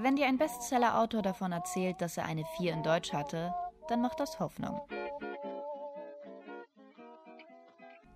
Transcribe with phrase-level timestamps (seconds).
[0.00, 3.54] Wenn dir ein Bestseller-Autor davon erzählt, dass er eine 4 in Deutsch hatte,
[3.88, 4.80] dann macht das Hoffnung.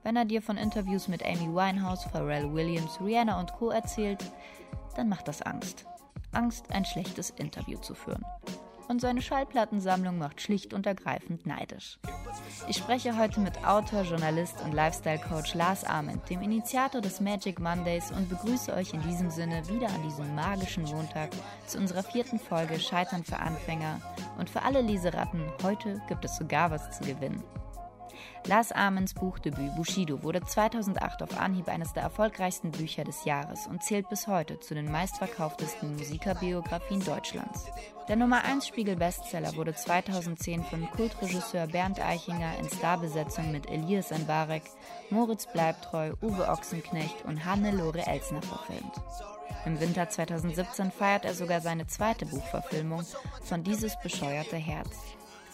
[0.02, 3.70] Wenn er dir von Interviews mit Amy Winehouse, Pharrell Williams, Rihanna und Co.
[3.70, 4.24] erzählt,
[4.96, 5.84] dann macht das Angst.
[6.32, 8.24] Angst, ein schlechtes Interview zu führen
[8.88, 11.98] und seine Schallplattensammlung macht schlicht und ergreifend neidisch.
[12.68, 18.10] Ich spreche heute mit Autor, Journalist und Lifestyle-Coach Lars Ament, dem Initiator des Magic Mondays
[18.10, 21.30] und begrüße euch in diesem Sinne wieder an diesem magischen Montag
[21.66, 24.00] zu unserer vierten Folge Scheitern für Anfänger
[24.38, 27.42] und für alle Leseratten, heute gibt es sogar was zu gewinnen.
[28.46, 33.82] Lars Amens Buchdebüt Bushido wurde 2008 auf Anhieb eines der erfolgreichsten Bücher des Jahres und
[33.82, 37.66] zählt bis heute zu den meistverkauftesten Musikerbiografien Deutschlands.
[38.08, 44.62] Der Nummer 1 Spiegel-Bestseller wurde 2010 von Kultregisseur Bernd Eichinger in Starbesetzung mit Elias Mbarek,
[45.10, 48.94] Moritz Bleibtreu, Uwe Ochsenknecht und Hannelore Elsner verfilmt.
[49.66, 53.04] Im Winter 2017 feiert er sogar seine zweite Buchverfilmung
[53.42, 54.96] von Dieses bescheuerte Herz.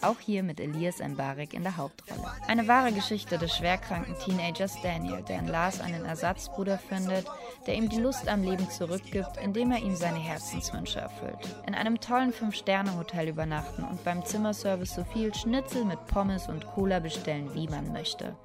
[0.04, 2.30] Auch hier mit Elias Mbarek in der Hauptrolle.
[2.46, 7.24] Eine wahre Geschichte des schwerkranken Teenagers Daniel, der in Lars einen Ersatzbruder findet,
[7.66, 11.38] der ihm die Lust am Leben zurückgibt, indem er ihm seine Herzenswünsche erfüllt.
[11.66, 16.98] In einem tollen Fünf-Sterne-Hotel übernachten und beim Zimmerservice so viel Schnitzel mit Pommes und Cola
[16.98, 18.36] bestellen, wie man möchte.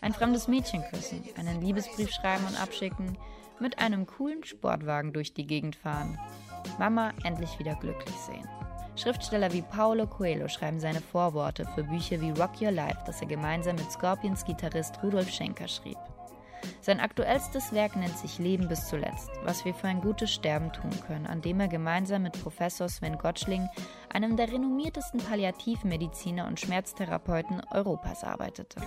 [0.00, 3.16] Ein fremdes Mädchen küssen, einen Liebesbrief schreiben und abschicken,
[3.60, 6.18] mit einem coolen Sportwagen durch die Gegend fahren.
[6.80, 8.48] Mama endlich wieder glücklich sehen.
[8.98, 13.28] Schriftsteller wie Paulo Coelho schreiben seine Vorworte für Bücher wie Rock Your Life, das er
[13.28, 15.98] gemeinsam mit Scorpions Gitarrist Rudolf Schenker schrieb.
[16.80, 20.90] Sein aktuellstes Werk nennt sich Leben bis zuletzt, was wir für ein gutes Sterben tun
[21.06, 23.68] können, an dem er gemeinsam mit Professor Sven Gottschling,
[24.12, 28.80] einem der renommiertesten Palliativmediziner und Schmerztherapeuten Europas, arbeitete.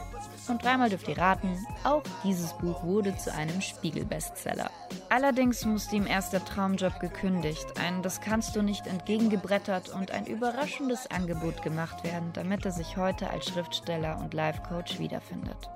[0.47, 4.69] Und dreimal dürft ihr raten, auch dieses Buch wurde zu einem Spiegel-Bestseller.
[5.09, 10.25] Allerdings musste ihm erst der Traumjob gekündigt, ein Das kannst du nicht entgegengebrettert und ein
[10.25, 15.69] überraschendes Angebot gemacht werden, damit er sich heute als Schriftsteller und Life-Coach wiederfindet.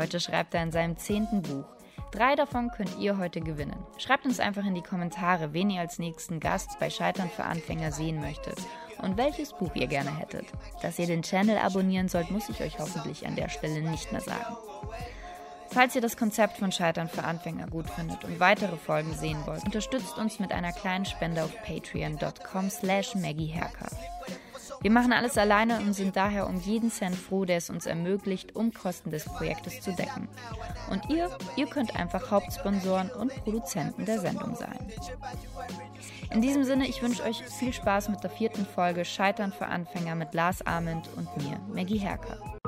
[0.00, 1.66] Heute schreibt er in seinem zehnten Buch.
[2.10, 3.76] Drei davon könnt ihr heute gewinnen.
[3.98, 7.92] Schreibt uns einfach in die Kommentare, wen ihr als nächsten Gast bei Scheitern für Anfänger
[7.92, 8.56] sehen möchtet
[9.02, 10.46] und welches Buch ihr gerne hättet.
[10.80, 14.22] Dass ihr den Channel abonnieren sollt, muss ich euch hoffentlich an der Stelle nicht mehr
[14.22, 14.56] sagen.
[15.68, 19.64] Falls ihr das Konzept von Scheitern für Anfänger gut findet und weitere Folgen sehen wollt,
[19.64, 23.90] unterstützt uns mit einer kleinen Spende auf patreon.com slash maggieherker.
[24.82, 28.56] Wir machen alles alleine und sind daher um jeden Cent froh, der es uns ermöglicht,
[28.56, 30.28] Umkosten des Projektes zu decken.
[30.90, 34.78] Und ihr, ihr könnt einfach Hauptsponsoren und Produzenten der Sendung sein.
[36.32, 40.14] In diesem Sinne, ich wünsche euch viel Spaß mit der vierten Folge Scheitern für Anfänger
[40.14, 42.59] mit Lars Arment und mir, Maggie Herker.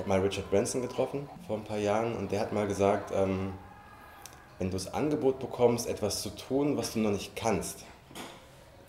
[0.00, 3.52] Habe mal Richard Branson getroffen vor ein paar Jahren und der hat mal gesagt, ähm,
[4.58, 7.84] wenn du das Angebot bekommst, etwas zu tun, was du noch nicht kannst,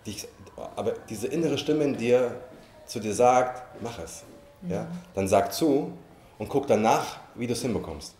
[0.05, 0.27] dich,
[0.75, 2.41] aber diese innere Stimme in dir
[2.85, 4.23] zu dir sagt, mach es.
[4.61, 4.71] Mhm.
[4.71, 4.87] Ja?
[5.13, 5.93] Dann sag zu
[6.39, 8.15] und guck danach, wie du es hinbekommst.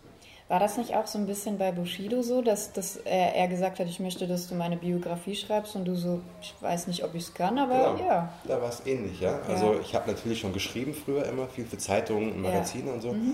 [0.52, 3.78] War das nicht auch so ein bisschen bei Bushido so, dass, dass er, er, gesagt
[3.78, 7.14] hat, ich möchte, dass du meine Biografie schreibst und du so, ich weiß nicht, ob
[7.14, 8.06] ich es kann, aber genau.
[8.06, 8.28] ja.
[8.44, 9.30] Da war es ähnlich, ja.
[9.30, 9.40] ja.
[9.48, 12.92] Also ich habe natürlich schon geschrieben früher immer, viel für Zeitungen und Magazine ja.
[12.92, 13.12] und so.
[13.12, 13.32] Mhm.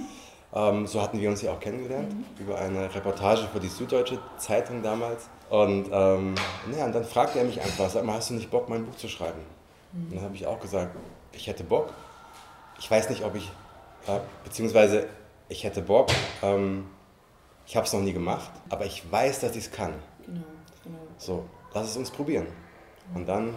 [0.55, 2.25] Ähm, so hatten wir uns ja auch kennengelernt, mhm.
[2.39, 5.29] über eine Reportage für die Süddeutsche Zeitung damals.
[5.51, 6.37] Und, ähm,
[6.79, 8.95] ja, und dann fragte er mich einfach, sag mal, hast du nicht Bock, mein Buch
[8.95, 9.41] zu schreiben?
[9.93, 10.05] Mhm.
[10.05, 10.95] Und dann habe ich auch gesagt,
[11.33, 11.93] ich hätte Bock.
[12.79, 13.51] Ich weiß nicht, ob ich,
[14.07, 15.09] äh, beziehungsweise
[15.49, 16.11] ich hätte Bock,
[16.45, 16.85] ähm,
[17.69, 19.93] ich habe es noch nie gemacht, aber ich weiß, dass ich es kann.
[20.25, 20.41] Genau,
[20.83, 20.99] genau.
[21.19, 22.47] So, lass es uns probieren.
[23.15, 23.49] Und dann.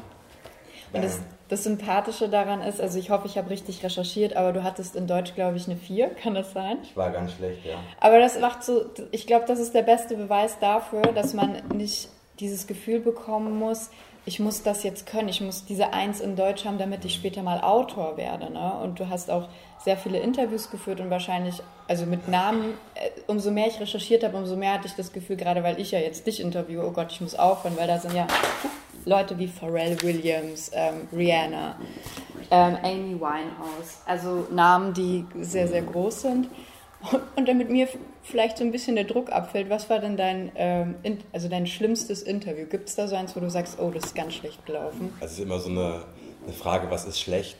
[0.91, 4.63] Und das, das, Sympathische daran ist, also ich hoffe, ich habe richtig recherchiert, aber du
[4.63, 6.79] hattest in Deutsch, glaube ich, eine 4, kann das sein?
[6.83, 7.77] Ich war ganz schlecht, ja.
[8.01, 12.09] Aber das macht so, ich glaube, das ist der beste Beweis dafür, dass man nicht
[12.41, 13.91] dieses Gefühl bekommen muss,
[14.25, 17.41] ich muss das jetzt können, ich muss diese Eins in Deutsch haben, damit ich später
[17.41, 18.51] mal Autor werde.
[18.51, 18.73] Ne?
[18.83, 19.47] Und du hast auch
[19.83, 21.55] sehr viele Interviews geführt und wahrscheinlich,
[21.87, 25.37] also mit Namen, äh, umso mehr ich recherchiert habe, umso mehr hatte ich das Gefühl,
[25.37, 28.13] gerade weil ich ja jetzt dich interviewe, oh Gott, ich muss aufhören, weil da sind
[28.13, 28.27] ja
[29.05, 31.75] Leute wie Pharrell Williams, ähm, Rihanna,
[32.51, 36.47] ähm, Amy Winehouse, also Namen, die sehr, sehr groß sind.
[37.35, 37.87] Und damit mir
[38.23, 40.95] vielleicht so ein bisschen der Druck abfällt, was war denn dein, ähm,
[41.33, 42.65] also dein schlimmstes Interview?
[42.65, 45.11] Gibt es da so eins, wo du sagst, oh, das ist ganz schlecht gelaufen?
[45.15, 46.03] Also es ist immer so eine,
[46.43, 47.57] eine Frage, was ist schlecht?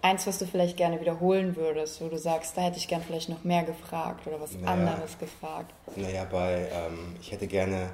[0.00, 3.28] Eins, was du vielleicht gerne wiederholen würdest, wo du sagst, da hätte ich gern vielleicht
[3.28, 5.72] noch mehr gefragt oder was naja, anderes gefragt.
[5.96, 7.90] Naja, bei, ähm, ich hätte gerne,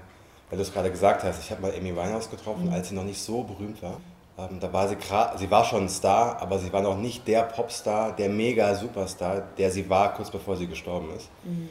[0.50, 2.72] weil du es gerade gesagt hast, ich habe mal Amy Winehouse getroffen, mhm.
[2.72, 4.00] als sie noch nicht so berühmt war.
[4.36, 4.96] Ähm, da war sie,
[5.36, 9.70] sie war schon ein Star, aber sie war noch nicht der Popstar, der Mega-Superstar, der
[9.70, 11.30] sie war, kurz bevor sie gestorben ist.
[11.44, 11.68] Mhm.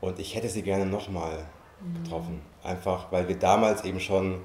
[0.00, 1.46] Und ich hätte sie gerne nochmal
[1.80, 2.02] mhm.
[2.02, 2.42] getroffen.
[2.64, 4.40] Einfach, weil wir damals eben schon,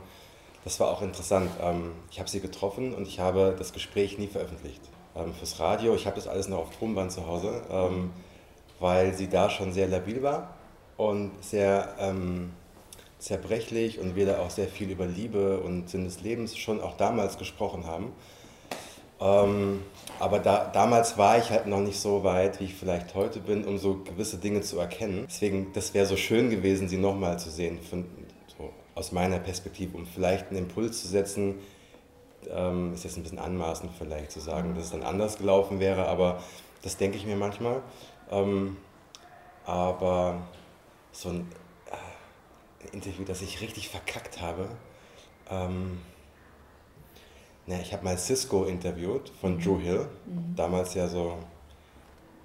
[0.63, 4.27] das war auch interessant, ähm, ich habe sie getroffen und ich habe das Gespräch nie
[4.27, 4.81] veröffentlicht.
[5.15, 8.11] Ähm, fürs Radio, ich habe das alles noch auf Tonband zu Hause, ähm,
[8.79, 10.53] weil sie da schon sehr labil war
[10.97, 12.53] und sehr ähm,
[13.21, 16.97] zerbrechlich und wir da auch sehr viel über Liebe und Sinn des Lebens schon auch
[16.97, 18.11] damals gesprochen haben.
[19.21, 19.81] Ähm,
[20.19, 23.63] aber da, damals war ich halt noch nicht so weit, wie ich vielleicht heute bin,
[23.65, 25.27] um so gewisse Dinge zu erkennen.
[25.29, 28.05] Deswegen, das wäre so schön gewesen, sie nochmal zu sehen, von,
[28.57, 31.59] so aus meiner Perspektive, um vielleicht einen Impuls zu setzen.
[32.49, 36.07] Ähm, ist jetzt ein bisschen anmaßend vielleicht zu sagen, dass es dann anders gelaufen wäre,
[36.07, 36.41] aber
[36.81, 37.83] das denke ich mir manchmal.
[38.31, 38.77] Ähm,
[39.63, 40.41] aber
[41.11, 41.47] so ein
[42.91, 44.67] Interview, das ich richtig verkackt habe.
[45.49, 45.99] Ähm,
[47.67, 49.61] na, ich habe mal Cisco interviewt von mhm.
[49.61, 50.55] Drew Hill, mhm.
[50.55, 51.37] damals ja so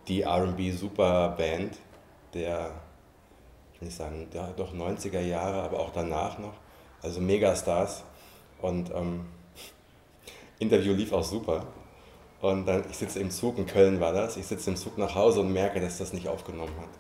[0.09, 1.77] die RB-Superband
[2.35, 2.71] der,
[3.73, 6.55] ich will nicht sagen, ja, doch 90er Jahre, aber auch danach noch.
[7.03, 8.05] Also Megastars.
[8.61, 9.27] Und ähm,
[10.59, 11.67] Interview lief auch super.
[12.41, 15.15] Und dann, ich sitze im Zug, in Köln war das, ich sitze im Zug nach
[15.15, 16.91] Hause und merke, dass das nicht aufgenommen hat.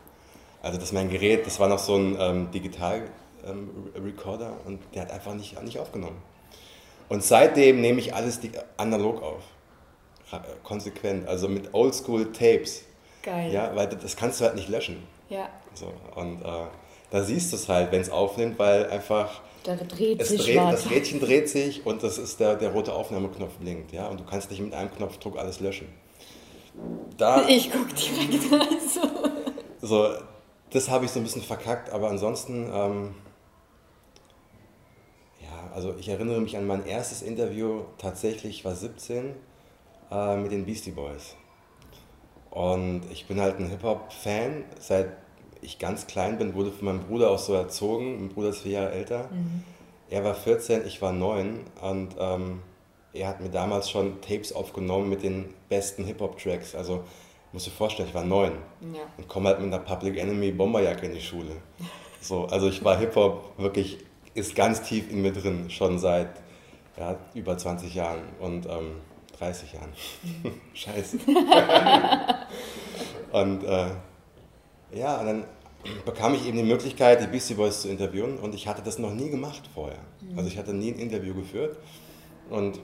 [0.62, 3.02] Also dass mein Gerät, das war noch so ein ähm, Digital
[3.46, 6.20] ähm, Recorder und der hat einfach nicht, nicht aufgenommen.
[7.08, 8.40] Und seitdem nehme ich alles
[8.76, 9.42] analog auf.
[10.64, 12.82] Konsequent, also mit Oldschool Tapes.
[13.22, 13.52] Geil.
[13.52, 15.02] Ja, weil das kannst du halt nicht löschen.
[15.28, 15.48] Ja.
[15.74, 16.66] So, und äh,
[17.10, 19.40] da siehst du es halt, wenn es aufnimmt, weil einfach.
[19.62, 22.92] Da dreht es sich dreht, Das Rädchen dreht sich und das ist der, der rote
[22.92, 23.92] Aufnahmeknopf blinkt.
[23.92, 24.08] Ja?
[24.08, 25.88] Und du kannst nicht mit einem Knopfdruck alles löschen.
[27.16, 29.08] Da, ich gucke direkt also.
[29.80, 30.08] So,
[30.70, 32.68] das habe ich so ein bisschen verkackt, aber ansonsten.
[32.72, 33.14] Ähm,
[35.76, 39.34] also ich erinnere mich an mein erstes Interview, tatsächlich war 17,
[40.10, 41.36] äh, mit den Beastie Boys.
[42.50, 45.08] Und ich bin halt ein Hip-Hop-Fan, seit
[45.60, 48.20] ich ganz klein bin, wurde von meinem Bruder auch so erzogen.
[48.20, 49.28] Mein Bruder ist vier Jahre älter.
[49.30, 49.64] Mhm.
[50.08, 52.62] Er war 14, ich war 9 und ähm,
[53.12, 56.74] er hat mir damals schon Tapes aufgenommen mit den besten Hip-Hop-Tracks.
[56.74, 57.04] Also
[57.52, 58.52] muss dir vorstellen, ich war 9
[58.94, 59.00] ja.
[59.18, 61.52] und komme halt mit einer Public Enemy Bomberjacke in die Schule.
[62.22, 63.98] So, also ich war Hip-Hop wirklich
[64.36, 66.28] ist ganz tief in mir drin, schon seit
[66.98, 68.96] ja, über 20 Jahren und ähm,
[69.38, 69.92] 30 Jahren.
[70.74, 71.18] Scheiße.
[73.32, 73.90] und äh,
[74.92, 75.44] ja, dann
[76.04, 79.12] bekam ich eben die Möglichkeit, die Beastie Boys zu interviewen und ich hatte das noch
[79.12, 80.00] nie gemacht vorher.
[80.20, 80.38] Mhm.
[80.38, 81.78] Also ich hatte nie ein Interview geführt,
[82.50, 82.80] und,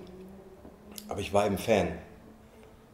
[1.08, 1.88] aber ich war eben Fan.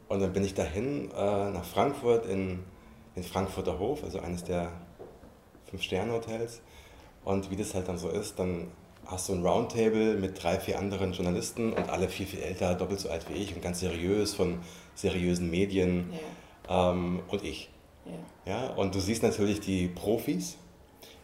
[0.08, 2.64] Und dann bin ich dahin äh, nach Frankfurt in
[3.16, 4.72] den Frankfurter Hof, also eines der
[5.70, 6.62] Fünf-Sterne-Hotels.
[7.29, 8.69] Und wie das halt dann so ist, dann
[9.05, 13.01] hast du ein Roundtable mit drei, vier anderen Journalisten und alle viel, viel älter, doppelt
[13.01, 14.61] so alt wie ich und ganz seriös von
[14.95, 16.11] seriösen Medien
[16.67, 16.91] ja.
[16.91, 17.69] ähm, und ich.
[18.47, 18.53] Ja.
[18.53, 18.71] ja.
[18.71, 20.57] Und du siehst natürlich die Profis,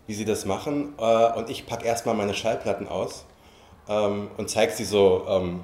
[0.06, 3.24] wie sie das machen äh, und ich packe erstmal meine Schallplatten aus
[3.88, 5.60] ähm, und zeige sie so ähm,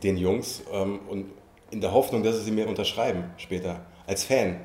[0.00, 1.32] den Jungs ähm, und
[1.72, 4.60] in der Hoffnung, dass sie sie mir unterschreiben später als Fan.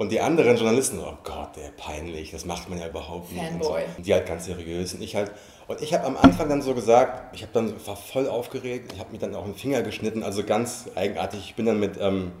[0.00, 3.52] Und die anderen Journalisten, oh Gott, der peinlich, das macht man ja überhaupt nicht.
[3.52, 3.74] Und, so.
[3.74, 4.94] und die halt ganz seriös.
[4.94, 5.30] Und ich halt,
[5.68, 8.98] und ich habe am Anfang dann so gesagt, ich habe dann war voll aufgeregt, ich
[8.98, 11.40] habe mir dann auch einen Finger geschnitten, also ganz eigenartig.
[11.44, 12.32] Ich bin dann mit, ähm,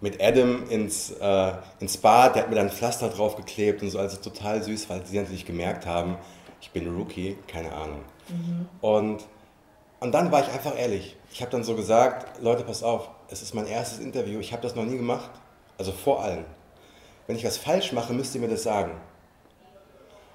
[0.00, 3.98] mit Adam ins, äh, ins Bad, der hat mir dann ein Pflaster draufgeklebt und so,
[3.98, 6.16] also total süß, weil sie natürlich gemerkt haben,
[6.60, 8.04] ich bin Rookie, keine Ahnung.
[8.28, 8.68] Mhm.
[8.80, 9.24] Und,
[9.98, 11.16] und dann war ich einfach ehrlich.
[11.32, 14.62] Ich habe dann so gesagt, Leute, pass auf, es ist mein erstes Interview, ich habe
[14.62, 15.32] das noch nie gemacht
[15.78, 16.44] also vor allem.
[17.26, 18.92] Wenn ich was falsch mache, müsst ihr mir das sagen.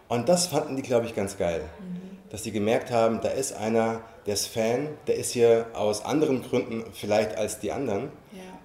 [0.08, 1.62] Und das fanden die, glaube ich, ganz geil.
[1.80, 2.18] Mhm.
[2.30, 6.42] Dass sie gemerkt haben, da ist einer, der ist Fan, der ist hier aus anderen
[6.42, 8.12] Gründen vielleicht als die anderen.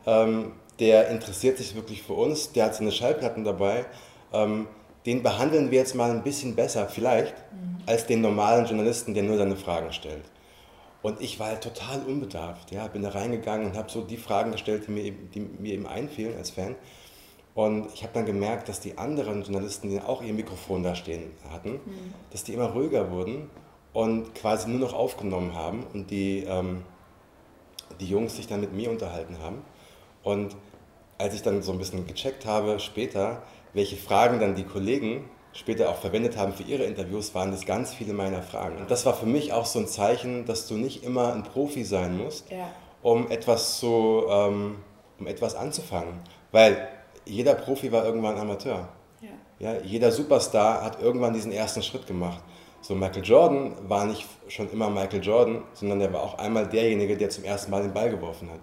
[0.06, 0.24] Ja.
[0.24, 3.84] Ähm, der interessiert sich wirklich für uns, der hat seine Schallplatten dabei.
[4.32, 4.66] Ähm,
[5.06, 7.78] den behandeln wir jetzt mal ein bisschen besser, vielleicht, mhm.
[7.86, 10.24] als den normalen Journalisten, der nur seine Fragen stellt.
[11.04, 12.72] Und ich war halt total unbedarft.
[12.72, 15.74] Ja, bin da reingegangen und habe so die Fragen gestellt, die mir, eben, die mir
[15.74, 16.76] eben einfielen als Fan.
[17.54, 21.32] Und ich habe dann gemerkt, dass die anderen Journalisten, die auch ihr Mikrofon da stehen
[21.50, 22.14] hatten, mhm.
[22.30, 23.50] dass die immer ruhiger wurden
[23.92, 26.84] und quasi nur noch aufgenommen haben und die, ähm,
[28.00, 29.62] die Jungs sich dann mit mir unterhalten haben.
[30.22, 30.56] Und
[31.18, 33.42] als ich dann so ein bisschen gecheckt habe später,
[33.74, 37.94] welche Fragen dann die Kollegen später auch verwendet haben für ihre Interviews, waren das ganz
[37.94, 38.78] viele meiner Fragen.
[38.78, 41.84] Und das war für mich auch so ein Zeichen, dass du nicht immer ein Profi
[41.84, 42.70] sein musst, ja.
[43.02, 44.76] um etwas zu, ähm,
[45.18, 46.20] um etwas anzufangen.
[46.52, 46.88] Weil
[47.24, 48.88] jeder Profi war irgendwann Amateur.
[49.20, 49.28] Ja.
[49.72, 49.80] ja.
[49.82, 52.42] jeder Superstar hat irgendwann diesen ersten Schritt gemacht.
[52.80, 57.16] So, Michael Jordan war nicht schon immer Michael Jordan, sondern er war auch einmal derjenige,
[57.16, 58.60] der zum ersten Mal den Ball geworfen hat.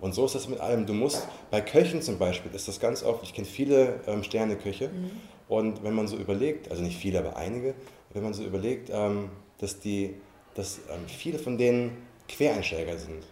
[0.00, 0.86] Und so ist das mit allem.
[0.86, 4.88] Du musst, bei Köchen zum Beispiel, ist das ganz oft, ich kenne viele ähm, Sterneköche,
[4.88, 5.10] mhm.
[5.48, 7.74] Und wenn man so überlegt, also nicht viele, aber einige,
[8.12, 10.14] wenn man so überlegt, ähm, dass, die,
[10.54, 11.96] dass ähm, viele von denen
[12.28, 13.24] Quereinsteiger sind.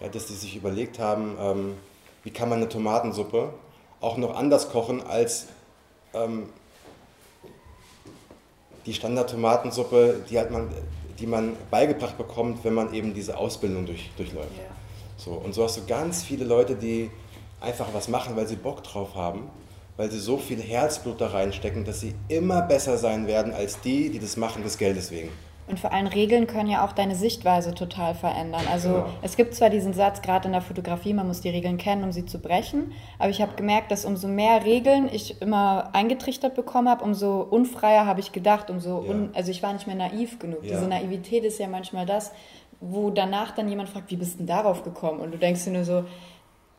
[0.00, 1.74] Ja, dass die sich überlegt haben, ähm,
[2.22, 3.52] wie kann man eine Tomatensuppe
[4.00, 5.48] auch noch anders kochen als
[8.88, 10.68] die Standard-Tomatensuppe, die, halt man,
[11.18, 14.56] die man beigebracht bekommt, wenn man eben diese Ausbildung durch, durchläuft.
[14.56, 14.64] Ja.
[15.18, 17.10] So, und so hast du ganz viele Leute, die
[17.60, 19.50] einfach was machen, weil sie Bock drauf haben,
[19.98, 24.08] weil sie so viel Herzblut da reinstecken, dass sie immer besser sein werden als die,
[24.08, 25.28] die das machen des Geldes wegen.
[25.66, 28.62] Und vor allem Regeln können ja auch deine Sichtweise total verändern.
[28.72, 29.06] Also genau.
[29.20, 32.12] es gibt zwar diesen Satz, gerade in der Fotografie, man muss die Regeln kennen, um
[32.12, 36.88] sie zu brechen, aber ich habe gemerkt, dass umso mehr Regeln ich immer eingetrichtert bekommen
[36.88, 39.10] habe, umso unfreier habe ich gedacht, umso ja.
[39.10, 40.64] un, also ich war nicht mehr naiv genug.
[40.64, 40.76] Ja.
[40.76, 42.32] Diese Naivität ist ja manchmal das,
[42.80, 45.20] wo danach dann jemand fragt, wie bist du denn darauf gekommen?
[45.20, 46.04] Und du denkst dir nur so,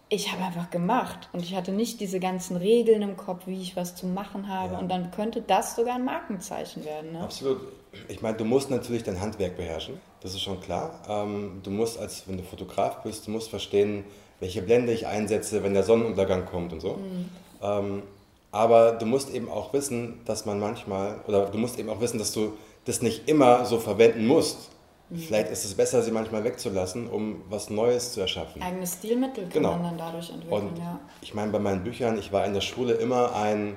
[0.09, 3.75] ich habe einfach gemacht und ich hatte nicht diese ganzen Regeln im Kopf, wie ich
[3.75, 4.73] was zu machen habe.
[4.73, 4.79] Ja.
[4.79, 7.13] Und dann könnte das sogar ein Markenzeichen werden.
[7.13, 7.21] Ne?
[7.21, 7.59] Absolut.
[8.07, 10.99] Ich meine, du musst natürlich dein Handwerk beherrschen, das ist schon klar.
[11.07, 14.03] Ähm, du musst, als wenn du Fotograf bist, du musst verstehen,
[14.39, 16.93] welche Blende ich einsetze, wenn der Sonnenuntergang kommt und so.
[16.93, 17.29] Mhm.
[17.61, 18.03] Ähm,
[18.51, 22.17] aber du musst eben auch wissen, dass man manchmal, oder du musst eben auch wissen,
[22.17, 22.53] dass du
[22.85, 24.71] das nicht immer so verwenden musst.
[25.15, 28.61] Vielleicht ist es besser, sie manchmal wegzulassen, um was Neues zu erschaffen.
[28.61, 29.71] Eigenes Stilmittel kann genau.
[29.71, 30.67] man dann dadurch entwickeln.
[30.67, 30.99] Und ja.
[31.21, 33.75] ich meine, bei meinen Büchern, ich war in der Schule immer ein,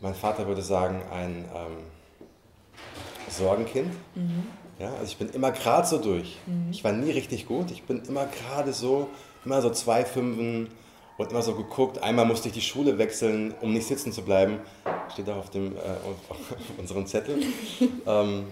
[0.00, 1.76] mein Vater würde sagen, ein ähm,
[3.28, 3.92] Sorgenkind.
[4.14, 4.46] Mhm.
[4.78, 6.38] Ja, also ich bin immer gerade so durch.
[6.46, 6.68] Mhm.
[6.70, 7.70] Ich war nie richtig gut.
[7.70, 9.08] Ich bin immer gerade so,
[9.44, 10.68] immer so zwei Fünfen
[11.18, 12.02] und immer so geguckt.
[12.02, 14.60] Einmal musste ich die Schule wechseln, um nicht sitzen zu bleiben.
[15.12, 17.42] Steht auch auf, dem, äh, auf unserem Zettel.
[18.06, 18.46] ähm,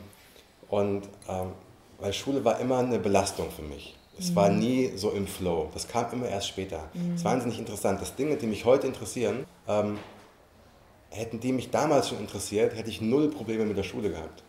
[0.68, 1.52] und ähm,
[1.98, 3.96] weil Schule war immer eine Belastung für mich.
[4.18, 4.36] Es mhm.
[4.36, 5.68] war nie so im Flow.
[5.74, 6.88] Das kam immer erst später.
[6.94, 7.14] Es mhm.
[7.14, 9.98] ist wahnsinnig interessant, dass Dinge, die mich heute interessieren, ähm,
[11.10, 14.42] hätten die mich damals schon interessiert, hätte ich null Probleme mit der Schule gehabt.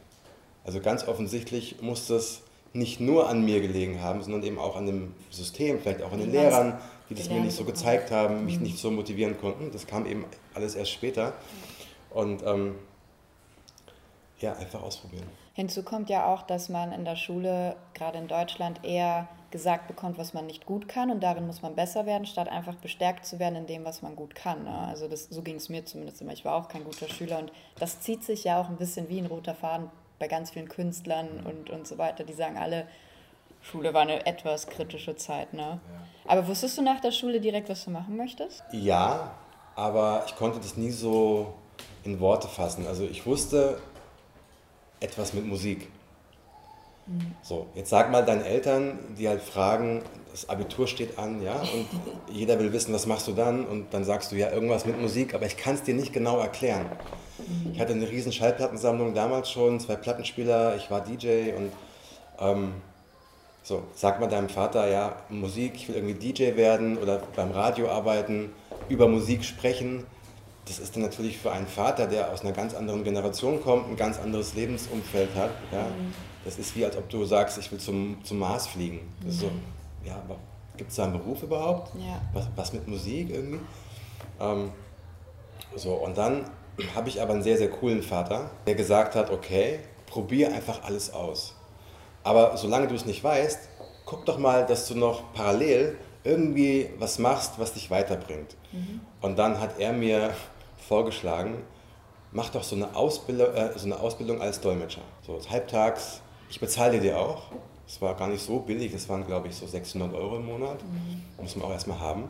[0.65, 2.41] Also ganz offensichtlich muss das
[2.73, 6.19] nicht nur an mir gelegen haben, sondern eben auch an dem System, vielleicht auch an
[6.19, 6.77] den Lehrern,
[7.09, 8.63] die das mir nicht so gezeigt haben, mich mhm.
[8.63, 9.71] nicht so motivieren konnten.
[9.71, 11.33] Das kam eben alles erst später.
[12.11, 12.75] Und ähm,
[14.39, 15.27] ja, einfach ausprobieren.
[15.53, 20.17] Hinzu kommt ja auch, dass man in der Schule, gerade in Deutschland, eher gesagt bekommt,
[20.17, 23.39] was man nicht gut kann und darin muss man besser werden, statt einfach bestärkt zu
[23.39, 24.63] werden in dem, was man gut kann.
[24.63, 24.77] Ne?
[24.87, 26.33] Also das, so ging es mir zumindest immer.
[26.33, 29.19] Ich war auch kein guter Schüler und das zieht sich ja auch ein bisschen wie
[29.19, 32.23] ein roter Faden bei ganz vielen Künstlern und, und so weiter.
[32.23, 32.87] Die sagen alle,
[33.61, 35.53] Schule war eine etwas kritische Zeit.
[35.53, 35.61] Ne?
[35.61, 35.79] Ja.
[36.31, 38.63] Aber wusstest du nach der Schule direkt, was du machen möchtest?
[38.71, 39.31] Ja,
[39.75, 41.53] aber ich konnte das nie so
[42.03, 42.87] in Worte fassen.
[42.87, 43.79] Also ich wusste,
[44.99, 45.87] etwas mit Musik.
[47.07, 47.33] Mhm.
[47.41, 51.87] So, jetzt sag mal deinen Eltern, die halt fragen, das Abitur steht an, ja, und
[52.31, 53.65] jeder will wissen, was machst du dann?
[53.65, 56.39] Und dann sagst du ja irgendwas mit Musik, aber ich kann es dir nicht genau
[56.39, 56.85] erklären.
[57.37, 57.71] Mhm.
[57.73, 61.71] Ich hatte eine riesen Schallplattensammlung damals schon, zwei Plattenspieler, ich war DJ und
[62.39, 62.73] ähm,
[63.63, 67.89] so, sag mal deinem Vater, ja, Musik, ich will irgendwie DJ werden oder beim Radio
[67.89, 68.51] arbeiten,
[68.87, 70.05] über Musik sprechen
[70.69, 73.95] das ist dann natürlich für einen Vater, der aus einer ganz anderen Generation kommt, ein
[73.95, 75.49] ganz anderes Lebensumfeld hat.
[75.71, 75.81] Ja?
[75.81, 76.13] Mhm.
[76.45, 78.99] Das ist wie, als ob du sagst, ich will zum, zum Mars fliegen.
[79.27, 79.61] Ist so, mhm.
[80.05, 80.37] ja, aber
[80.77, 81.91] gibt es da einen Beruf überhaupt?
[81.95, 82.21] Ja.
[82.33, 83.59] Was, was mit Musik irgendwie?
[84.39, 84.71] Ähm,
[85.75, 86.45] so, und dann
[86.95, 91.11] habe ich aber einen sehr, sehr coolen Vater, der gesagt hat, okay, probier einfach alles
[91.11, 91.55] aus.
[92.23, 93.59] Aber solange du es nicht weißt,
[94.05, 98.55] guck doch mal, dass du noch parallel irgendwie was machst, was dich weiterbringt.
[98.71, 99.01] Mhm.
[99.21, 100.31] Und dann hat er mir
[100.89, 101.61] vorgeschlagen,
[102.31, 105.03] mach doch so eine Ausbildung, äh, so eine Ausbildung als Dolmetscher.
[105.25, 107.43] So halbtags, ich bezahle dir auch.
[107.87, 110.83] Es war gar nicht so billig, es waren glaube ich so 600 Euro im Monat.
[110.83, 111.23] Mhm.
[111.41, 112.23] Muss man auch erstmal haben,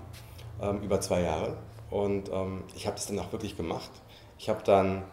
[0.62, 1.56] ähm, über zwei Jahre.
[1.90, 3.90] Und ähm, ich habe das dann auch wirklich gemacht.
[4.38, 5.04] Ich habe dann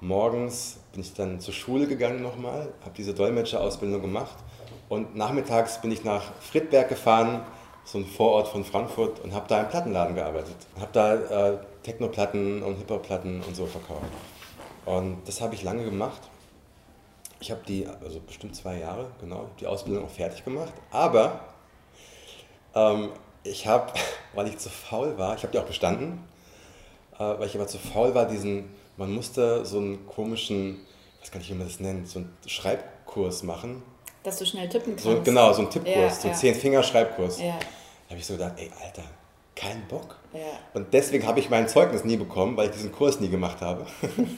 [0.00, 4.36] morgens, bin ich dann zur Schule gegangen nochmal, habe diese Dolmetscherausbildung gemacht.
[4.88, 7.42] Und nachmittags bin ich nach Friedberg gefahren,
[7.86, 10.56] so ein Vorort von Frankfurt, und habe da im Plattenladen gearbeitet.
[10.78, 14.10] Habe da äh, Techno-Platten und Hip-Hop-Platten und so verkauft.
[14.84, 16.20] Und das habe ich lange gemacht.
[17.38, 20.72] Ich habe die, also bestimmt zwei Jahre, genau, die Ausbildung auch fertig gemacht.
[20.90, 21.40] Aber
[22.74, 23.10] ähm,
[23.44, 23.92] ich habe,
[24.34, 26.24] weil ich zu faul war, ich habe die auch bestanden,
[27.14, 30.80] äh, weil ich aber zu faul war, diesen, man musste so einen komischen,
[31.22, 33.84] ich gar nicht, wie man das nennt, so einen Schreibkurs machen.
[34.24, 35.04] Dass du schnell tippen kannst.
[35.04, 36.40] So, genau, so einen Tippkurs, ja, so einen ja.
[36.40, 37.40] Zehn-Finger-Schreibkurs.
[37.40, 37.58] Ja.
[38.06, 39.02] Da habe ich so gedacht, ey, Alter,
[39.54, 40.16] keinen Bock.
[40.32, 40.40] Ja.
[40.74, 43.86] Und deswegen habe ich mein Zeugnis nie bekommen, weil ich diesen Kurs nie gemacht habe.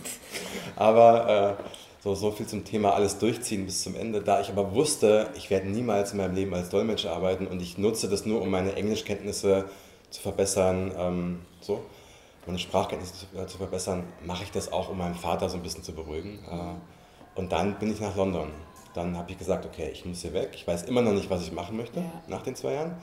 [0.77, 1.63] Aber äh,
[2.01, 4.23] So, so viel zum Thema alles durchziehen bis zum Ende.
[4.23, 7.77] Da ich aber wusste, ich werde niemals in meinem Leben als Dolmetscher arbeiten und ich
[7.77, 9.65] nutze das nur, um meine Englischkenntnisse
[10.11, 11.85] zu verbessern, ähm, so,
[12.47, 15.63] meine Sprachkenntnisse zu, äh, zu, verbessern, mache ich das auch, um meinen Vater so ein
[15.63, 16.39] bisschen zu beruhigen.
[16.49, 18.53] Äh, und dann bin ich nach London.
[18.95, 20.51] Dann habe ich gesagt, okay, ich muss hier weg.
[20.55, 22.23] Ich weiß immer noch nicht, was ich machen möchte ja.
[22.29, 22.97] nach den zwei Jahren.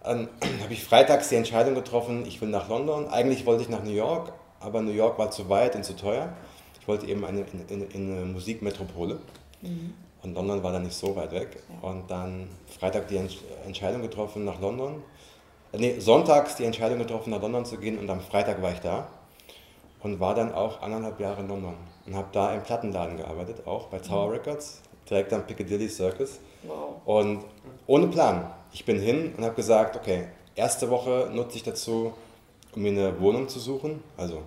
[0.04, 0.28] Dann
[0.62, 3.08] habe ich freitags die Entscheidung getroffen, ich will nach London.
[3.08, 6.32] Eigentlich wollte ich nach New York, aber New York war zu weit und zu teuer.
[6.80, 9.18] Ich wollte eben eine, in, in, in eine Musikmetropole.
[9.62, 9.94] Mhm.
[10.22, 11.62] Und London war dann nicht so weit weg.
[11.68, 11.88] Ja.
[11.88, 13.20] Und dann Freitag die
[13.66, 15.02] Entscheidung getroffen nach London.
[15.72, 18.80] Äh, nee, sonntags die Entscheidung getroffen, nach London zu gehen und am Freitag war ich
[18.80, 19.08] da.
[20.02, 21.74] Und war dann auch anderthalb Jahre in London.
[22.06, 24.32] Und habe da im Plattenladen gearbeitet, auch bei Tower mhm.
[24.32, 26.40] Records, direkt am Piccadilly Circus.
[26.62, 27.00] Wow.
[27.04, 27.44] Und
[27.86, 28.50] ohne Plan.
[28.72, 32.12] Ich bin hin und habe gesagt, okay, erste Woche nutze ich dazu,
[32.74, 34.02] um mir eine Wohnung zu suchen.
[34.16, 34.42] Also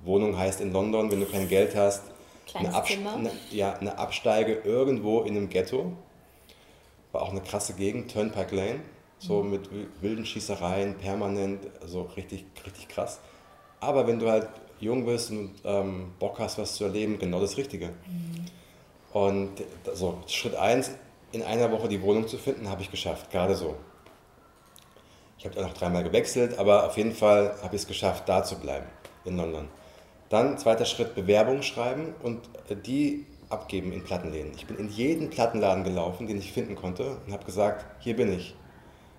[0.00, 2.02] Wohnung heißt in London, wenn du kein Geld hast,
[2.54, 5.92] eine, Abs eine, ja, eine Absteige irgendwo in einem Ghetto.
[7.12, 8.80] War auch eine krasse Gegend, Turnpike Lane,
[9.18, 9.50] so mhm.
[9.50, 13.20] mit wilden Schießereien, permanent, also richtig, richtig krass.
[13.80, 14.48] Aber wenn du halt
[14.80, 17.88] jung bist und ähm, Bock hast, was zu erleben, genau das Richtige.
[18.06, 18.46] Mhm.
[19.12, 19.50] Und
[19.86, 20.92] also Schritt 1,
[21.32, 23.76] in einer Woche die Wohnung zu finden, habe ich geschafft, gerade so.
[25.38, 28.44] Ich habe dann noch dreimal gewechselt, aber auf jeden Fall habe ich es geschafft, da
[28.44, 28.86] zu bleiben
[29.24, 29.68] in London.
[30.28, 34.52] Dann zweiter Schritt Bewerbung schreiben und äh, die abgeben in Plattenläden.
[34.54, 38.32] Ich bin in jeden Plattenladen gelaufen, den ich finden konnte und habe gesagt, hier bin
[38.32, 38.54] ich.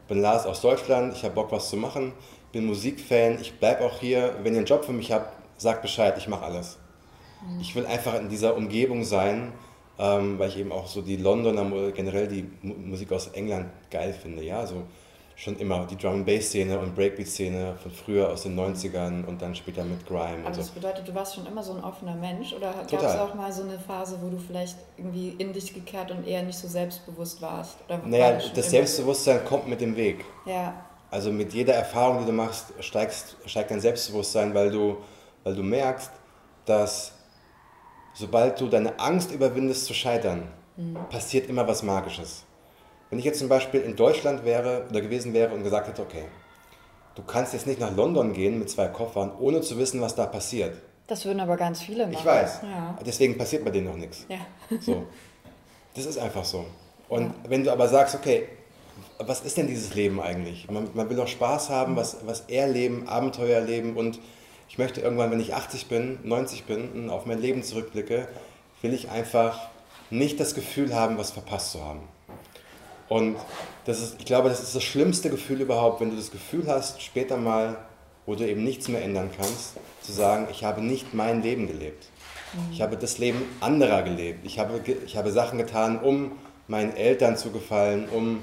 [0.08, 2.14] Bin Lars aus Deutschland, ich habe Bock was zu machen,
[2.52, 4.36] bin Musikfan, ich bleibe auch hier.
[4.44, 6.78] Wenn ihr einen Job für mich habt, sagt Bescheid, ich mache alles.
[7.60, 9.52] Ich will einfach in dieser Umgebung sein,
[10.00, 14.44] ähm, weil ich eben auch so die Londoner, generell die Musik aus England geil finde.
[14.44, 14.84] Ja, so
[15.36, 19.42] schon immer die Drum Bass Szene und Breakbeat Szene von früher aus den 90ern und
[19.42, 20.46] dann später mit Grime.
[20.46, 20.62] Aber so.
[20.62, 23.52] das bedeutet, du warst schon immer so ein offener Mensch oder gab es auch mal
[23.52, 27.42] so eine Phase, wo du vielleicht irgendwie in dich gekehrt und eher nicht so selbstbewusst
[27.42, 27.78] warst?
[27.88, 30.24] Oder naja, das Selbstbewusstsein kommt mit dem Weg.
[30.46, 30.74] Ja.
[31.10, 34.98] Also mit jeder Erfahrung, die du machst, steigst, steigt dein Selbstbewusstsein, weil du,
[35.44, 36.12] weil du merkst,
[36.66, 37.14] dass
[38.14, 40.48] sobald du deine Angst überwindest zu scheitern,
[40.78, 40.98] mhm.
[41.10, 42.44] passiert immer was Magisches.
[43.10, 46.26] Wenn ich jetzt zum Beispiel in Deutschland wäre oder gewesen wäre und gesagt hätte, okay,
[47.16, 50.26] du kannst jetzt nicht nach London gehen mit zwei Koffern, ohne zu wissen, was da
[50.26, 50.78] passiert.
[51.08, 52.18] Das würden aber ganz viele machen.
[52.18, 52.62] Ich weiß.
[52.64, 52.98] Ja.
[53.06, 54.26] Deswegen passiert bei denen noch nichts.
[54.30, 54.38] Ja.
[54.80, 55.06] So.
[55.96, 56.66] Das ist einfach so.
[57.10, 57.34] Und ja.
[57.50, 58.48] wenn du aber sagst, okay,
[59.20, 60.70] was ist denn dieses Leben eigentlich?
[60.70, 61.98] Man, man will doch Spaß haben, mhm.
[61.98, 64.20] was, was erleben, Abenteuer erleben und
[64.74, 68.28] ich möchte irgendwann, wenn ich 80 bin, 90 bin und auf mein Leben zurückblicke,
[68.82, 69.70] will ich einfach
[70.10, 72.00] nicht das Gefühl haben, was verpasst zu haben.
[73.08, 73.36] Und
[73.86, 77.04] das ist, ich glaube, das ist das schlimmste Gefühl überhaupt, wenn du das Gefühl hast,
[77.04, 77.78] später mal,
[78.26, 82.08] wo du eben nichts mehr ändern kannst, zu sagen, ich habe nicht mein Leben gelebt.
[82.72, 84.44] Ich habe das Leben anderer gelebt.
[84.44, 86.32] Ich habe, ich habe Sachen getan, um
[86.68, 88.40] meinen Eltern zu gefallen, um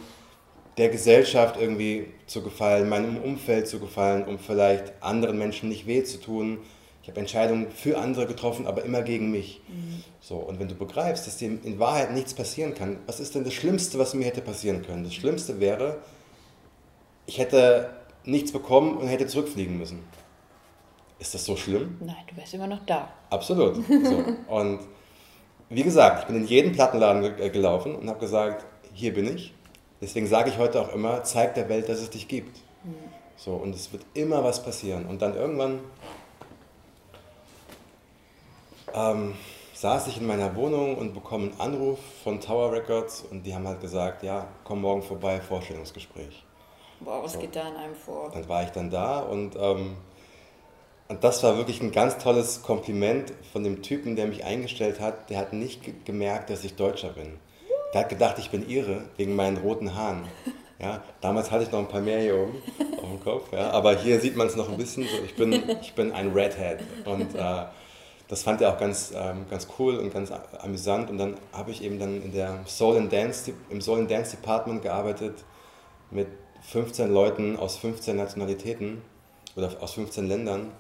[0.81, 6.03] der Gesellschaft irgendwie zu gefallen, meinem Umfeld zu gefallen, um vielleicht anderen Menschen nicht weh
[6.05, 6.59] zu tun.
[7.03, 9.61] Ich habe Entscheidungen für andere getroffen, aber immer gegen mich.
[9.69, 10.03] Mhm.
[10.21, 13.45] So, und wenn du begreifst, dass dir in Wahrheit nichts passieren kann, was ist denn
[13.45, 15.05] das Schlimmste, was mir hätte passieren können?
[15.05, 15.99] Das Schlimmste wäre,
[17.27, 17.91] ich hätte
[18.25, 20.01] nichts bekommen und hätte zurückfliegen müssen.
[21.19, 21.99] Ist das so schlimm?
[22.01, 23.13] Nein, du wärst immer noch da.
[23.29, 23.77] Absolut.
[23.87, 24.25] So.
[24.49, 24.81] Und
[25.69, 28.65] wie gesagt, ich bin in jeden Plattenladen gelaufen und habe gesagt,
[28.95, 29.55] hier bin ich
[30.01, 32.57] Deswegen sage ich heute auch immer, zeig der Welt, dass es dich gibt.
[32.85, 32.95] Mhm.
[33.37, 35.07] So, und es wird immer was passieren.
[35.07, 35.81] Und dann irgendwann
[38.95, 39.35] ähm,
[39.75, 43.67] saß ich in meiner Wohnung und bekomme einen Anruf von Tower Records und die haben
[43.67, 46.45] halt gesagt, ja, komm morgen vorbei, Vorstellungsgespräch.
[47.01, 47.39] Boah, was so.
[47.39, 48.31] geht da in einem vor?
[48.31, 49.97] Dann war ich dann da und, ähm,
[51.09, 55.31] und das war wirklich ein ganz tolles Kompliment von dem Typen, der mich eingestellt hat.
[55.31, 57.39] Der hat nicht gemerkt, dass ich Deutscher bin.
[57.93, 60.23] Der hat gedacht, ich bin irre wegen meinen roten Haaren.
[60.79, 62.63] Ja, damals hatte ich noch ein paar mehr hier oben
[62.97, 65.03] auf dem Kopf, ja, aber hier sieht man es noch ein bisschen.
[65.05, 67.65] So, ich, bin, ich bin ein Redhead und äh,
[68.29, 71.11] das fand er auch ganz, ähm, ganz cool und ganz amüsant.
[71.11, 74.37] Und dann habe ich eben dann in der Soul and Dance, im Soul and Dance
[74.37, 75.45] Department gearbeitet
[76.11, 76.29] mit
[76.63, 79.03] 15 Leuten aus 15 Nationalitäten
[79.57, 80.71] oder aus 15 Ländern.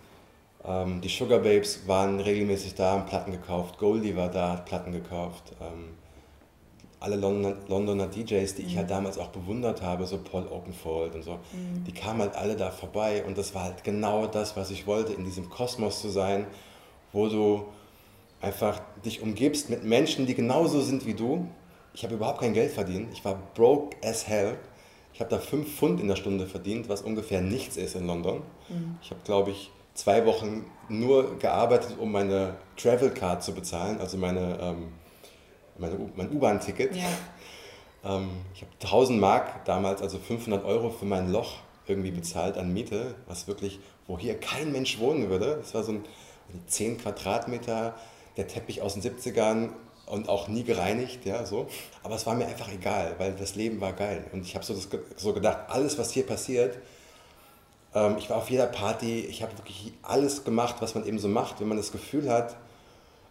[0.64, 3.78] Ähm, die Sugar Babes waren regelmäßig da, haben Platten gekauft.
[3.78, 5.52] Goldie war da, hat Platten gekauft.
[5.60, 5.88] Ähm,
[7.00, 8.68] alle Londoner, Londoner DJs, die mhm.
[8.68, 11.84] ich halt damals auch bewundert habe, so Paul Oakenfold und so, mhm.
[11.86, 15.12] die kamen halt alle da vorbei und das war halt genau das, was ich wollte,
[15.14, 16.46] in diesem Kosmos zu sein,
[17.12, 17.64] wo du
[18.40, 21.48] einfach dich umgibst mit Menschen, die genauso sind wie du.
[21.94, 24.56] Ich habe überhaupt kein Geld verdient, ich war broke as hell.
[25.12, 28.42] Ich habe da 5 Pfund in der Stunde verdient, was ungefähr nichts ist in London.
[28.68, 28.96] Mhm.
[29.02, 34.16] Ich habe, glaube ich, zwei Wochen nur gearbeitet, um meine Travel Card zu bezahlen, also
[34.16, 34.99] meine, ähm, meine
[35.80, 36.96] mein U-Bahn-Ticket.
[36.96, 37.04] Ja.
[38.02, 42.72] Ähm, ich habe 1000 Mark damals, also 500 Euro für mein Loch irgendwie bezahlt an
[42.72, 45.58] Miete, was wirklich, wo hier kein Mensch wohnen würde.
[45.60, 46.04] Das war so ein
[46.66, 47.94] 10 Quadratmeter,
[48.36, 49.70] der Teppich aus den 70ern
[50.06, 51.66] und auch nie gereinigt, ja, so.
[52.02, 54.24] Aber es war mir einfach egal, weil das Leben war geil.
[54.32, 54.74] Und ich habe so,
[55.16, 56.78] so gedacht, alles, was hier passiert,
[57.94, 61.28] ähm, ich war auf jeder Party, ich habe wirklich alles gemacht, was man eben so
[61.28, 62.56] macht, wenn man das Gefühl hat,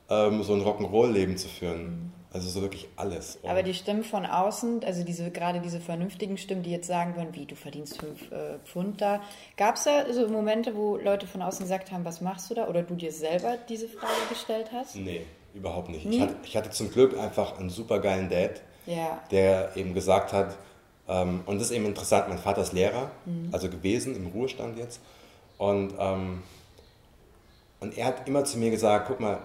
[0.10, 2.14] ähm, so ein Rock'n'Roll-Leben zu führen.
[2.32, 3.38] Also so wirklich alles.
[3.42, 7.16] Und Aber die Stimmen von außen, also diese, gerade diese vernünftigen Stimmen, die jetzt sagen
[7.16, 9.22] würden, wie, du verdienst fünf äh, Pfund da.
[9.58, 12.68] Gab es da so Momente, wo Leute von außen gesagt haben, was machst du da?
[12.68, 14.96] Oder du dir selber diese Frage gestellt hast?
[14.96, 16.06] Nee, überhaupt nicht.
[16.06, 19.20] Ich hatte, ich hatte, zum Glück einfach einen super geilen Dad, ja.
[19.32, 20.56] der eben gesagt hat,
[21.08, 23.50] ähm, und das ist eben interessant, mein Vater ist Lehrer, mhm.
[23.52, 25.02] also gewesen, im Ruhestand jetzt.
[25.58, 26.44] Und, ähm,
[27.80, 29.40] und er hat immer zu mir gesagt, guck mal,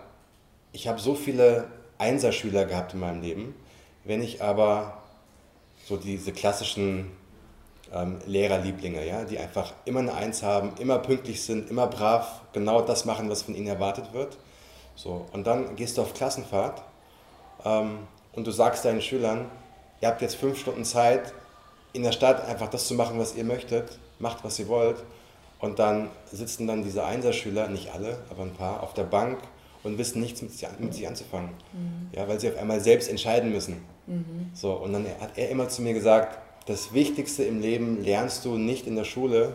[0.73, 1.66] ich habe so viele
[1.98, 3.54] Einserschüler gehabt in meinem Leben.
[4.04, 4.98] Wenn ich aber
[5.87, 7.11] so diese klassischen
[7.92, 12.80] ähm, Lehrerlieblinge, ja, die einfach immer eine Eins haben, immer pünktlich sind, immer brav, genau
[12.80, 14.37] das machen, was von ihnen erwartet wird.
[14.96, 16.83] So, und dann gehst du auf Klassenfahrt
[17.64, 17.98] ähm,
[18.33, 19.50] und du sagst deinen Schülern,
[20.00, 21.33] ihr habt jetzt fünf Stunden Zeit,
[21.92, 24.96] in der Stadt einfach das zu machen, was ihr möchtet, macht, was ihr wollt.
[25.61, 29.38] Und dann sitzen dann diese Einserschüler, nicht alle, aber ein paar, auf der Bank
[29.85, 31.51] und wissen nichts mit sich, mit sich anzufangen.
[31.73, 32.09] Mhm.
[32.12, 33.77] Ja, weil sie auf einmal selbst entscheiden müssen.
[34.07, 34.51] Mhm.
[34.53, 38.57] So, und dann hat er immer zu mir gesagt, das Wichtigste im Leben lernst du
[38.57, 39.55] nicht in der Schule,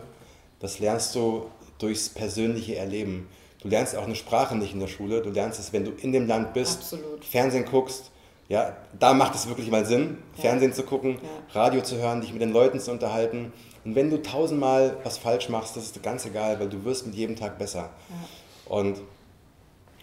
[0.60, 1.46] das lernst du
[1.78, 3.28] durchs persönliche Erleben.
[3.60, 6.12] Du lernst auch eine Sprache nicht in der Schule, du lernst es, wenn du in
[6.12, 7.24] dem Land bist, Absolut.
[7.24, 8.10] Fernsehen guckst,
[8.48, 10.42] ja, da macht es wirklich mal Sinn, ja.
[10.42, 11.60] Fernsehen zu gucken, ja.
[11.60, 13.52] Radio zu hören, dich mit den Leuten zu unterhalten.
[13.84, 17.14] Und wenn du tausendmal was falsch machst, das ist ganz egal, weil du wirst mit
[17.14, 17.90] jedem Tag besser.
[18.08, 18.76] Ja.
[18.76, 19.00] Und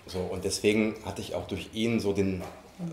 [0.10, 2.42] so, und deswegen hatte ich auch durch ihn so, den,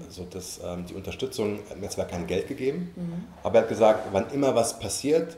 [0.08, 3.24] so das, ähm, die Unterstützung, er hat mir zwar kein Geld gegeben, mhm.
[3.42, 5.36] aber er hat gesagt, wann immer was passiert,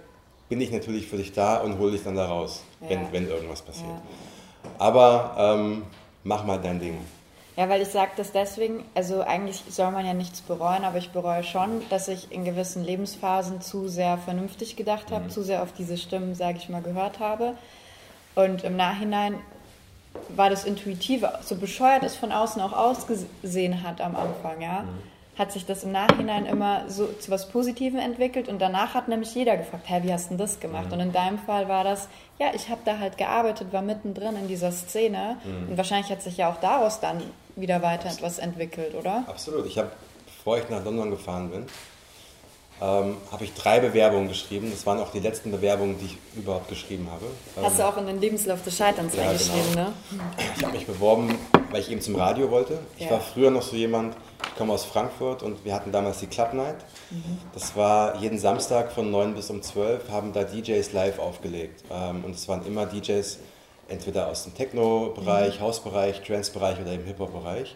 [0.49, 2.91] bin ich natürlich für dich da und hole dich dann da raus, ja.
[2.91, 3.89] wenn, wenn irgendwas passiert.
[3.89, 4.71] Ja.
[4.79, 5.83] Aber ähm,
[6.25, 6.99] mach mal dein Ding.
[7.57, 11.11] Ja, weil ich sage das deswegen, also eigentlich soll man ja nichts bereuen, aber ich
[11.11, 15.31] bereue schon, dass ich in gewissen Lebensphasen zu sehr vernünftig gedacht habe, mhm.
[15.31, 17.55] zu sehr auf diese Stimmen, sage ich mal, gehört habe.
[18.35, 19.39] Und im Nachhinein
[20.29, 25.39] war das Intuitive, so bescheuert es von außen auch ausgesehen hat am Anfang, ja, mhm.
[25.39, 29.35] hat sich das im Nachhinein immer so zu was Positivem entwickelt und danach hat nämlich
[29.35, 30.87] jeder gefragt, hey, wie hast du denn das gemacht?
[30.87, 30.93] Mhm.
[30.93, 34.49] Und in deinem Fall war das, ja, ich habe da halt gearbeitet, war mittendrin in
[34.49, 35.71] dieser Szene mhm.
[35.71, 37.23] und wahrscheinlich hat sich ja auch daraus dann
[37.57, 39.25] wieder weiter etwas entwickelt, oder?
[39.27, 39.67] Absolut.
[39.67, 39.91] Ich habe,
[40.27, 41.67] bevor ich nach London gefahren bin,
[42.81, 44.71] ähm, habe ich drei Bewerbungen geschrieben.
[44.71, 47.25] Das waren auch die letzten Bewerbungen, die ich überhaupt geschrieben habe.
[47.65, 49.85] Hast ähm, du auch in den Lebenslauf des Scheiterns ja, reingeschrieben, genau.
[49.85, 49.93] ne?
[50.57, 51.39] Ich habe mich beworben,
[51.71, 52.79] weil ich eben zum Radio wollte.
[52.99, 53.13] Ich ja.
[53.13, 54.15] war früher noch so jemand,
[54.47, 56.77] ich komme aus Frankfurt und wir hatten damals die Club Night.
[57.11, 57.39] Mhm.
[57.55, 61.83] Das war jeden Samstag von 9 bis um 12, haben da DJs live aufgelegt.
[61.91, 63.39] Ähm, und es waren immer DJs,
[63.89, 65.65] entweder aus dem Techno-Bereich, mhm.
[65.65, 67.75] Hausbereich, Trance-Bereich oder im Hip-Hop-Bereich.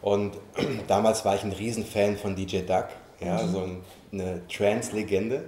[0.00, 0.36] Und
[0.86, 2.86] damals war ich ein Riesenfan von DJ Duck,
[3.20, 3.52] ja, mhm.
[3.52, 5.44] so ein eine Trance-Legende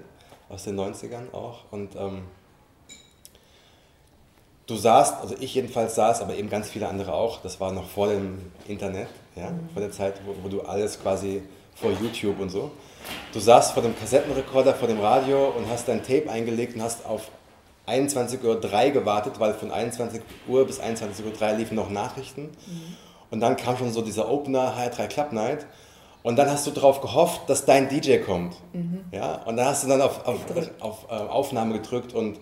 [0.49, 1.65] aus den 90ern auch.
[1.71, 2.23] Und ähm,
[4.67, 7.89] du saßt, also ich jedenfalls saß, aber eben ganz viele andere auch, das war noch
[7.89, 9.69] vor dem Internet, ja, mhm.
[9.73, 11.43] vor der Zeit, wo, wo, du alles quasi
[11.75, 12.71] vor YouTube und so.
[13.33, 17.07] Du saßt vor dem Kassettenrekorder, vor dem Radio und hast dein Tape eingelegt und hast
[17.07, 17.31] auf
[17.87, 22.43] 21.03 Uhr gewartet, weil von 21 Uhr bis 21.03 Uhr liefen noch Nachrichten.
[22.43, 22.97] Mhm.
[23.31, 25.67] Und dann kam schon so dieser Opener HR3 Club Night.
[26.23, 28.57] Und dann hast du darauf gehofft, dass dein DJ kommt.
[28.73, 29.05] Mhm.
[29.13, 29.43] Ja?
[29.45, 30.41] Und dann hast du dann auf, auf,
[30.81, 32.39] auf äh, Aufnahme gedrückt und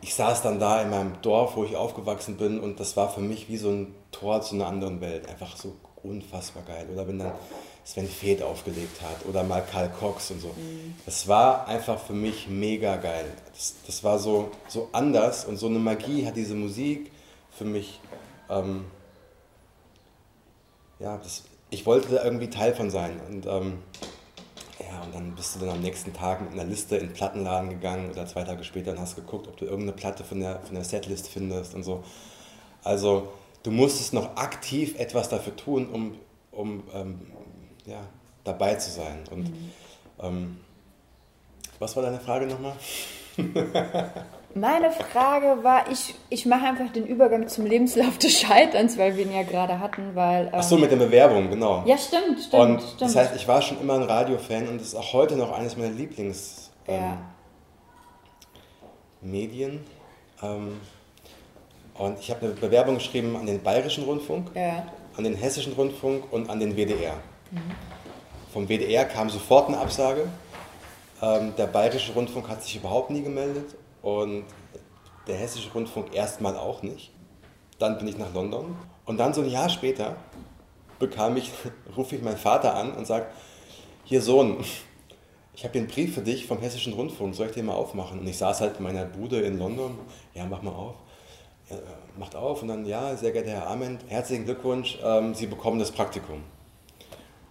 [0.00, 3.20] ich saß dann da in meinem Dorf, wo ich aufgewachsen bin und das war für
[3.20, 5.28] mich wie so ein Tor zu einer anderen Welt.
[5.28, 6.86] Einfach so unfassbar geil.
[6.92, 7.32] Oder wenn dann
[7.84, 10.48] Sven Feth aufgelegt hat oder mal Karl Cox und so.
[10.48, 10.94] Mhm.
[11.04, 13.26] Das war einfach für mich mega geil.
[13.52, 17.12] Das, das war so, so anders und so eine Magie hat diese Musik
[17.50, 18.00] für mich.
[18.50, 18.86] Ähm,
[20.98, 23.20] ja, das, ich wollte da irgendwie Teil von sein.
[23.28, 23.78] Und ähm,
[24.78, 27.70] ja, und dann bist du dann am nächsten Tag mit einer Liste in den Plattenladen
[27.70, 30.74] gegangen oder zwei Tage später und hast geguckt, ob du irgendeine Platte von der, von
[30.74, 32.04] der Setlist findest und so.
[32.84, 36.14] Also du musstest noch aktiv etwas dafür tun, um,
[36.52, 37.20] um ähm,
[37.84, 38.00] ja,
[38.44, 39.24] dabei zu sein.
[39.30, 39.70] Und mhm.
[40.20, 40.56] ähm,
[41.78, 42.76] was war deine Frage nochmal?
[44.56, 49.26] Meine Frage war, ich, ich mache einfach den Übergang zum Lebenslauf des Scheiterns, weil wir
[49.26, 50.46] ihn ja gerade hatten, weil...
[50.46, 51.82] Ähm Ach so, mit der Bewerbung, genau.
[51.84, 53.02] Ja, stimmt, stimmt, und stimmt.
[53.02, 55.76] Das heißt, ich war schon immer ein Radiofan und das ist auch heute noch eines
[55.76, 56.70] meiner Lieblingsmedien.
[59.28, 59.80] Ähm,
[60.40, 60.48] ja.
[60.48, 60.80] Ähm,
[61.98, 64.86] Und ich habe eine Bewerbung geschrieben an den Bayerischen Rundfunk, ja.
[65.18, 67.12] an den Hessischen Rundfunk und an den WDR.
[67.50, 67.60] Mhm.
[68.54, 70.26] Vom WDR kam sofort eine Absage.
[71.20, 73.74] Ähm, der Bayerische Rundfunk hat sich überhaupt nie gemeldet
[74.06, 74.44] und
[75.26, 77.10] der Hessische Rundfunk erstmal auch nicht.
[77.80, 80.14] Dann bin ich nach London und dann so ein Jahr später
[81.00, 81.50] bekam ich,
[81.96, 83.26] rufe ich meinen Vater an und sage,
[84.04, 84.64] hier Sohn,
[85.54, 88.20] ich habe einen Brief für dich vom Hessischen Rundfunk, soll ich den mal aufmachen?
[88.20, 89.98] Und ich saß halt in meiner Bude in London,
[90.34, 90.94] ja, mach mal auf.
[91.68, 91.76] Ja,
[92.16, 95.90] macht auf und dann, ja, sehr geehrter Herr Ament, herzlichen Glückwunsch, ähm, Sie bekommen das
[95.90, 96.44] Praktikum.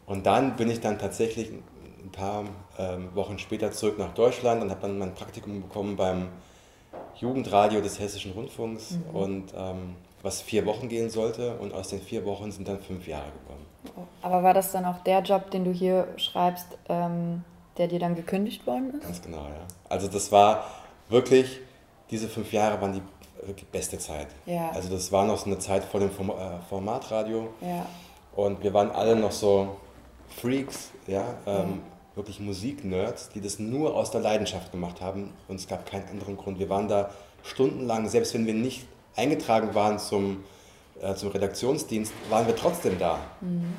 [0.05, 2.45] Und dann bin ich dann tatsächlich ein paar
[2.77, 6.29] ähm, Wochen später zurück nach Deutschland und habe dann mein Praktikum bekommen beim
[7.19, 9.15] Jugendradio des Hessischen Rundfunks mhm.
[9.15, 13.07] und ähm, was vier Wochen gehen sollte und aus den vier Wochen sind dann fünf
[13.07, 13.65] Jahre gekommen.
[14.21, 17.43] Aber war das dann auch der Job, den du hier schreibst, ähm,
[17.77, 19.03] der dir dann gekündigt worden ist?
[19.03, 19.67] Ganz genau, ja.
[19.87, 20.65] Also das war
[21.09, 21.59] wirklich,
[22.09, 23.01] diese fünf Jahre waren die
[23.45, 24.27] wirklich beste Zeit.
[24.45, 24.71] Ja.
[24.71, 26.33] Also das war noch so eine Zeit vor dem äh,
[26.69, 27.49] Formatradio.
[27.61, 27.85] Ja.
[28.35, 29.77] Und wir waren alle noch so
[30.29, 31.65] Freaks, ja, ähm, ja.
[32.15, 35.33] Wirklich Musiknerds, die das nur aus der Leidenschaft gemacht haben.
[35.47, 36.59] Und es gab keinen anderen Grund.
[36.59, 37.11] Wir waren da
[37.43, 40.43] stundenlang, selbst wenn wir nicht eingetragen waren zum,
[41.01, 43.19] äh, zum Redaktionsdienst, waren wir trotzdem da.
[43.41, 43.73] Mhm.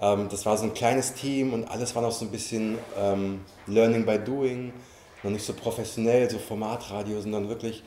[0.00, 3.40] Ähm, das war so ein kleines Team und alles war noch so ein bisschen ähm,
[3.66, 4.72] Learning by Doing,
[5.22, 7.82] noch nicht so professionell, so Formatradio, sondern wirklich.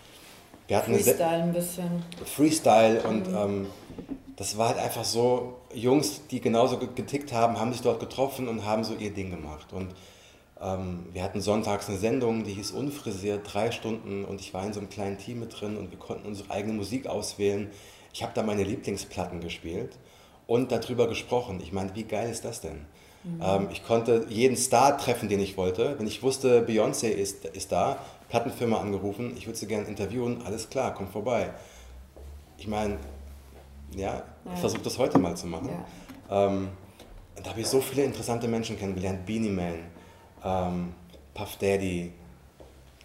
[0.67, 2.03] Wir hatten Freestyle ein bisschen.
[2.25, 3.35] Freestyle und mhm.
[3.35, 3.67] ähm,
[4.35, 8.65] das war halt einfach so, Jungs, die genauso getickt haben, haben sich dort getroffen und
[8.65, 9.73] haben so ihr Ding gemacht.
[9.73, 9.89] Und
[10.61, 14.73] ähm, wir hatten sonntags eine Sendung, die hieß Unfrisiert, drei Stunden und ich war in
[14.73, 17.69] so einem kleinen Team mit drin und wir konnten unsere eigene Musik auswählen.
[18.13, 19.97] Ich habe da meine Lieblingsplatten gespielt
[20.47, 21.59] und darüber gesprochen.
[21.61, 22.85] Ich meine, wie geil ist das denn?
[23.23, 23.41] Mhm.
[23.41, 25.97] Ähm, ich konnte jeden Star treffen, den ich wollte.
[25.97, 27.97] Wenn ich wusste, Beyoncé ist, ist da,
[28.29, 31.51] Plattenfirma angerufen, ich würde sie gerne interviewen, alles klar, komm vorbei.
[32.57, 32.97] Ich meine,
[33.95, 35.69] ja, ich versuche das heute mal zu machen.
[36.29, 36.69] Ähm,
[37.41, 39.25] da habe ich so viele interessante Menschen kennengelernt.
[39.25, 39.73] Beanie Man,
[40.43, 40.93] ähm,
[41.33, 42.11] Puff Daddy,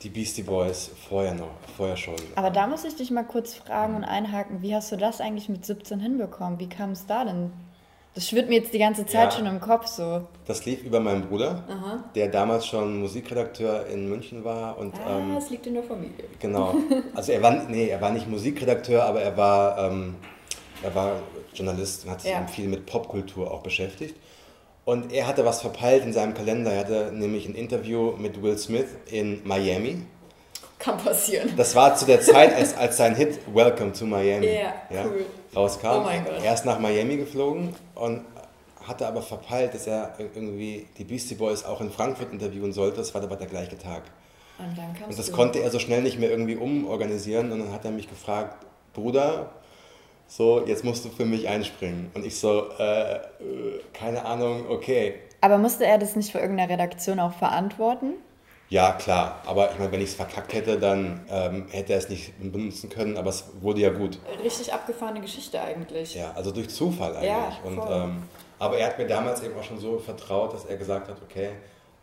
[0.02, 2.16] die Beastie Boys vorher noch, vorher schon.
[2.36, 5.48] Aber da muss ich dich mal kurz fragen und einhaken, wie hast du das eigentlich
[5.48, 6.58] mit 17 hinbekommen?
[6.58, 7.52] Wie kam es da denn?
[8.14, 10.22] Das schwirrt mir jetzt die ganze Zeit ja, schon im Kopf so.
[10.46, 12.04] Das lief über meinen Bruder, Aha.
[12.14, 14.76] der damals schon Musikredakteur in München war.
[14.78, 16.24] Und, ah, ähm, es liegt in der Familie.
[16.40, 16.74] Genau.
[17.14, 20.16] Also er war, nee, er war nicht Musikredakteur, aber er war, ähm,
[20.82, 21.22] er war
[21.54, 22.46] Journalist und hat sich ja.
[22.46, 24.16] viel mit Popkultur auch beschäftigt.
[24.84, 26.72] Und er hatte was verpeilt in seinem Kalender.
[26.72, 29.98] Er hatte nämlich ein Interview mit Will Smith in Miami.
[30.78, 31.52] Kann passieren.
[31.56, 35.26] Das war zu der Zeit, als, als sein Hit Welcome to Miami yeah, ja, cool.
[35.54, 35.88] rauskam.
[35.88, 36.42] Oh mein Gott.
[36.42, 38.24] Er ist nach Miami geflogen und
[38.82, 42.98] hatte aber verpeilt, dass er irgendwie die Beastie Boys auch in Frankfurt interviewen sollte.
[42.98, 44.04] Das war aber der gleiche Tag.
[44.58, 45.32] Und, dann und das du.
[45.32, 47.52] konnte er so schnell nicht mehr irgendwie umorganisieren.
[47.52, 48.64] Und dann hat er mich gefragt,
[48.94, 49.50] Bruder,
[50.28, 52.10] so, jetzt musst du für mich einspringen.
[52.14, 53.18] Und ich so, äh, äh,
[53.94, 55.14] keine Ahnung, okay.
[55.40, 58.14] Aber musste er das nicht für irgendeine Redaktion auch verantworten?
[58.68, 59.40] Ja, klar.
[59.46, 62.90] Aber ich meine, wenn ich es verkackt hätte, dann ähm, hätte er es nicht benutzen
[62.90, 64.18] können, aber es wurde ja gut.
[64.44, 66.14] Richtig abgefahrene Geschichte eigentlich.
[66.14, 67.30] Ja, also durch Zufall eigentlich.
[67.30, 68.22] Ja, Und, ähm,
[68.58, 71.50] aber er hat mir damals eben auch schon so vertraut, dass er gesagt hat, okay,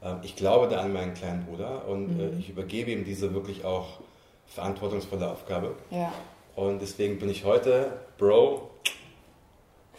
[0.02, 2.38] ähm, ich glaube da an meinen kleinen Bruder und äh, mhm.
[2.38, 4.00] äh, ich übergebe ihm diese wirklich auch
[4.48, 5.76] verantwortungsvolle Aufgabe.
[5.92, 6.12] Ja.
[6.56, 8.70] Und deswegen bin ich heute Bro.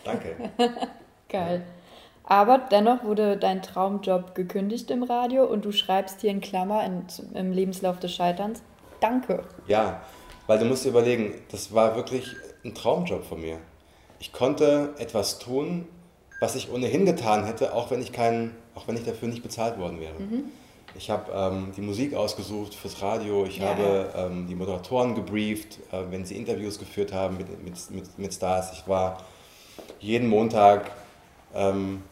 [0.04, 0.36] Danke.
[1.28, 1.64] Geil.
[2.24, 7.04] Aber dennoch wurde dein Traumjob gekündigt im Radio und du schreibst hier in Klammer in,
[7.34, 8.62] im Lebenslauf des Scheiterns.
[9.00, 9.44] Danke.
[9.68, 10.00] Ja,
[10.46, 13.58] weil du musst dir überlegen, das war wirklich ein Traumjob von mir.
[14.18, 15.86] Ich konnte etwas tun,
[16.40, 19.78] was ich ohnehin getan hätte, auch wenn ich, kein, auch wenn ich dafür nicht bezahlt
[19.78, 20.14] worden wäre.
[20.18, 20.44] Mhm.
[20.98, 23.68] Ich habe ähm, die Musik ausgesucht fürs Radio, ich ja.
[23.68, 28.34] habe ähm, die Moderatoren gebrieft, äh, wenn sie Interviews geführt haben mit, mit, mit, mit
[28.34, 28.72] Stars.
[28.72, 29.18] Ich war
[30.00, 30.90] jeden Montag
[31.54, 32.02] ähm,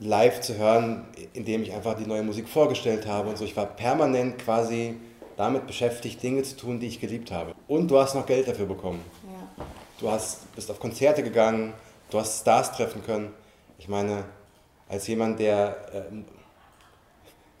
[0.00, 3.44] live zu hören, indem ich einfach die neue Musik vorgestellt habe und so.
[3.44, 4.94] Ich war permanent quasi
[5.36, 7.54] damit beschäftigt, Dinge zu tun, die ich geliebt habe.
[7.66, 9.00] Und du hast noch Geld dafür bekommen.
[9.24, 9.64] Ja.
[10.00, 11.72] Du hast, bist auf Konzerte gegangen,
[12.10, 13.30] du hast Stars treffen können.
[13.78, 14.24] Ich meine,
[14.88, 16.37] als jemand, der äh,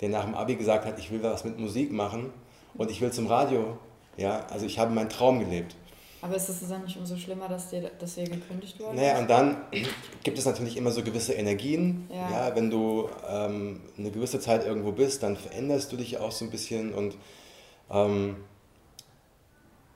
[0.00, 2.32] der nach dem Abi gesagt hat, ich will was mit Musik machen
[2.74, 3.78] und ich will zum Radio.
[4.16, 5.76] Ja, also ich habe meinen Traum gelebt.
[6.20, 8.96] Aber ist es dann nicht umso schlimmer, dass dir, dass dir gekündigt wurde?
[8.96, 9.58] Naja, und dann
[10.24, 12.08] gibt es natürlich immer so gewisse Energien.
[12.12, 12.30] Ja.
[12.48, 16.44] ja wenn du ähm, eine gewisse Zeit irgendwo bist, dann veränderst du dich auch so
[16.44, 17.16] ein bisschen und
[17.90, 18.36] ähm,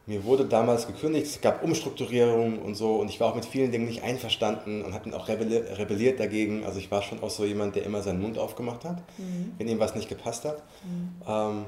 [0.06, 3.70] mir wurde damals gekündigt, es gab Umstrukturierungen und so und ich war auch mit vielen
[3.70, 6.64] Dingen nicht einverstanden und habe dann auch rebelliert dagegen.
[6.64, 9.52] Also ich war schon auch so jemand, der immer seinen Mund aufgemacht hat, mhm.
[9.58, 10.62] wenn ihm was nicht gepasst hat.
[10.84, 11.22] Mhm.
[11.28, 11.66] Ähm,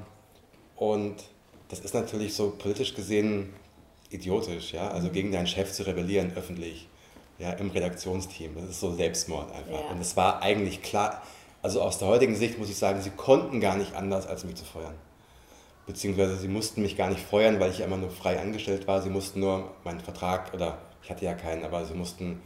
[0.76, 1.14] und
[1.68, 3.50] das ist natürlich so politisch gesehen
[4.10, 4.88] idiotisch, ja.
[4.88, 5.12] Also mhm.
[5.12, 6.88] gegen deinen Chef zu rebellieren öffentlich,
[7.38, 8.56] ja, im Redaktionsteam.
[8.56, 9.84] Das ist so Selbstmord einfach.
[9.84, 9.90] Ja.
[9.90, 11.22] Und es war eigentlich klar,
[11.62, 14.56] also aus der heutigen Sicht muss ich sagen, sie konnten gar nicht anders, als mich
[14.56, 14.94] zu feuern.
[15.86, 19.02] Beziehungsweise sie mussten mich gar nicht feuern, weil ich ja immer nur frei angestellt war.
[19.02, 22.40] Sie mussten nur meinen Vertrag, oder ich hatte ja keinen, aber sie mussten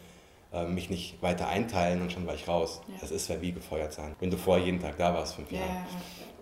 [0.53, 2.81] äh, mich nicht weiter einteilen und schon war ich raus.
[2.89, 2.95] Ja.
[3.01, 5.67] Das ist ja wie gefeuert sein, wenn du vorher jeden Tag da warst, fünf Jahre.
[5.67, 5.87] Ja,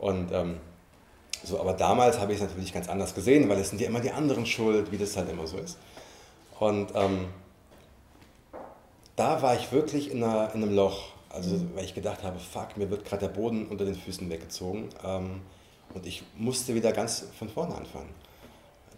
[0.00, 0.56] und ähm,
[1.42, 4.00] so, aber damals habe ich es natürlich ganz anders gesehen, weil es sind ja immer
[4.00, 5.78] die anderen schuld, wie das halt immer so ist.
[6.58, 7.26] Und ähm,
[9.16, 11.70] da war ich wirklich in, einer, in einem Loch, also mhm.
[11.74, 15.40] weil ich gedacht habe, fuck, mir wird gerade der Boden unter den Füßen weggezogen ähm,
[15.96, 18.10] und ich musste wieder ganz von vorne anfangen.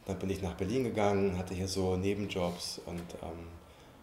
[0.04, 3.46] Dann bin ich nach Berlin gegangen, hatte hier so Nebenjobs und ähm,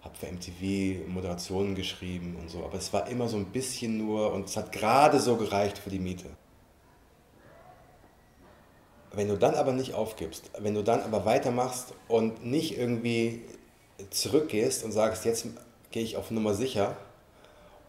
[0.01, 4.31] habe für MTV Moderationen geschrieben und so, aber es war immer so ein bisschen nur
[4.31, 6.29] und es hat gerade so gereicht für die Miete.
[9.12, 13.41] Wenn du dann aber nicht aufgibst, wenn du dann aber weitermachst und nicht irgendwie
[14.10, 15.47] zurückgehst und sagst, jetzt
[15.91, 16.95] gehe ich auf Nummer sicher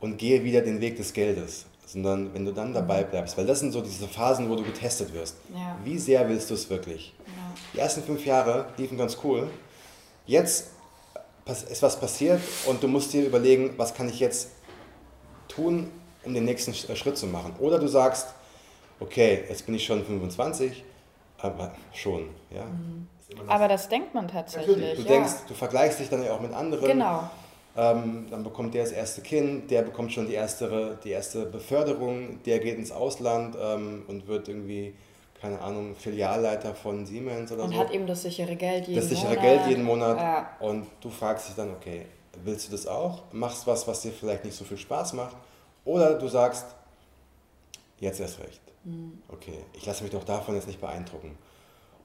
[0.01, 3.11] und gehe wieder den Weg des Geldes, sondern wenn du dann dabei mhm.
[3.11, 5.37] bleibst, weil das sind so diese Phasen, wo du getestet wirst.
[5.55, 5.79] Ja.
[5.85, 7.14] Wie sehr willst du es wirklich?
[7.27, 7.33] Ja.
[7.72, 9.49] Die ersten fünf Jahre liefen ganz cool.
[10.27, 10.72] Jetzt
[11.70, 14.51] ist was passiert und du musst dir überlegen, was kann ich jetzt
[15.46, 15.90] tun,
[16.25, 17.55] um den nächsten Schritt zu machen.
[17.61, 18.27] Oder du sagst,
[18.99, 20.85] okay, jetzt bin ich schon 25,
[21.38, 22.64] aber schon, ja.
[22.64, 23.07] Mhm.
[23.46, 24.96] Aber das denkt man tatsächlich.
[24.96, 25.09] Du ja.
[25.09, 26.85] denkst, du vergleichst dich dann ja auch mit anderen.
[26.85, 27.31] Genau.
[27.77, 32.43] Ähm, dann bekommt der das erste Kind, der bekommt schon die erste, die erste Beförderung,
[32.45, 34.95] der geht ins Ausland ähm, und wird irgendwie,
[35.41, 37.75] keine Ahnung, Filialleiter von Siemens oder und so.
[37.75, 39.03] Und hat eben das sichere Geld jeden Monat.
[39.03, 39.43] Das sichere Monat.
[39.43, 40.17] Geld jeden Monat.
[40.19, 40.51] Ja.
[40.61, 42.07] Und du fragst dich dann, okay,
[42.45, 43.25] willst du das auch?
[43.33, 45.37] Machst was, was dir vielleicht nicht so viel Spaß macht?
[45.85, 46.67] Oder du sagst,
[47.99, 48.61] jetzt erst recht.
[48.85, 49.23] Mhm.
[49.29, 51.37] Okay, ich lasse mich doch davon jetzt nicht beeindrucken.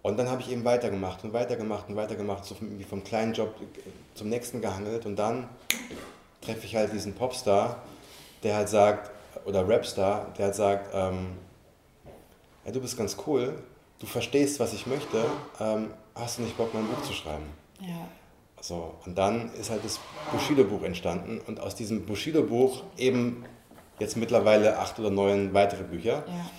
[0.04, 3.54] Und dann habe ich eben weitergemacht und weitergemacht und weitergemacht, so vom, vom kleinen Job
[4.16, 5.06] zum nächsten gehangelt.
[5.06, 5.48] Und dann
[6.42, 7.84] treffe ich halt diesen Popstar,
[8.44, 9.12] der halt sagt,
[9.46, 11.28] oder Rapstar, der halt sagt, ähm,
[12.66, 13.54] ja, du bist ganz cool,
[14.00, 15.24] du verstehst, was ich möchte,
[15.60, 17.46] ähm, hast du nicht Bock, mein Buch zu schreiben?
[17.80, 18.08] Ja.
[18.60, 20.00] So, und dann ist halt das
[20.32, 23.44] Bushido-Buch entstanden und aus diesem Bushido-Buch eben
[24.00, 26.24] jetzt mittlerweile acht oder neun weitere Bücher.
[26.28, 26.50] Ja.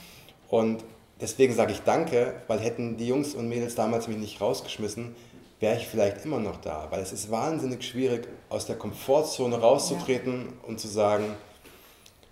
[0.48, 0.84] Und
[1.22, 5.14] deswegen sage ich Danke, weil hätten die Jungs und Mädels damals mich nicht rausgeschmissen,
[5.60, 6.88] wäre ich vielleicht immer noch da.
[6.90, 10.68] Weil es ist wahnsinnig schwierig, aus der Komfortzone rauszutreten ja.
[10.68, 11.24] und zu sagen,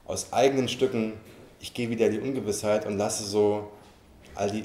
[0.06, 1.14] aus eigenen Stücken,
[1.60, 3.70] ich gehe wieder in die Ungewissheit und lasse so
[4.34, 4.64] all die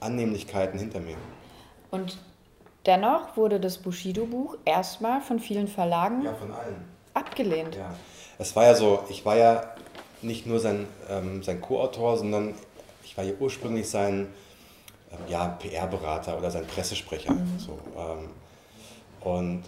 [0.00, 1.16] Annehmlichkeiten hinter mir.
[1.90, 2.18] Und
[2.86, 6.84] dennoch wurde das Bushido-Buch erstmal von vielen Verlagen ja, von allen.
[7.14, 7.76] abgelehnt.
[7.76, 7.94] Ja.
[8.38, 9.74] Es war ja so, ich war ja
[10.22, 12.54] nicht nur sein, ähm, sein Co-Autor, sondern
[13.10, 14.28] ich war ja ursprünglich sein
[15.10, 17.32] ähm, ja, PR-Berater oder sein Pressesprecher.
[17.32, 17.58] Mhm.
[17.58, 18.28] So, ähm,
[19.20, 19.62] und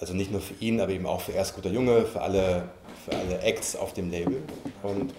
[0.00, 2.68] also nicht nur für ihn, aber eben auch für Erst guter Junge, für alle,
[3.04, 4.42] für alle Acts auf dem Label.
[4.82, 5.14] Und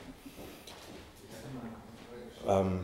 [2.49, 2.81] ähm,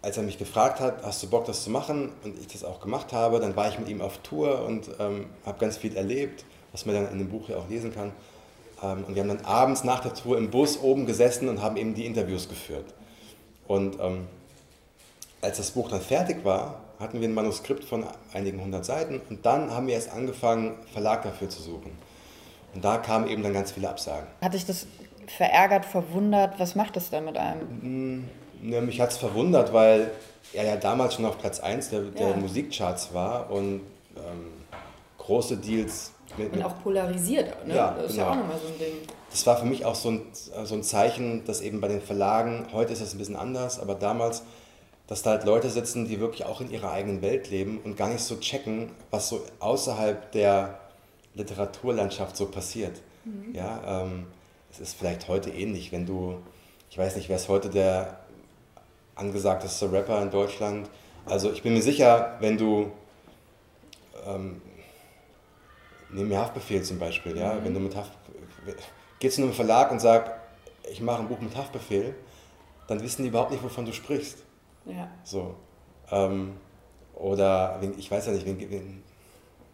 [0.00, 2.12] als er mich gefragt hat, hast du Bock, das zu machen?
[2.22, 5.26] Und ich das auch gemacht habe, dann war ich mit ihm auf Tour und ähm,
[5.44, 8.12] habe ganz viel erlebt, was man dann in dem Buch ja auch lesen kann.
[8.80, 11.76] Ähm, und wir haben dann abends nach der Tour im Bus oben gesessen und haben
[11.76, 12.94] eben die Interviews geführt.
[13.68, 14.26] Und ähm,
[15.40, 19.46] als das Buch dann fertig war, hatten wir ein Manuskript von einigen hundert Seiten und
[19.46, 21.92] dann haben wir erst angefangen, Verlag dafür zu suchen.
[22.74, 24.26] Und da kamen eben dann ganz viele Absagen.
[24.42, 24.86] Hat dich das
[25.26, 26.58] verärgert, verwundert?
[26.58, 28.28] Was macht das denn mit einem?
[28.60, 30.10] Ne, mich hat es verwundert, weil
[30.52, 32.36] er ja damals schon auf Platz 1 der, der ja.
[32.36, 33.82] Musikcharts war und
[34.16, 34.52] ähm,
[35.18, 36.12] große Deals.
[36.36, 37.74] Mit, und auch polarisiert, ne?
[37.74, 38.26] Ja, das ist genau.
[38.26, 40.22] ja auch nochmal so ein Ding das war für mich auch so ein,
[40.64, 43.94] so ein Zeichen, dass eben bei den Verlagen, heute ist das ein bisschen anders, aber
[43.94, 44.42] damals,
[45.06, 48.08] dass da halt Leute sitzen, die wirklich auch in ihrer eigenen Welt leben und gar
[48.08, 50.78] nicht so checken, was so außerhalb der
[51.34, 53.00] Literaturlandschaft so passiert.
[53.24, 53.54] Mhm.
[53.54, 54.26] Ja, ähm,
[54.70, 56.38] es ist vielleicht heute ähnlich, wenn du,
[56.90, 58.20] ich weiß nicht, wer ist heute der
[59.14, 60.88] angesagteste Rapper in Deutschland.
[61.26, 62.90] Also ich bin mir sicher, wenn du,
[64.26, 64.60] ähm,
[66.10, 67.64] nehmen wir Haftbefehl zum Beispiel, ja, mhm.
[67.64, 67.96] wenn du mit
[69.18, 70.40] Haftbefehl, Geh zu einem Verlag und sag,
[70.90, 72.14] ich mache ein Buch mit Haftbefehl,
[72.86, 74.38] dann wissen die überhaupt nicht, wovon du sprichst.
[74.86, 75.08] Ja.
[75.24, 75.54] So.
[76.10, 76.54] Ähm,
[77.14, 79.02] oder ich weiß ja nicht, wen, wen,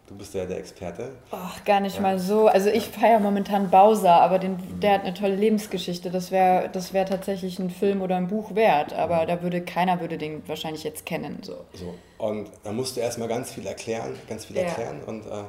[0.07, 1.11] du bist ja der Experte.
[1.31, 2.01] Ach, gar nicht ja.
[2.01, 2.47] mal so.
[2.47, 4.79] Also ich feiere momentan Bowser, aber den, mhm.
[4.81, 6.09] der hat eine tolle Lebensgeschichte.
[6.09, 9.27] Das wäre das wär tatsächlich ein Film oder ein Buch wert, aber mhm.
[9.27, 11.39] da würde keiner würde den wahrscheinlich jetzt kennen.
[11.43, 11.65] So.
[11.73, 11.93] so.
[12.17, 14.63] Und da musst du erstmal ganz viel erklären, ganz viel ja.
[14.63, 15.43] erklären und äh,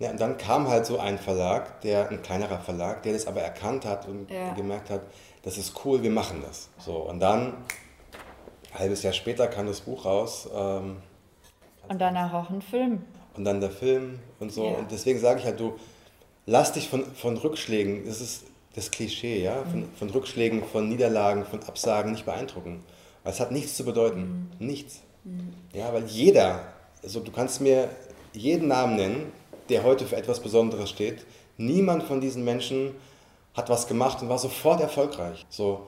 [0.00, 3.42] ja, und dann kam halt so ein Verlag, der, ein kleinerer Verlag, der das aber
[3.42, 4.54] erkannt hat und ja.
[4.54, 5.02] gemerkt hat,
[5.42, 6.70] das ist cool, wir machen das.
[6.78, 7.52] So, und dann,
[8.72, 10.48] ein halbes Jahr später kam das Buch raus.
[10.54, 10.96] Ähm,
[11.86, 13.02] Und danach auch ein Film.
[13.36, 14.64] Und dann der Film und so.
[14.64, 14.78] Ja.
[14.78, 15.78] Und deswegen sage ich halt, du
[16.46, 18.44] lass dich von, von Rückschlägen, das ist
[18.74, 19.94] das Klischee, ja, von, mhm.
[19.98, 22.82] von Rückschlägen, von Niederlagen, von Absagen nicht beeindrucken.
[23.22, 24.50] Weil es hat nichts zu bedeuten.
[24.58, 24.66] Mhm.
[24.66, 25.02] Nichts.
[25.24, 25.52] Mhm.
[25.74, 26.60] Ja, weil jeder,
[27.02, 27.90] also du kannst mir
[28.32, 29.32] jeden Namen nennen,
[29.70, 31.24] der heute für etwas Besonderes steht.
[31.56, 32.94] Niemand von diesen Menschen
[33.54, 35.44] hat was gemacht und war sofort erfolgreich.
[35.48, 35.86] So,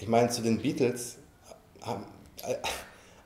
[0.00, 1.16] ich meine, zu den Beatles,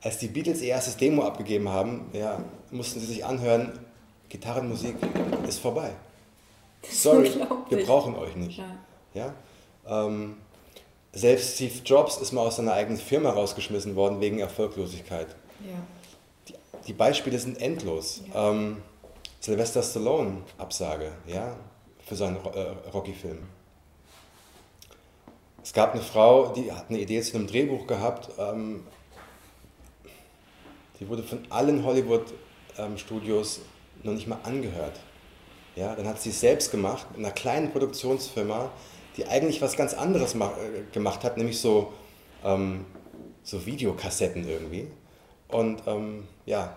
[0.02, 3.78] als die Beatles ihr erstes Demo abgegeben haben, ja, mussten sie sich anhören,
[4.28, 4.96] Gitarrenmusik
[5.46, 5.90] ist vorbei.
[6.90, 7.30] Sorry,
[7.68, 8.58] wir brauchen euch nicht.
[9.14, 9.32] Ja.
[9.86, 10.06] ja?
[10.06, 10.36] Ähm,
[11.12, 15.28] selbst Steve Jobs ist mal aus seiner eigenen Firma rausgeschmissen worden wegen Erfolglosigkeit.
[15.60, 15.74] Ja.
[16.48, 16.54] Die,
[16.88, 18.22] die Beispiele sind endlos.
[18.32, 18.50] Ja.
[18.50, 18.78] Ähm,
[19.46, 21.56] Sylvester Stallone Absage, ja,
[22.04, 23.38] für seinen äh, Rocky-Film.
[25.62, 28.28] Es gab eine Frau, die hat eine Idee zu einem Drehbuch gehabt.
[28.38, 28.82] Ähm,
[30.98, 33.64] die wurde von allen Hollywood-Studios ähm,
[34.02, 34.98] noch nicht mal angehört.
[35.76, 38.72] Ja, dann hat sie es selbst gemacht, in einer kleinen Produktionsfirma,
[39.16, 41.92] die eigentlich was ganz anderes äh, gemacht hat, nämlich so,
[42.42, 42.84] ähm,
[43.44, 44.88] so Videokassetten irgendwie.
[45.46, 46.76] Und ähm, ja,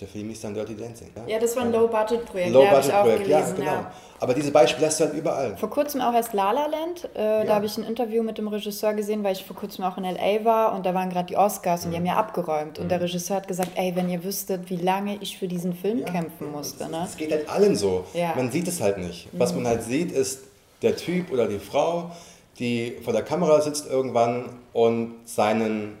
[0.00, 1.08] der Film hieß dann Dirty Dancing.
[1.14, 2.52] Ja, ja das war ein Low-Budget-Projekt.
[2.52, 3.64] Low-Budget-Projekt, ja, genau.
[3.64, 3.92] Ja.
[4.18, 5.56] Aber diese Beispiele hast du halt überall.
[5.56, 7.08] Vor kurzem auch erst La La Land.
[7.14, 7.46] Äh.
[7.46, 10.04] Da habe ich ein Interview mit dem Regisseur gesehen, weil ich vor kurzem auch in
[10.04, 10.44] L.A.
[10.44, 12.78] war und da waren gerade die Oscars und die haben ja abgeräumt.
[12.78, 12.88] Und mhm.
[12.88, 16.50] der Regisseur hat gesagt, ey, wenn ihr wüsstet, wie lange ich für diesen Film kämpfen
[16.50, 16.84] musste.
[16.84, 17.00] Ne?
[17.02, 18.04] Das geht halt allen so.
[18.36, 19.28] Man sieht es halt nicht.
[19.32, 19.62] Was mhm.
[19.62, 20.40] man halt sieht, ist
[20.82, 22.10] der Typ oder die Frau,
[22.58, 25.98] die vor der Kamera sitzt irgendwann und seinen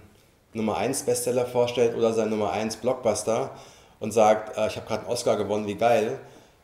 [0.52, 3.50] Nummer 1 Bestseller vorstellt oder seinen Nummer 1 Blockbuster
[4.00, 6.18] und sagt, äh, ich habe gerade einen Oscar gewonnen, wie geil.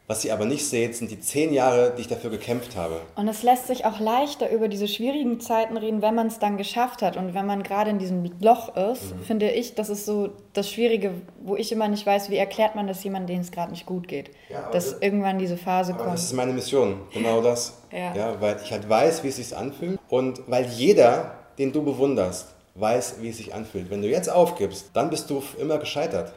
[0.08, 3.00] Was sie aber nicht seht, sind die zehn Jahre, die ich dafür gekämpft habe.
[3.16, 6.56] Und es lässt sich auch leichter über diese schwierigen Zeiten reden, wenn man es dann
[6.56, 7.16] geschafft hat.
[7.16, 9.22] Und wenn man gerade in diesem Loch ist, mhm.
[9.24, 11.10] finde ich, das ist so das Schwierige,
[11.42, 14.06] wo ich immer nicht weiß, wie erklärt man das jemandem, denen es gerade nicht gut
[14.06, 14.30] geht.
[14.48, 16.14] Ja, dass das, irgendwann diese Phase kommt.
[16.14, 17.76] Das ist meine Mission, genau das.
[17.90, 18.14] ja.
[18.14, 18.40] ja.
[18.40, 19.98] Weil ich halt weiß, wie es sich anfühlt.
[20.08, 23.90] Und weil jeder, den du bewunderst, weiß, wie es sich anfühlt.
[23.90, 26.32] Wenn du jetzt aufgibst, dann bist du immer gescheitert.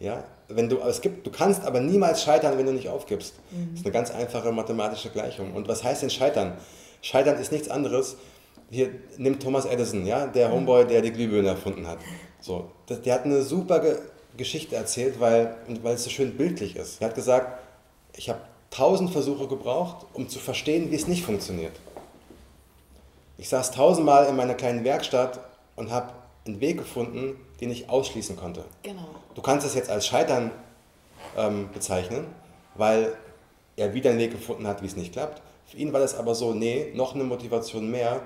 [0.00, 0.14] Ja.
[0.14, 0.24] ja?
[0.48, 3.34] Wenn du, es gibt, du kannst aber niemals scheitern, wenn du nicht aufgibst.
[3.50, 3.68] Mhm.
[3.70, 5.54] Das ist eine ganz einfache mathematische Gleichung.
[5.54, 6.54] Und was heißt denn scheitern?
[7.00, 8.16] Scheitern ist nichts anderes.
[8.70, 10.50] Hier nimmt Thomas Edison, ja, der.
[10.50, 11.98] Homeboy, der die Glühbirne erfunden hat.
[12.40, 13.98] So, der hat eine super Ge
[14.36, 17.00] Geschichte erzählt, weil, weil es so schön bildlich ist.
[17.00, 17.56] Er hat gesagt,
[18.16, 18.40] ich habe
[18.70, 21.78] tausend Versuche gebraucht, um zu verstehen, wie es nicht funktioniert.
[23.38, 25.38] Ich saß tausendmal in meiner kleinen Werkstatt
[25.76, 26.14] und habe
[26.46, 28.64] einen Weg gefunden, den ich ausschließen konnte.
[28.82, 29.08] Genau.
[29.34, 30.50] Du kannst es jetzt als Scheitern
[31.36, 32.26] ähm, bezeichnen,
[32.74, 33.14] weil
[33.76, 35.42] er wieder einen Weg gefunden hat, wie es nicht klappt.
[35.66, 38.20] Für ihn war das aber so, nee, noch eine Motivation mehr,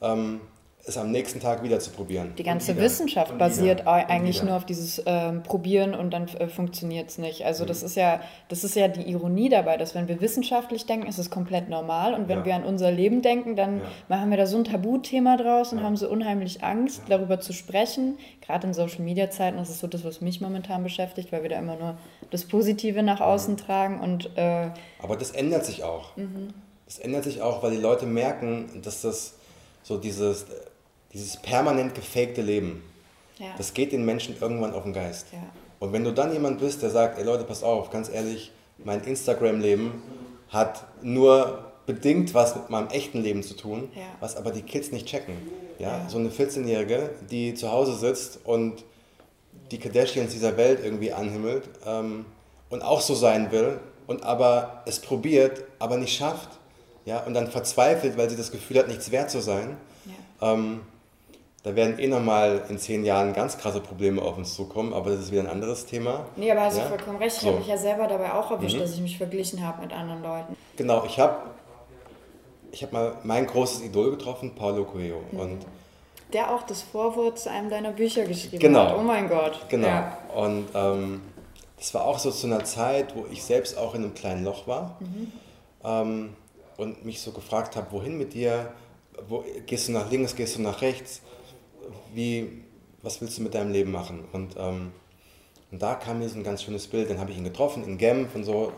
[0.00, 0.40] ähm,
[0.86, 2.34] es am nächsten Tag wieder zu probieren.
[2.36, 7.16] Die ganze Wissenschaft basiert eigentlich nur auf dieses ähm, Probieren und dann äh, funktioniert es
[7.16, 7.46] nicht.
[7.46, 7.68] Also mhm.
[7.68, 11.18] das ist ja, das ist ja die Ironie dabei, dass wenn wir wissenschaftlich denken, ist
[11.18, 12.44] es komplett normal und wenn ja.
[12.44, 13.84] wir an unser Leben denken, dann ja.
[14.08, 15.84] machen wir da so ein Tabuthema draus und ja.
[15.84, 18.18] haben so unheimlich Angst, darüber zu sprechen.
[18.42, 21.50] Gerade in Social Media Zeiten ist es so das, was mich momentan beschäftigt, weil wir
[21.50, 21.96] da immer nur
[22.30, 24.68] das Positive nach außen tragen und äh,
[25.00, 26.14] Aber das ändert sich auch.
[26.16, 26.52] Mhm.
[26.84, 29.36] Das ändert sich auch, weil die Leute merken, dass das
[29.82, 30.46] so dieses
[31.14, 32.82] dieses permanent gefakte Leben,
[33.38, 33.46] ja.
[33.56, 35.28] das geht den Menschen irgendwann auf den Geist.
[35.32, 35.38] Ja.
[35.78, 38.52] Und wenn du dann jemand bist, der sagt, ey Leute, pass auf, ganz ehrlich,
[38.84, 40.02] mein Instagram-Leben
[40.48, 44.02] hat nur bedingt was mit meinem echten Leben zu tun, ja.
[44.20, 45.36] was aber die Kids nicht checken.
[45.78, 46.06] Ja?
[46.08, 48.84] So eine 14-Jährige, die zu Hause sitzt und
[49.70, 52.24] die Kardashians dieser Welt irgendwie anhimmelt ähm,
[52.70, 56.48] und auch so sein will und aber es probiert, aber nicht schafft.
[57.04, 57.20] Ja?
[57.24, 59.76] Und dann verzweifelt, weil sie das Gefühl hat, nichts wert zu sein.
[60.40, 60.80] Ähm,
[61.64, 65.20] da werden eh nochmal in zehn Jahren ganz krasse Probleme auf uns zukommen, aber das
[65.20, 66.26] ist wieder ein anderes Thema.
[66.36, 66.82] Nee, aber hast ja?
[66.84, 67.36] du vollkommen recht.
[67.36, 67.48] Ich so.
[67.48, 68.80] habe mich ja selber dabei auch erwischt, mhm.
[68.80, 70.56] dass ich mich verglichen habe mit anderen Leuten.
[70.76, 71.36] Genau, ich habe
[72.70, 75.22] ich hab mal mein großes Idol getroffen, Paulo Coelho.
[75.32, 75.40] Mhm.
[75.40, 75.66] Und
[76.34, 78.88] Der auch das Vorwort zu einem deiner Bücher geschrieben genau.
[78.88, 78.96] hat.
[78.98, 79.58] Oh mein Gott.
[79.70, 79.86] Genau.
[79.86, 80.18] Ja.
[80.34, 81.22] Und ähm,
[81.78, 84.66] das war auch so zu einer Zeit, wo ich selbst auch in einem kleinen Loch
[84.66, 85.32] war mhm.
[85.82, 86.36] ähm,
[86.76, 88.70] und mich so gefragt habe, wohin mit dir?
[89.28, 91.22] Wo, gehst du nach links, gehst du nach rechts?
[92.14, 92.64] Wie,
[93.02, 94.24] was willst du mit deinem Leben machen?
[94.32, 94.92] Und, ähm,
[95.70, 97.98] und da kam mir so ein ganz schönes Bild, dann habe ich ihn getroffen in
[97.98, 98.72] Genf und so,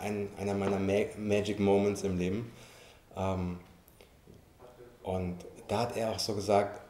[0.00, 2.50] ein, einer meiner Ma Magic Moments im Leben.
[3.16, 3.58] Ähm,
[5.02, 5.36] und
[5.68, 6.80] da hat er auch so gesagt,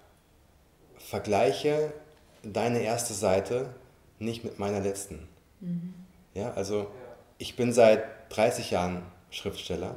[0.99, 1.93] vergleiche
[2.43, 3.74] deine erste Seite
[4.18, 5.28] nicht mit meiner letzten.
[5.61, 5.95] Mhm.
[6.35, 6.87] Ja, also
[7.39, 9.95] ich bin seit 30 Jahren Schriftsteller.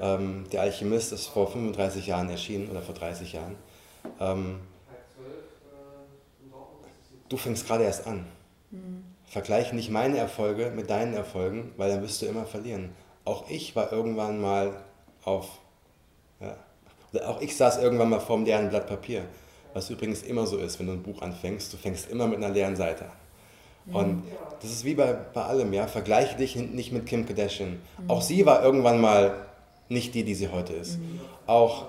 [0.00, 3.56] Ähm, der Alchemist ist vor 35 Jahren erschienen oder vor 30 Jahren.
[4.20, 4.60] Ähm,
[7.28, 8.26] du fängst gerade erst an.
[8.70, 9.04] Mhm.
[9.26, 12.90] Vergleiche nicht meine Erfolge mit deinen Erfolgen, weil dann wirst du immer verlieren.
[13.24, 14.74] Auch ich war irgendwann mal
[15.24, 15.58] auf,
[16.40, 16.56] ja,
[17.26, 19.24] auch ich saß irgendwann mal vor einem leeren Blatt Papier.
[19.72, 22.50] Was übrigens immer so ist, wenn du ein Buch anfängst, du fängst immer mit einer
[22.50, 23.10] leeren Seite an.
[23.92, 24.22] Und
[24.60, 25.86] das ist wie bei, bei allem, ja.
[25.86, 27.80] Vergleiche dich nicht mit Kim Kardashian.
[27.98, 28.10] Mhm.
[28.10, 29.34] Auch sie war irgendwann mal
[29.88, 30.98] nicht die, die sie heute ist.
[30.98, 31.20] Mhm.
[31.46, 31.86] Auch,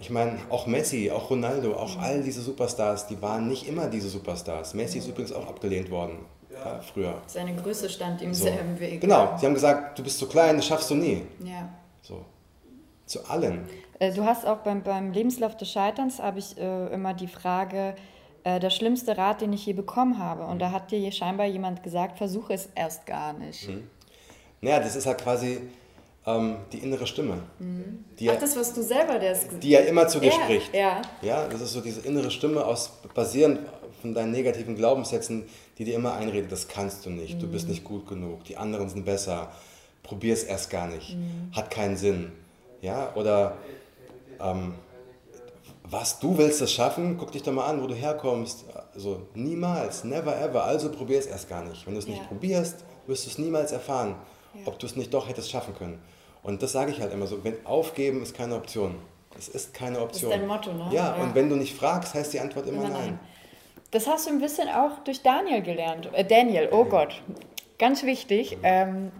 [0.00, 2.02] ich meine, auch Messi, auch Ronaldo, auch mhm.
[2.02, 4.74] all diese Superstars, die waren nicht immer diese Superstars.
[4.74, 6.18] Messi ist übrigens auch abgelehnt worden
[6.64, 7.22] ja, früher.
[7.26, 8.44] Seine Größe stand ihm so.
[8.44, 9.00] sehr im Weg.
[9.00, 11.22] Genau, sie haben gesagt, du bist zu klein, das schaffst du nie.
[11.44, 11.68] Ja.
[12.02, 12.24] So.
[13.06, 13.68] Zu allen.
[13.98, 17.94] Äh, du hast auch beim, beim Lebenslauf des Scheiterns, habe ich äh, immer die Frage,
[18.44, 20.44] äh, der schlimmste Rat, den ich je bekommen habe.
[20.46, 23.68] Und da hat dir scheinbar jemand gesagt, versuche es erst gar nicht.
[23.68, 23.88] Mhm.
[24.60, 25.60] Naja, das ist halt quasi
[26.28, 27.38] ähm, die innere Stimme.
[27.58, 28.04] Mhm.
[28.18, 30.74] Die Ach, ja, das, was du selber, der Die ja immer zu dir spricht.
[30.74, 31.00] Ja.
[31.22, 33.60] ja, das ist so diese innere Stimme, aus, basierend
[34.02, 35.44] von deinen negativen Glaubenssätzen,
[35.78, 37.40] die dir immer einredet, das kannst du nicht, mhm.
[37.40, 37.72] du bist mhm.
[37.72, 39.50] nicht gut genug, die anderen sind besser,
[40.02, 41.50] probier es erst gar nicht, mhm.
[41.52, 42.32] hat keinen Sinn.
[42.80, 43.56] Ja, oder
[44.40, 44.74] ähm,
[45.90, 47.16] was, du willst es schaffen?
[47.18, 48.66] Guck dich doch mal an, wo du herkommst.
[48.94, 50.62] Also niemals, never ever.
[50.64, 51.86] Also probier es erst gar nicht.
[51.86, 52.26] Wenn du es nicht ja.
[52.28, 54.14] probierst, wirst du es niemals erfahren,
[54.54, 54.60] ja.
[54.66, 55.98] ob du es nicht doch hättest schaffen können.
[56.42, 58.96] Und das sage ich halt immer so, wenn aufgeben ist keine Option.
[59.36, 60.30] Es ist keine Option.
[60.30, 60.88] Das ist dein Motto, ne?
[60.90, 62.92] Ja, ja, und wenn du nicht fragst, heißt die Antwort immer, nein.
[62.92, 63.20] nein.
[63.90, 66.10] Das hast du ein bisschen auch durch Daniel gelernt.
[66.12, 67.22] Äh, Daniel, oh Gott.
[67.78, 68.58] Ganz wichtig.
[68.62, 69.12] Ähm,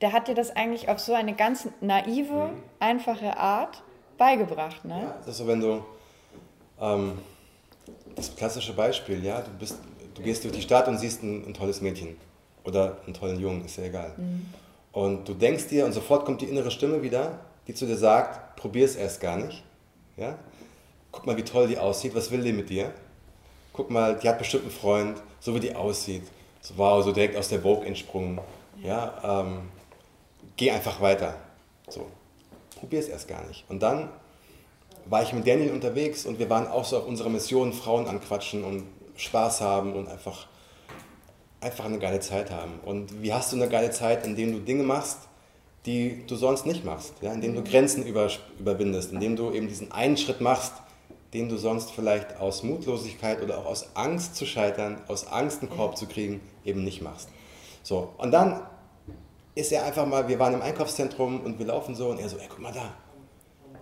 [0.00, 2.62] der hat dir das eigentlich auf so eine ganz naive, mhm.
[2.78, 3.82] einfache Art
[4.16, 5.02] beigebracht, ne?
[5.02, 5.84] Ja, das ist so, wenn du,
[6.80, 7.18] ähm,
[8.14, 9.78] das klassische Beispiel, ja, du, bist,
[10.14, 12.16] du gehst durch die Stadt und siehst ein, ein tolles Mädchen
[12.64, 14.12] oder einen tollen Jungen, ist ja egal.
[14.16, 14.46] Mhm.
[14.98, 17.38] Und du denkst dir, und sofort kommt die innere Stimme wieder,
[17.68, 19.62] die zu dir sagt, probier es erst gar nicht,
[20.16, 20.36] ja?
[21.12, 22.92] Guck mal, wie toll die aussieht, was will die mit dir?
[23.72, 26.24] Guck mal, die hat bestimmt einen Freund, so wie die aussieht.
[26.60, 28.40] So, wow, so direkt aus der Vogue entsprungen.
[28.82, 29.68] Ja, ähm,
[30.56, 31.36] geh einfach weiter.
[31.88, 32.08] So
[32.80, 33.64] probier es erst gar nicht.
[33.68, 34.08] Und dann
[35.04, 38.64] war ich mit Daniel unterwegs und wir waren auch so auf unserer Mission, Frauen anquatschen
[38.64, 38.82] und
[39.14, 40.48] Spaß haben und einfach,
[41.60, 42.80] einfach eine geile Zeit haben.
[42.84, 45.18] Und wie hast du eine geile Zeit, indem du Dinge machst,
[45.86, 47.32] die du sonst nicht machst, ja?
[47.32, 50.72] indem du Grenzen über, überwindest, indem du eben diesen einen Schritt machst,
[51.34, 55.70] den du sonst vielleicht aus Mutlosigkeit oder auch aus Angst zu scheitern, aus Angst einen
[55.70, 57.28] Korb zu kriegen, eben nicht machst.
[57.82, 58.62] So, und dann
[59.54, 62.38] ist er einfach mal, wir waren im Einkaufszentrum und wir laufen so und er so,
[62.38, 62.94] ey, guck mal da,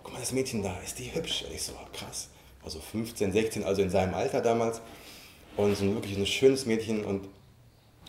[0.03, 1.45] guck mal das Mädchen da, ist die hübsch?
[1.47, 2.29] Und ich so, oh, krass,
[2.63, 4.81] war so 15, 16, also in seinem Alter damals
[5.57, 7.29] und so ein wirklich ein schönes Mädchen und,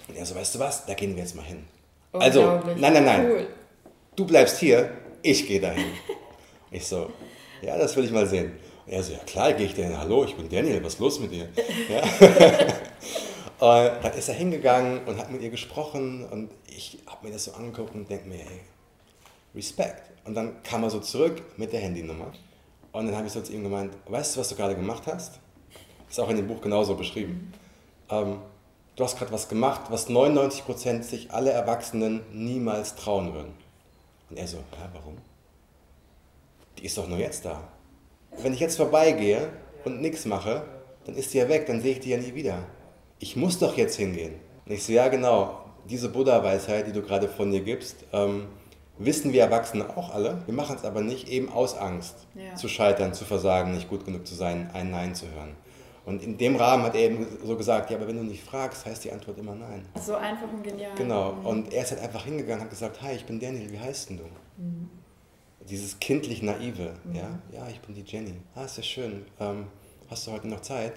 [0.08, 1.66] und er so, weißt du was, da gehen wir jetzt mal hin.
[2.14, 3.48] Also, nein, nein, nein, cool.
[4.16, 4.92] du bleibst hier,
[5.22, 5.92] ich gehe dahin.
[6.72, 7.12] ich so,
[7.62, 8.54] ja, das will ich mal sehen.
[8.86, 11.20] Und er so, ja klar, gehe ich dahin, hallo, ich bin Daniel, was ist los
[11.20, 11.50] mit dir?
[11.90, 12.04] Ja.
[13.60, 17.46] Und dann ist er hingegangen und hat mit ihr gesprochen und ich habe mir das
[17.46, 18.62] so angeguckt und denke mir, ey,
[19.56, 20.12] Respekt.
[20.26, 22.34] Und dann kam er so zurück mit der Handynummer
[22.92, 25.40] und dann habe ich so zu ihm gemeint, weißt du, was du gerade gemacht hast?
[26.08, 27.52] Ist auch in dem Buch genauso beschrieben.
[28.10, 28.38] Ähm,
[28.98, 33.54] du hast gerade was gemacht, was 99% sich alle Erwachsenen niemals trauen würden.
[34.30, 35.18] Und er so, ja, warum?
[36.78, 37.64] Die ist doch nur jetzt da.
[38.38, 39.50] Wenn ich jetzt vorbeigehe
[39.86, 40.66] und nichts mache,
[41.06, 42.60] dann ist die ja weg, dann sehe ich die ja nie wieder
[43.20, 44.36] ich muss doch jetzt hingehen.
[44.66, 48.48] Und ich so, ja genau, diese Buddha-Weisheit, die du gerade von dir gibst, ähm,
[48.98, 50.42] wissen wir Erwachsene auch alle.
[50.46, 52.56] Wir machen es aber nicht eben aus Angst, ja.
[52.56, 55.56] zu scheitern, zu versagen, nicht gut genug zu sein, ein Nein zu hören.
[56.08, 58.86] Und in dem Rahmen hat er eben so gesagt, ja, aber wenn du nicht fragst,
[58.86, 59.86] heißt die Antwort immer Nein.
[60.02, 60.96] So einfach und genial.
[60.96, 61.34] Genau.
[61.34, 61.46] Mhm.
[61.46, 64.20] Und er ist halt einfach hingegangen, hat gesagt, hi, ich bin Daniel, wie heißt denn
[64.20, 64.24] du?
[64.56, 64.90] Mhm.
[65.70, 67.14] Dieses kindlich Naive, mhm.
[67.14, 68.36] ja, ja, ich bin die Jenny.
[68.56, 69.26] Ah, ist ja schön.
[69.42, 69.68] Ähm,
[70.10, 70.94] hast du heute noch Zeit?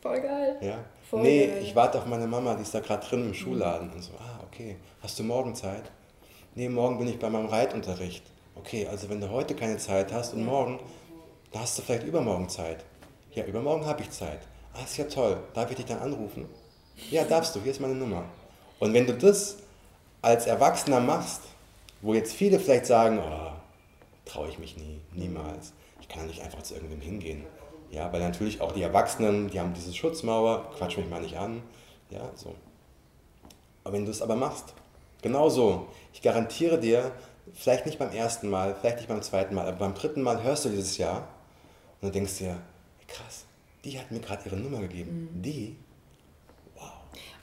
[0.00, 0.56] Voll geil.
[0.60, 0.84] Ja.
[1.08, 1.62] Voll nee, geil.
[1.62, 3.92] ich warte auf meine Mama, die ist da gerade drin im Schulladen.
[3.92, 4.74] Und so, ah, okay.
[5.04, 5.92] Hast du morgen Zeit?
[6.56, 8.24] Nee, morgen bin ich bei meinem Reitunterricht.
[8.56, 10.80] Okay, also wenn du heute keine Zeit hast und morgen,
[11.52, 12.84] da hast du vielleicht übermorgen Zeit.
[13.36, 14.40] Ja, übermorgen habe ich Zeit.
[14.72, 15.36] Ah, ist ja toll.
[15.52, 16.48] Darf ich dich dann anrufen?
[17.10, 17.60] Ja, darfst du.
[17.60, 18.24] Hier ist meine Nummer.
[18.78, 19.58] Und wenn du das
[20.22, 21.42] als Erwachsener machst,
[22.00, 23.52] wo jetzt viele vielleicht sagen, oh,
[24.24, 25.74] traue ich mich nie, niemals.
[26.00, 27.44] Ich kann nicht einfach zu irgendwem hingehen.
[27.90, 31.62] Ja, weil natürlich auch die Erwachsenen, die haben diese Schutzmauer, quatsch mich mal nicht an.
[32.08, 32.54] Ja, so.
[33.84, 34.72] Aber wenn du es aber machst,
[35.20, 37.12] genauso, ich garantiere dir,
[37.52, 40.64] vielleicht nicht beim ersten Mal, vielleicht nicht beim zweiten Mal, aber beim dritten Mal hörst
[40.64, 41.28] du dieses Jahr
[42.00, 42.56] und du denkst dir,
[43.08, 43.44] krass,
[43.84, 45.30] die hat mir gerade ihre Nummer gegeben.
[45.32, 45.42] Mhm.
[45.42, 45.76] Die?
[46.74, 46.92] Wow.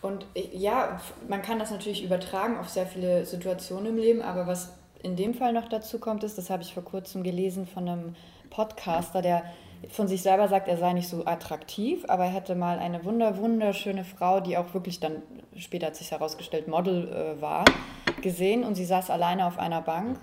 [0.02, 4.74] Und ja, man kann das natürlich übertragen auf sehr viele Situationen im Leben, aber was
[5.02, 8.16] in dem Fall noch dazu kommt, ist, das habe ich vor kurzem gelesen von einem
[8.50, 9.44] Podcaster, der
[9.90, 13.38] von sich selber sagt, er sei nicht so attraktiv, aber er hätte mal eine wunder,
[13.38, 15.22] wunderschöne Frau, die auch wirklich dann,
[15.58, 17.66] später hat sich herausgestellt, Model äh, war,
[18.22, 20.20] gesehen und sie saß alleine auf einer Bank.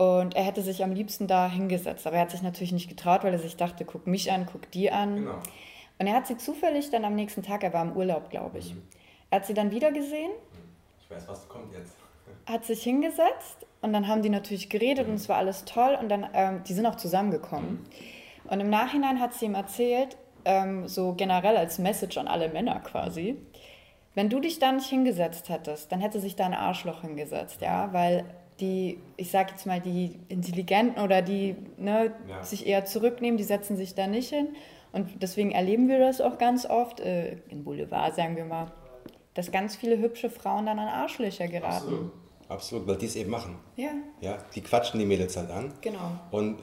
[0.00, 2.06] Und er hätte sich am liebsten da hingesetzt.
[2.06, 4.70] Aber er hat sich natürlich nicht getraut, weil er sich dachte, guck mich an, guck
[4.70, 5.16] die an.
[5.16, 5.34] Genau.
[5.98, 8.72] Und er hat sie zufällig dann am nächsten Tag, er war im Urlaub, glaube ich.
[8.72, 8.80] Mhm.
[9.28, 10.30] Er hat sie dann wieder gesehen.
[11.02, 11.96] Ich weiß, was kommt jetzt.
[12.46, 15.12] Hat sich hingesetzt und dann haben die natürlich geredet mhm.
[15.12, 15.98] und es war alles toll.
[16.00, 17.72] Und dann, ähm, die sind auch zusammengekommen.
[17.72, 18.50] Mhm.
[18.50, 22.80] Und im Nachhinein hat sie ihm erzählt, ähm, so generell als Message an alle Männer
[22.80, 23.36] quasi,
[24.14, 27.92] wenn du dich da nicht hingesetzt hättest, dann hätte sich da ein Arschloch hingesetzt, ja,
[27.92, 28.24] weil
[28.60, 32.42] die, ich sage jetzt mal, die Intelligenten oder die ne, ja.
[32.42, 34.48] sich eher zurücknehmen, die setzen sich da nicht hin.
[34.92, 38.72] Und deswegen erleben wir das auch ganz oft, äh, im Boulevard sagen wir mal,
[39.34, 41.74] dass ganz viele hübsche Frauen dann an Arschlöcher geraten.
[41.74, 42.12] Absolut,
[42.48, 43.56] Absolut weil die es eben machen.
[43.76, 43.90] Ja.
[44.20, 44.38] ja.
[44.54, 45.72] Die quatschen die Mädels halt an.
[45.80, 46.18] Genau.
[46.30, 46.58] Und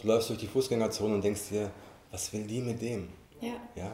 [0.00, 1.70] du läufst durch die Fußgängerzone und denkst dir,
[2.10, 3.08] was will die mit dem?
[3.40, 3.54] Ja.
[3.76, 3.92] ja?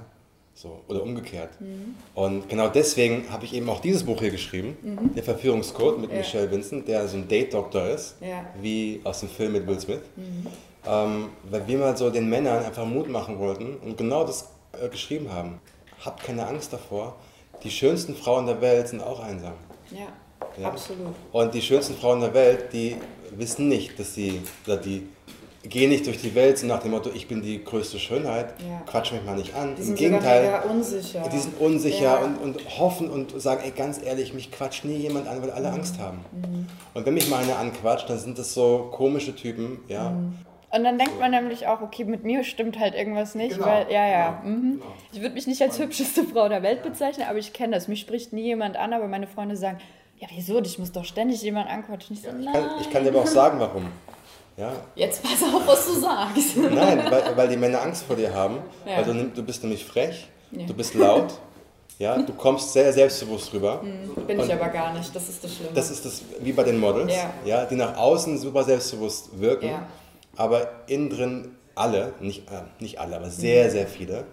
[0.54, 1.60] So, oder umgekehrt.
[1.60, 1.96] Mhm.
[2.14, 5.14] Und genau deswegen habe ich eben auch dieses Buch hier geschrieben, mhm.
[5.14, 6.18] Der Verführungscode mit ja.
[6.18, 8.46] Michelle Vincent, der so ein Date-Doktor ist, ja.
[8.60, 10.00] wie aus dem Film mit Will Smith.
[10.14, 10.46] Mhm.
[10.86, 14.50] Ähm, weil wir mal so den Männern einfach Mut machen wollten und genau das
[14.80, 15.60] äh, geschrieben haben.
[16.04, 17.16] Habt keine Angst davor,
[17.64, 19.54] die schönsten Frauen der Welt sind auch einsam.
[19.90, 20.06] Ja,
[20.60, 20.68] ja?
[20.68, 21.14] absolut.
[21.32, 22.96] Und die schönsten Frauen der Welt, die
[23.30, 25.08] wissen nicht, dass sie, oder die
[25.68, 28.82] geh nicht durch die Welt so nach dem Motto, ich bin die größte Schönheit, ja.
[28.86, 29.74] quatsch mich mal nicht an.
[29.74, 31.28] Die Im sind Gegenteil, unsicher.
[31.32, 32.16] Die sind unsicher ja.
[32.16, 35.68] und, und hoffen und sagen, ey, ganz ehrlich, mich quatscht nie jemand an, weil alle
[35.68, 35.74] mhm.
[35.74, 36.24] Angst haben.
[36.32, 36.66] Mhm.
[36.92, 40.10] Und wenn mich mal einer anquatscht, dann sind das so komische Typen, ja.
[40.10, 40.38] Mhm.
[40.70, 43.66] Und dann denkt man nämlich auch, okay, mit mir stimmt halt irgendwas nicht, genau.
[43.66, 44.40] weil, ja, ja.
[44.42, 44.56] Genau.
[44.56, 44.72] Mhm.
[44.72, 44.84] Genau.
[45.12, 47.86] Ich würde mich nicht als hübscheste Frau der Welt bezeichnen, aber ich kenne das.
[47.86, 49.78] Mich spricht nie jemand an, aber meine Freunde sagen,
[50.18, 52.16] ja, wieso, dich muss doch ständig jemand anquatschen.
[52.16, 53.86] Ich, so, ich, kann, ich kann dir aber auch sagen, warum.
[54.56, 54.72] Ja.
[54.94, 56.56] Jetzt pass auf, was du sagst.
[56.56, 58.58] Nein, weil, weil die Männer Angst vor dir haben.
[58.86, 58.96] Ja.
[58.96, 60.66] Also du bist nämlich frech, ja.
[60.66, 61.34] du bist laut,
[61.98, 63.82] ja, du kommst sehr selbstbewusst rüber.
[63.82, 65.72] Mhm, bin ich aber gar nicht, das ist das Schlimme.
[65.74, 67.32] Das ist das, wie bei den Models, ja.
[67.44, 69.86] ja die nach außen super selbstbewusst wirken, ja.
[70.36, 73.70] aber innen drin alle, nicht, äh, nicht alle, aber sehr, mhm.
[73.70, 74.24] sehr viele,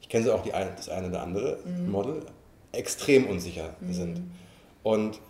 [0.00, 1.90] ich kenne sie auch die eine, das eine oder andere mhm.
[1.90, 2.22] Model,
[2.72, 3.92] extrem unsicher mhm.
[3.92, 4.20] sind.
[4.82, 5.20] Und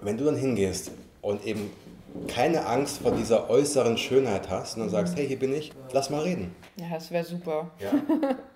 [0.00, 0.90] wenn du dann hingehst
[1.22, 1.70] und eben
[2.28, 6.10] keine Angst vor dieser äußeren Schönheit hast und dann sagst, hey, hier bin ich, lass
[6.10, 6.54] mal reden.
[6.76, 7.70] Ja, das wäre super.
[7.78, 7.90] Ja.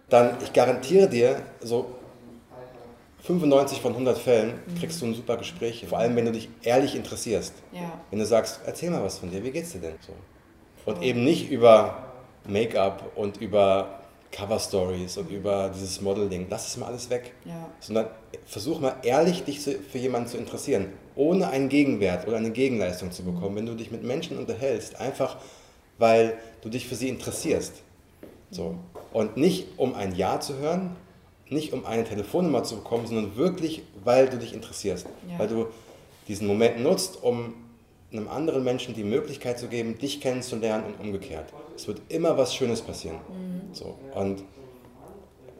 [0.09, 1.87] Dann, ich garantiere dir, so
[3.23, 5.85] 95 von 100 Fällen kriegst du ein super Gespräch.
[5.89, 7.55] Vor allem, wenn du dich ehrlich interessierst.
[7.73, 7.93] Ja.
[8.11, 10.13] Wenn du sagst, erzähl mal was von dir, wie geht's dir denn so?
[10.89, 12.05] Und eben nicht über
[12.47, 14.01] Make-up und über
[14.31, 16.47] Cover Stories und über dieses Modeling.
[16.49, 17.33] Lass es mal alles weg.
[17.45, 17.69] Ja.
[17.81, 18.07] Sondern
[18.45, 23.25] versuch mal ehrlich, dich für jemanden zu interessieren, ohne einen Gegenwert oder eine Gegenleistung zu
[23.25, 23.57] bekommen.
[23.57, 25.39] Wenn du dich mit Menschen unterhältst, einfach
[25.99, 27.73] weil du dich für sie interessierst.
[28.51, 28.77] So.
[29.13, 30.95] Und nicht um ein Ja zu hören,
[31.49, 35.07] nicht um eine Telefonnummer zu bekommen, sondern wirklich, weil du dich interessierst.
[35.29, 35.39] Ja.
[35.39, 35.67] Weil du
[36.29, 37.55] diesen Moment nutzt, um
[38.13, 41.53] einem anderen Menschen die Möglichkeit zu geben, dich kennenzulernen und umgekehrt.
[41.75, 43.17] Es wird immer was Schönes passieren.
[43.17, 43.75] Mhm.
[43.75, 43.99] So.
[44.15, 44.43] Und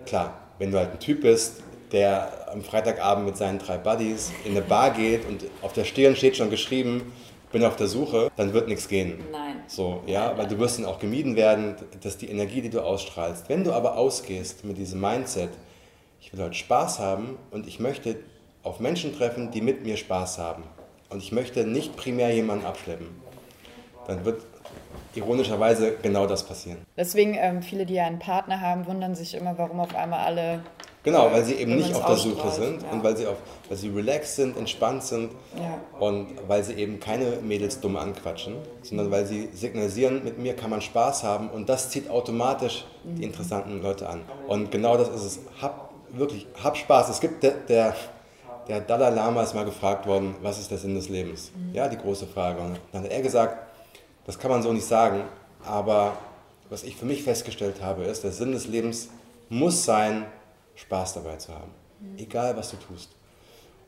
[0.05, 1.63] klar, wenn du halt ein Typ bist,
[1.93, 6.17] der am Freitagabend mit seinen drei Buddies in eine Bar geht und auf der Stirn
[6.17, 7.13] steht schon geschrieben,
[7.53, 9.23] bin auf der Suche, dann wird nichts gehen.
[9.31, 9.63] Nein.
[9.67, 12.81] So, ja, weil du wirst dann auch gemieden werden, das ist die Energie, die du
[12.81, 13.49] ausstrahlst.
[13.49, 15.51] Wenn du aber ausgehst mit diesem Mindset,
[16.21, 18.17] ich will heute Spaß haben und ich möchte
[18.63, 20.65] auf Menschen treffen, die mit mir Spaß haben.
[21.09, 23.07] Und ich möchte nicht primär jemanden abschleppen.
[24.09, 24.43] Dann wird
[25.17, 26.79] ironischerweise genau das passieren.
[26.97, 30.61] Deswegen, ähm, viele, die ja einen Partner haben, wundern sich immer, warum auf einmal alle
[31.07, 32.91] Genau, weil sie eben nicht auf der Suche sind ja.
[32.91, 33.37] und weil sie, auf,
[33.69, 35.79] weil sie relaxed sind, entspannt sind ja.
[36.01, 40.69] und weil sie eben keine Mädels dumm anquatschen, sondern weil sie signalisieren, mit mir kann
[40.69, 43.15] man Spaß haben und das zieht automatisch mhm.
[43.15, 44.23] die interessanten Leute an.
[44.49, 45.41] Und genau das ist es.
[45.63, 47.09] Hab wirklich, hab Spaß.
[47.09, 47.95] Es gibt der, der,
[48.67, 51.53] der Dalai Lama ist mal gefragt worden, was ist der Sinn des Lebens?
[51.55, 51.73] Mhm.
[51.73, 52.61] Ja, die große Frage.
[52.61, 53.66] Und dann hat er gesagt,
[54.27, 55.23] das kann man so nicht sagen,
[55.65, 56.19] aber
[56.69, 59.09] was ich für mich festgestellt habe, ist, der Sinn des Lebens
[59.49, 60.27] muss sein,
[60.75, 61.71] Spaß dabei zu haben.
[62.01, 62.19] Mhm.
[62.19, 63.11] Egal, was du tust.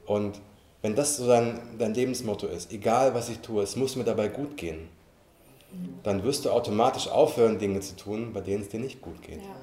[0.06, 0.40] Und
[0.80, 4.28] wenn das so dein, dein Lebensmotto ist, egal was ich tue, es muss mir dabei
[4.28, 4.88] gut gehen,
[5.72, 5.98] mhm.
[6.04, 9.42] dann wirst du automatisch aufhören, Dinge zu tun, bei denen es dir nicht gut geht.
[9.42, 9.56] Ja.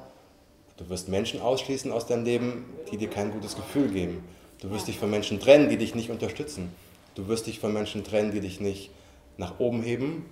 [0.77, 4.25] Du wirst Menschen ausschließen aus deinem Leben, die dir kein gutes Gefühl geben.
[4.61, 4.87] Du wirst ja.
[4.87, 6.75] dich von Menschen trennen, die dich nicht unterstützen.
[7.15, 8.91] Du wirst dich von Menschen trennen, die dich nicht
[9.37, 10.25] nach oben heben,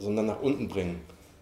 [0.00, 1.00] sondern nach unten bringen.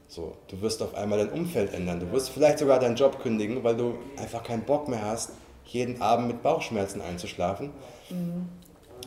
[0.09, 2.01] So, du wirst auf einmal dein Umfeld ändern.
[2.01, 5.33] Du wirst vielleicht sogar deinen Job kündigen, weil du einfach keinen Bock mehr hast,
[5.67, 7.71] jeden Abend mit Bauchschmerzen einzuschlafen.
[8.09, 8.49] Mhm.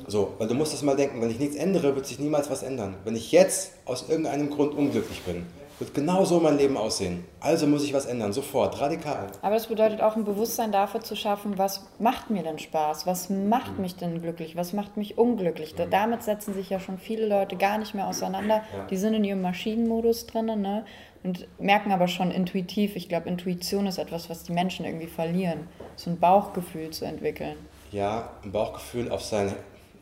[0.08, 2.64] So, weil du musst das mal denken, wenn ich nichts ändere, wird sich niemals was
[2.64, 2.95] ändern.
[3.04, 5.45] Wenn ich jetzt aus irgendeinem Grund unglücklich bin,
[5.82, 7.25] wird genau so mein Leben aussehen.
[7.39, 9.27] Also muss ich was ändern, sofort, radikal.
[9.41, 13.07] Aber das bedeutet auch ein Bewusstsein dafür zu schaffen, was macht mir denn Spaß?
[13.07, 13.82] Was macht mhm.
[13.82, 14.55] mich denn glücklich?
[14.55, 15.75] Was macht mich unglücklich?
[15.77, 15.89] Mhm.
[15.89, 18.63] Damit setzen sich ja schon viele Leute gar nicht mehr auseinander.
[18.77, 18.86] Ja.
[18.89, 20.86] Die sind in ihrem Maschinenmodus drin ne?
[21.23, 22.95] und merken aber schon intuitiv.
[22.95, 25.67] Ich glaube, Intuition ist etwas, was die Menschen irgendwie verlieren.
[25.95, 27.57] So ein Bauchgefühl zu entwickeln.
[27.91, 29.53] Ja, ein Bauchgefühl auf sein,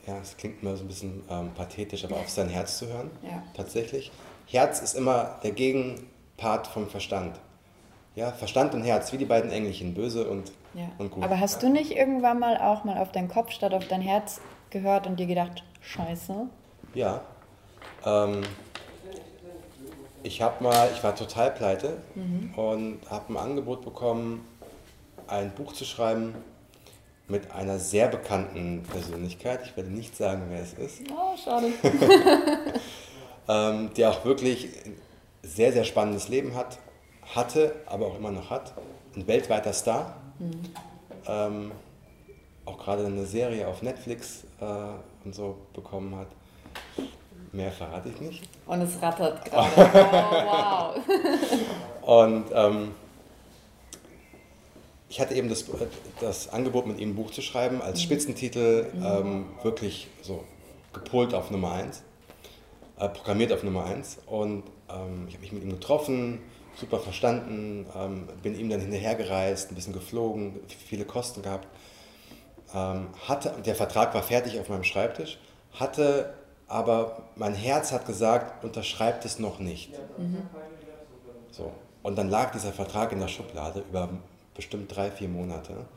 [0.05, 3.09] ja, es klingt immer so ein bisschen ähm, pathetisch, aber auf sein Herz zu hören.
[3.23, 3.41] Ja.
[3.55, 4.11] Tatsächlich
[4.49, 7.39] Herz ist immer der Gegenpart vom Verstand.
[8.15, 10.89] Ja, Verstand und Herz, wie die beiden Engelchen, böse und, ja.
[10.97, 11.23] und gut.
[11.23, 14.41] Aber hast du nicht irgendwann mal auch mal auf deinen Kopf statt auf dein Herz
[14.71, 16.47] gehört und dir gedacht, scheiße?
[16.95, 17.21] Ja.
[18.03, 18.41] Ähm,
[20.23, 22.53] ich habe mal, ich war total pleite mhm.
[22.55, 24.45] und habe ein Angebot bekommen,
[25.27, 26.33] ein Buch zu schreiben
[27.27, 29.61] mit einer sehr bekannten Persönlichkeit.
[29.63, 31.01] Ich werde nicht sagen, wer es ist.
[31.11, 31.67] Oh, schade.
[33.49, 34.95] ähm, der auch wirklich ein
[35.41, 36.77] sehr, sehr spannendes Leben hat,
[37.35, 38.73] hatte, aber auch immer noch hat.
[39.15, 40.15] Ein weltweiter Star.
[40.37, 40.61] Mhm.
[41.27, 41.71] Ähm,
[42.65, 44.65] auch gerade eine Serie auf Netflix äh,
[45.25, 46.27] und so bekommen hat.
[47.51, 48.43] Mehr verrate ich nicht.
[48.67, 49.71] Und es rattert gerade.
[49.75, 51.01] oh,
[52.05, 52.29] wow.
[52.29, 52.91] und ähm,
[55.09, 55.65] ich hatte eben das,
[56.21, 58.03] das Angebot, mit ihm ein Buch zu schreiben, als mhm.
[58.03, 59.03] Spitzentitel mhm.
[59.03, 60.43] ähm, wirklich so
[60.93, 62.03] gepolt auf Nummer 1
[62.99, 64.19] äh, programmiert auf Nummer 1.
[64.27, 66.39] Und ähm, ich habe mich mit ihm getroffen,
[66.75, 71.67] super verstanden, ähm, bin ihm dann hinterhergereist, ein bisschen geflogen, viele Kosten gehabt.
[72.73, 75.39] Ähm, hatte, der Vertrag war fertig auf meinem Schreibtisch,
[75.73, 76.33] hatte
[76.69, 79.91] aber mein Herz hat gesagt, unterschreibt es noch nicht.
[80.17, 80.43] Mhm.
[81.49, 81.71] So.
[82.03, 84.09] Und dann lag dieser Vertrag in der Schublade über
[84.53, 85.87] bestimmt drei, vier Monate.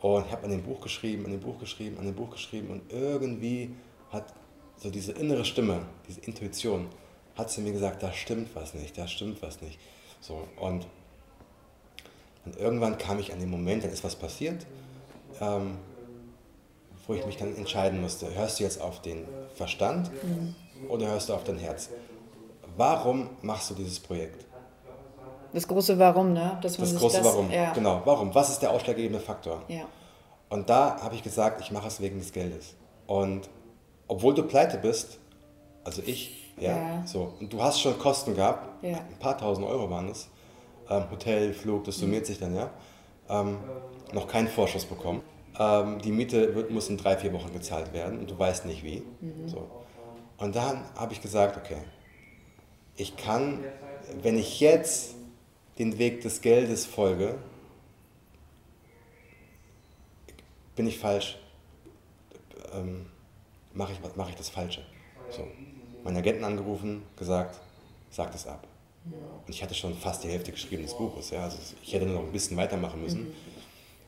[0.00, 2.70] Und ich habe an dem Buch geschrieben, an dem Buch geschrieben, an dem Buch geschrieben
[2.70, 3.74] und irgendwie
[4.12, 4.32] hat
[4.76, 6.88] so diese innere Stimme, diese Intuition,
[7.36, 9.78] hat sie mir gesagt, da stimmt was nicht, da stimmt was nicht.
[10.20, 10.86] So, und,
[12.44, 14.66] und irgendwann kam ich an den Moment, dann ist was passiert,
[15.40, 15.78] ähm,
[17.06, 20.54] wo ich mich dann entscheiden musste, hörst du jetzt auf den Verstand mhm.
[20.88, 21.90] oder hörst du auf dein Herz?
[22.76, 24.44] Warum machst du dieses Projekt?
[25.52, 26.58] Das große Warum, ne?
[26.60, 27.72] Das große das, Warum, ja.
[27.72, 28.02] genau.
[28.04, 28.34] Warum?
[28.34, 29.62] Was ist der ausschlaggebende Faktor?
[29.68, 29.84] Ja.
[30.50, 32.74] Und da habe ich gesagt, ich mache es wegen des Geldes.
[33.06, 33.48] Und
[34.08, 35.18] obwohl du pleite bist,
[35.84, 37.06] also ich, ja, ja.
[37.06, 38.98] so, und du hast schon Kosten gehabt, ja.
[38.98, 40.28] ein paar tausend Euro waren es,
[40.88, 42.26] ähm, Hotel, Flug, das summiert mhm.
[42.26, 42.70] sich dann, ja,
[43.28, 43.58] ähm,
[44.12, 45.22] noch keinen Vorschuss bekommen.
[45.58, 48.84] Ähm, die Miete wird, muss in drei, vier Wochen gezahlt werden und du weißt nicht
[48.84, 49.02] wie.
[49.20, 49.48] Mhm.
[49.48, 49.68] So.
[50.38, 51.78] Und dann habe ich gesagt, okay,
[52.96, 53.64] ich kann,
[54.22, 55.14] wenn ich jetzt
[55.78, 57.38] den Weg des Geldes folge,
[60.74, 61.38] bin ich falsch.
[62.74, 63.06] Ähm,
[63.76, 64.82] mache ich, mach ich das Falsche.
[65.30, 65.46] So.
[66.02, 67.60] Meinen Agenten angerufen, gesagt,
[68.10, 68.66] sag das ab.
[69.04, 71.30] Und ich hatte schon fast die Hälfte geschrieben des Buches.
[71.30, 71.44] Ja.
[71.44, 73.32] Also ich hätte nur noch ein bisschen weitermachen müssen.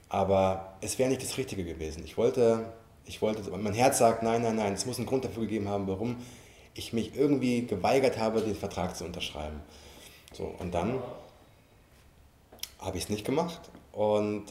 [0.08, 2.02] Aber es wäre nicht das Richtige gewesen.
[2.04, 2.72] Ich wollte,
[3.04, 5.86] ich wollte, mein Herz sagt, nein, nein, nein, es muss einen Grund dafür gegeben haben,
[5.86, 6.16] warum
[6.74, 9.60] ich mich irgendwie geweigert habe, den Vertrag zu unterschreiben.
[10.32, 11.00] So, und dann
[12.78, 13.60] habe ich es nicht gemacht
[13.92, 14.44] und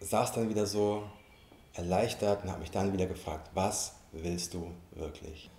[0.00, 1.04] saß dann wieder so
[1.74, 5.50] erleichtert und habe mich dann wieder gefragt, was willst du wirklich?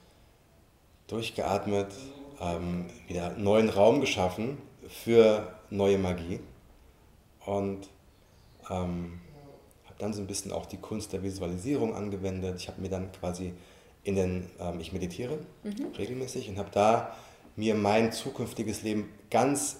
[1.07, 1.91] Durchgeatmet,
[2.39, 4.57] ähm, wieder neuen Raum geschaffen
[4.88, 6.39] für neue Magie
[7.45, 7.89] und
[8.70, 9.20] ähm,
[9.86, 12.59] habe dann so ein bisschen auch die Kunst der Visualisierung angewendet.
[12.59, 13.53] Ich habe mir dann quasi
[14.03, 15.88] in den, ähm, ich meditiere mhm.
[15.97, 17.16] regelmäßig und habe da
[17.55, 19.78] mir mein zukünftiges Leben ganz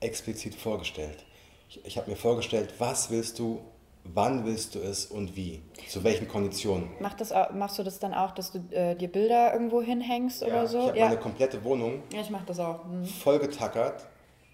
[0.00, 1.24] explizit vorgestellt.
[1.68, 3.60] Ich, ich habe mir vorgestellt, was willst du
[4.04, 5.62] wann willst du es und wie?
[5.88, 6.88] Zu welchen Konditionen?
[7.00, 10.48] Mach das, machst du das dann auch, dass du äh, dir Bilder irgendwo hinhängst ja,
[10.48, 10.78] oder so?
[10.78, 11.04] Ich habe ja.
[11.06, 12.84] meine komplette Wohnung ja, ich mach das auch.
[12.84, 13.04] Mhm.
[13.04, 14.06] vollgetackert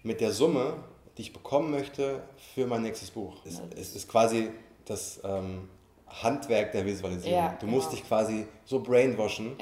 [0.03, 0.75] mit der Summe,
[1.17, 2.21] die ich bekommen möchte
[2.53, 3.37] für mein nächstes Buch.
[3.45, 3.63] Es, ja.
[3.75, 4.49] es ist quasi
[4.85, 5.69] das ähm,
[6.07, 7.37] Handwerk der Visualisierung.
[7.37, 7.99] Ja, du musst genau.
[7.99, 9.55] dich quasi so brainwashen,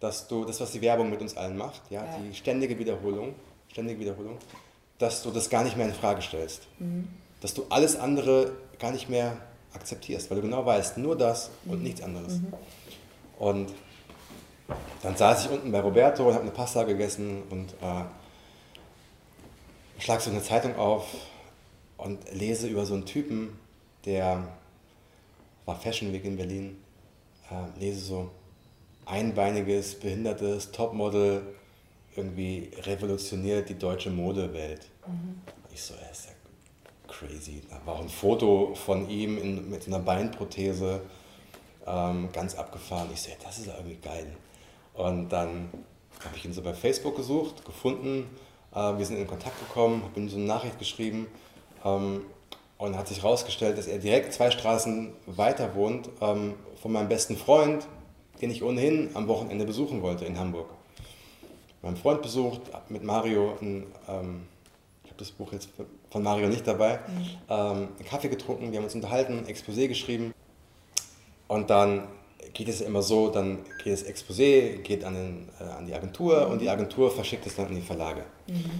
[0.00, 3.34] dass du das, was die Werbung mit uns allen macht, ja, die ständige Wiederholung,
[3.68, 4.38] ständige Wiederholung,
[4.98, 6.66] dass du das gar nicht mehr in Frage stellst.
[6.78, 7.08] Mhm.
[7.40, 9.36] Dass du alles andere gar nicht mehr
[9.74, 12.40] akzeptierst, weil du genau weißt, nur das und nichts anderes.
[12.40, 12.52] Mhm.
[13.38, 13.74] Und
[15.02, 18.04] dann saß ich unten bei Roberto und habe eine Pasta gegessen und äh,
[19.98, 21.06] schlag so eine Zeitung auf
[21.96, 23.58] und lese über so einen Typen,
[24.04, 24.48] der
[25.64, 26.78] war Fashion Week in Berlin,
[27.50, 28.30] äh, lese so
[29.04, 31.42] einbeiniges, behindertes Topmodel
[32.16, 34.86] irgendwie revolutioniert die deutsche Modewelt.
[35.06, 35.40] Mhm.
[35.72, 36.35] Ich so, er ist ja
[37.18, 37.62] crazy.
[37.70, 41.00] Da war auch ein Foto von ihm in, mit einer Beinprothese,
[41.86, 43.08] ähm, ganz abgefahren.
[43.12, 44.26] Ich so, ja, das ist irgendwie geil.
[44.94, 45.70] Und dann
[46.24, 48.28] habe ich ihn so bei Facebook gesucht, gefunden.
[48.74, 51.26] Äh, wir sind in Kontakt gekommen, habe ihm so eine Nachricht geschrieben.
[51.84, 52.22] Ähm,
[52.78, 57.36] und hat sich herausgestellt, dass er direkt zwei Straßen weiter wohnt ähm, von meinem besten
[57.36, 57.86] Freund,
[58.42, 60.68] den ich ohnehin am Wochenende besuchen wollte in Hamburg.
[61.80, 62.60] Meinen Freund besucht,
[62.90, 64.42] mit Mario, ein, ähm,
[65.04, 65.70] ich habe das Buch jetzt
[66.10, 67.26] von Mario nicht dabei, mhm.
[67.48, 70.32] ähm, einen Kaffee getrunken, wir haben uns unterhalten, Exposé geschrieben.
[71.48, 72.08] Und dann
[72.54, 76.46] geht es immer so, dann geht das Exposé, geht an, den, äh, an die Agentur
[76.46, 76.52] mhm.
[76.52, 78.24] und die Agentur verschickt es dann in die Verlage.
[78.46, 78.70] Mhm.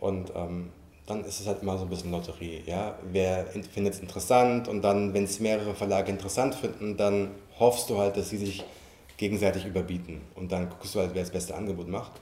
[0.00, 0.70] Und ähm,
[1.06, 2.62] dann ist es halt immer so ein bisschen Lotterie.
[2.66, 2.96] Ja?
[3.10, 7.98] Wer findet es interessant und dann, wenn es mehrere Verlage interessant finden, dann hoffst du
[7.98, 8.64] halt, dass sie sich
[9.16, 10.20] gegenseitig überbieten.
[10.34, 12.12] Und dann guckst du halt, wer das beste Angebot macht.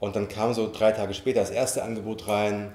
[0.00, 2.72] Und dann kam so drei Tage später das erste Angebot rein.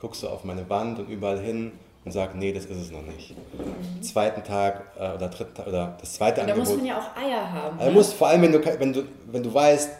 [0.00, 1.72] Gucke so auf meine Wand und überall hin
[2.04, 3.34] und sage, nee, das ist es noch nicht.
[3.36, 4.02] Mhm.
[4.02, 6.66] Zweiten Tag äh, oder dritten Tag, oder das zweite und Angebot.
[6.66, 7.78] Da muss man ja auch Eier haben.
[7.78, 9.90] Also musst, vor allem, wenn du, wenn, du, wenn du weißt,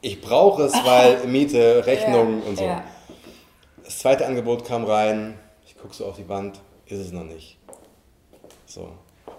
[0.00, 2.64] ich brauche es, weil Miete, Rechnung ja, und so.
[2.64, 2.84] Ja.
[3.84, 7.58] Das zweite Angebot kam rein, ich gucke so auf die Wand, ist es noch nicht.
[8.66, 8.90] So.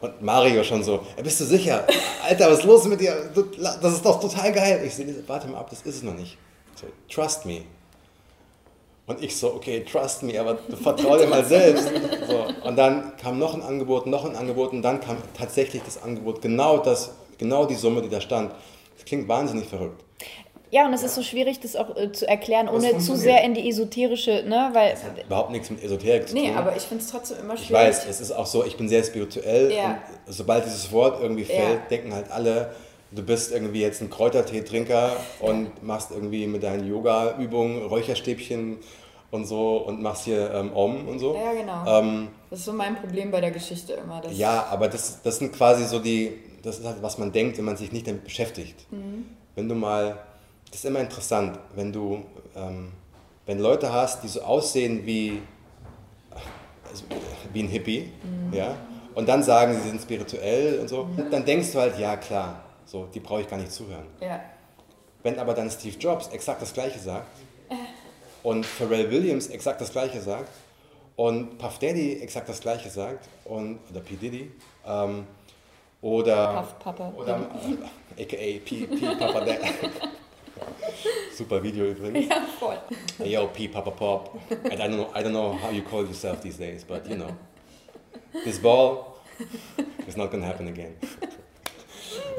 [0.01, 1.86] Und Mario schon so, bist du sicher?
[2.28, 3.32] Alter, was ist los mit dir?
[3.82, 4.82] Das ist doch total geil.
[4.86, 6.38] Ich sehe, warte mal ab, das ist es noch nicht.
[6.76, 7.62] So, trust me.
[9.10, 11.89] Und ich so, okay, trust me, aber vertrau dir mal selbst.
[12.28, 12.68] So.
[12.68, 16.43] Und dann kam noch ein Angebot, noch ein Angebot und dann kam tatsächlich das Angebot,
[16.43, 18.51] genau das, genau die Summe, die da stand.
[18.95, 20.03] Das klingt wahnsinnig verrückt.
[20.70, 23.55] Ja, und es ist so schwierig, das auch äh, zu erklären, ohne zu sehr in
[23.55, 24.91] die esoterische, ne, weil...
[24.91, 26.43] Das hat überhaupt nichts mit Esoterik zu tun.
[26.43, 27.72] Nee, aber ich finde es trotzdem immer schwierig.
[27.72, 29.97] Ich weiß, es ist auch so, ich bin sehr spirituell ja.
[30.28, 31.86] und sobald dieses Wort irgendwie fällt, ja.
[31.89, 32.76] denken halt alle,
[33.12, 38.78] du bist irgendwie jetzt ein Kräutertee-Trinker und machst irgendwie mit deinen Yoga-Übungen Räucherstäbchen
[39.32, 41.36] und so und machst hier ähm, Om und so.
[41.36, 41.99] Ja, genau.
[41.99, 44.22] Ähm, das ist so mein Problem bei der Geschichte immer.
[44.32, 46.34] ja, aber das, das sind quasi so die,
[46.64, 48.86] das ist halt, was man denkt, wenn man sich nicht damit beschäftigt.
[48.91, 49.26] Mhm.
[49.55, 50.18] Wenn du mal
[50.70, 52.24] das ist immer interessant, wenn du,
[52.55, 52.91] ähm,
[53.45, 55.41] wenn Leute hast, die so aussehen wie,
[56.89, 57.05] also,
[57.53, 58.53] wie ein Hippie, mhm.
[58.53, 58.76] ja,
[59.16, 61.32] und dann sagen, sie sind spirituell und so, mhm.
[61.32, 64.08] dann denkst du halt, ja klar, so, die brauche ich gar nicht zuhören.
[64.20, 64.42] Ja.
[65.22, 67.28] Wenn aber dann Steve Jobs exakt das Gleiche sagt
[67.70, 67.76] äh.
[68.42, 70.50] und Pharrell Williams exakt das Gleiche sagt
[71.16, 74.52] und Puff Daddy exakt das Gleiche sagt und oder P Diddy
[74.88, 75.28] ähm,
[76.02, 77.50] oder Puff Papa oder
[78.18, 79.70] äh, aka P, P Papa Daddy
[81.36, 82.28] Super Video übrigens.
[82.28, 82.78] Ja, voll.
[83.26, 84.38] Yo, P, Papa Pop.
[84.66, 87.30] I don't, know, I don't know how you call yourself these days, but you know.
[88.44, 89.22] This ball
[90.06, 90.96] is not gonna happen again.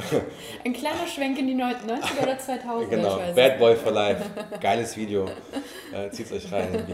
[0.64, 2.88] Ein kleiner Schwenk in die 90er oder 2000er.
[2.88, 4.24] Genau, Bad Boy for Life.
[4.60, 5.26] Geiles Video.
[5.92, 6.86] Äh, Zieht euch rein.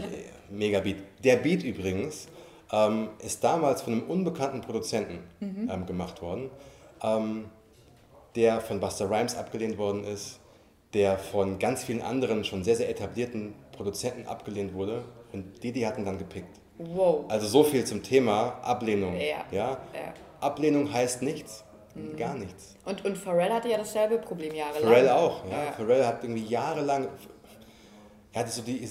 [0.49, 0.97] Mega Beat.
[1.23, 2.27] Der Beat übrigens
[2.71, 5.69] ähm, ist damals von einem unbekannten Produzenten mhm.
[5.71, 6.49] ähm, gemacht worden,
[7.03, 7.45] ähm,
[8.35, 10.39] der von Buster Rhymes abgelehnt worden ist
[10.93, 15.03] der von ganz vielen anderen schon sehr, sehr etablierten Produzenten abgelehnt wurde
[15.33, 16.59] und die, die hatten dann gepickt.
[16.77, 17.25] Wow.
[17.27, 19.15] Also so viel zum Thema Ablehnung.
[19.15, 19.45] Ja.
[19.51, 19.69] ja?
[19.93, 20.13] ja.
[20.39, 21.63] Ablehnung heißt nichts.
[21.97, 22.17] Mhm.
[22.17, 22.75] Gar nichts.
[22.85, 24.83] Und, und Pharrell hatte ja dasselbe Problem jahrelang.
[24.83, 25.65] Pharrell auch, ja.
[25.65, 25.71] ja.
[25.71, 27.07] Pharrell hat irgendwie jahrelang,
[28.33, 28.87] er hatte so die,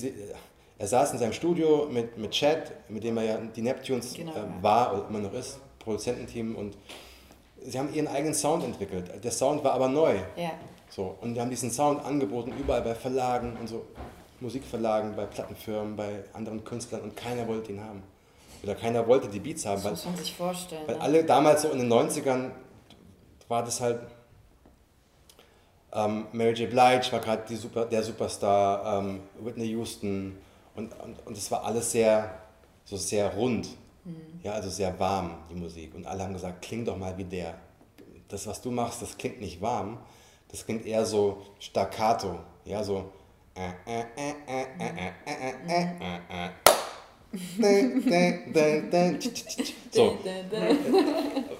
[0.79, 4.33] er saß in seinem Studio mit, mit Chad, mit dem er ja die Neptunes genau,
[4.33, 6.77] äh, war oder immer noch ist, Produzententeam und
[7.63, 9.11] sie haben ihren eigenen Sound entwickelt.
[9.23, 10.17] Der Sound war aber neu.
[10.37, 10.51] Ja.
[10.91, 13.85] So, und wir haben diesen Sound angeboten, überall bei Verlagen und so,
[14.41, 18.03] Musikverlagen, bei Plattenfirmen, bei anderen Künstlern und keiner wollte ihn haben.
[18.63, 19.77] Oder keiner wollte die Beats haben.
[19.77, 20.83] Das weil, muss man sich vorstellen.
[20.87, 21.01] Weil ne?
[21.01, 22.51] alle damals so in den 90ern
[23.49, 24.01] war das halt.
[25.93, 26.69] Ähm, Mary J.
[26.69, 30.37] Blige war gerade Super, der Superstar, ähm, Whitney Houston
[30.75, 32.39] und, und, und das war alles sehr,
[32.85, 33.69] so sehr rund.
[34.05, 34.41] Mhm.
[34.43, 35.95] Ja, also sehr warm, die Musik.
[35.95, 37.55] Und alle haben gesagt, kling doch mal wie der.
[38.29, 39.99] Das, was du machst, das klingt nicht warm
[40.49, 43.13] das klingt eher so staccato, ja, so.
[49.91, 50.19] So.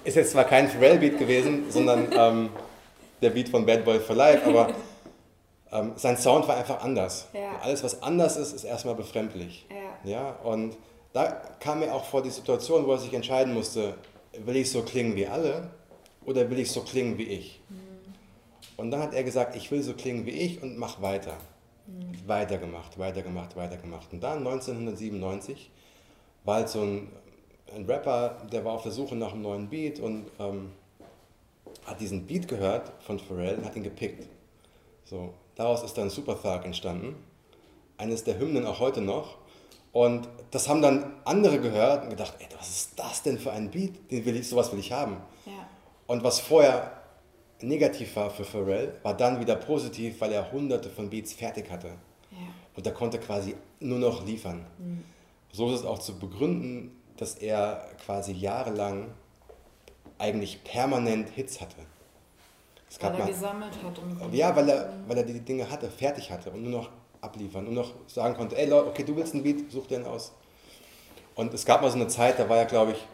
[0.03, 2.49] Ist jetzt zwar kein Pharrell-Beat gewesen, sondern ähm,
[3.21, 4.73] der Beat von Bad Boy for Life, aber
[5.71, 7.27] ähm, sein Sound war einfach anders.
[7.33, 7.59] Ja.
[7.61, 9.65] Alles, was anders ist, ist erstmal befremdlich.
[10.05, 10.11] Ja.
[10.11, 10.31] ja.
[10.43, 10.77] Und
[11.13, 13.95] da kam mir auch vor die Situation, wo er sich entscheiden musste,
[14.45, 15.69] will ich so klingen wie alle
[16.25, 17.59] oder will ich so klingen wie ich?
[17.69, 17.77] Mhm.
[18.77, 21.33] Und dann hat er gesagt, ich will so klingen wie ich und mach weiter.
[21.87, 22.27] Mhm.
[22.27, 24.11] Weitergemacht, weitergemacht, weitergemacht.
[24.11, 25.71] Und dann 1997
[26.43, 27.09] war halt so ein,
[27.75, 30.71] ein Rapper, der war auf der Suche nach einem neuen Beat und ähm,
[31.85, 34.27] hat diesen Beat gehört von Pharrell und hat ihn gepickt.
[35.05, 37.15] So, daraus ist dann Super Thug entstanden.
[37.97, 39.37] Eines der Hymnen auch heute noch.
[39.93, 43.71] Und das haben dann andere gehört und gedacht, ey, was ist das denn für ein
[43.71, 44.11] Beat?
[44.11, 45.17] Den will ich, sowas will ich haben.
[45.45, 45.67] Ja.
[46.05, 46.91] Und was vorher
[47.61, 51.89] negativ war für Pharrell, war dann wieder positiv, weil er hunderte von Beats fertig hatte.
[52.31, 52.37] Ja.
[52.75, 54.65] Und er konnte quasi nur noch liefern.
[54.77, 55.03] Mhm.
[55.51, 59.07] So ist es auch zu begründen, dass er quasi jahrelang
[60.19, 61.77] eigentlich permanent Hits hatte.
[62.89, 64.33] Es weil er mal, gesammelt hat.
[64.33, 66.89] ja, weil er, weil er die Dinge hatte, fertig hatte und nur noch
[67.21, 70.05] abliefern, nur noch sagen konnte, ey Leute, okay, du willst einen Beat, such dir einen
[70.05, 70.31] aus.
[71.35, 73.05] Und es gab mal so eine Zeit, da war er, glaube ich,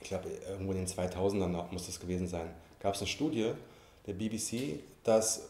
[0.00, 2.50] ich glaube, irgendwo in den 2000ern muss das gewesen sein,
[2.84, 3.52] gab es eine Studie
[4.06, 5.48] der BBC, dass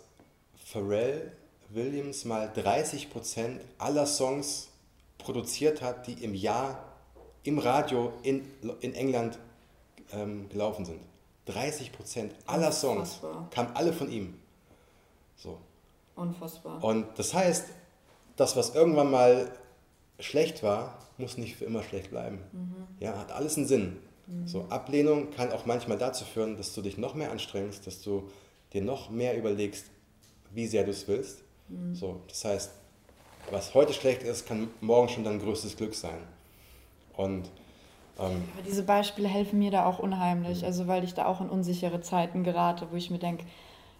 [0.64, 1.32] Pharrell
[1.68, 4.68] Williams mal 30% aller Songs
[5.18, 6.78] produziert hat, die im Jahr
[7.42, 8.48] im Radio in,
[8.80, 9.40] in England
[10.12, 11.00] ähm, gelaufen sind.
[11.48, 13.18] 30% aller Songs
[13.50, 14.38] kamen alle von ihm.
[15.36, 15.58] So.
[16.14, 16.84] Unfassbar.
[16.84, 17.66] Und das heißt,
[18.36, 19.50] das, was irgendwann mal
[20.20, 22.38] schlecht war, muss nicht für immer schlecht bleiben.
[22.52, 22.74] Mhm.
[23.00, 23.98] Ja, hat alles einen Sinn.
[24.26, 24.46] Mhm.
[24.46, 28.28] So, Ablehnung kann auch manchmal dazu führen, dass du dich noch mehr anstrengst, dass du
[28.72, 29.86] dir noch mehr überlegst,
[30.52, 31.42] wie sehr du es willst.
[31.68, 31.94] Mhm.
[31.94, 32.70] So, das heißt,
[33.50, 36.18] was heute schlecht ist, kann morgen schon dein größtes Glück sein.
[37.16, 37.50] Und
[38.18, 40.66] ähm, Aber diese Beispiele helfen mir da auch unheimlich, mhm.
[40.66, 43.44] also weil ich da auch in unsichere Zeiten gerate, wo ich mir denke,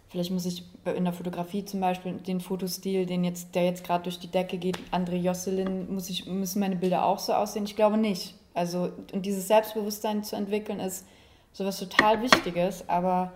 [0.08, 4.04] vielleicht muss ich in der Fotografie zum Beispiel den Fotostil, den jetzt, der jetzt gerade
[4.04, 7.64] durch die Decke geht, André Josselin, muss ich, müssen meine Bilder auch so aussehen?
[7.64, 8.34] Ich glaube nicht.
[8.54, 11.04] Also, und dieses Selbstbewusstsein zu entwickeln, ist
[11.52, 13.32] sowas total Wichtiges, aber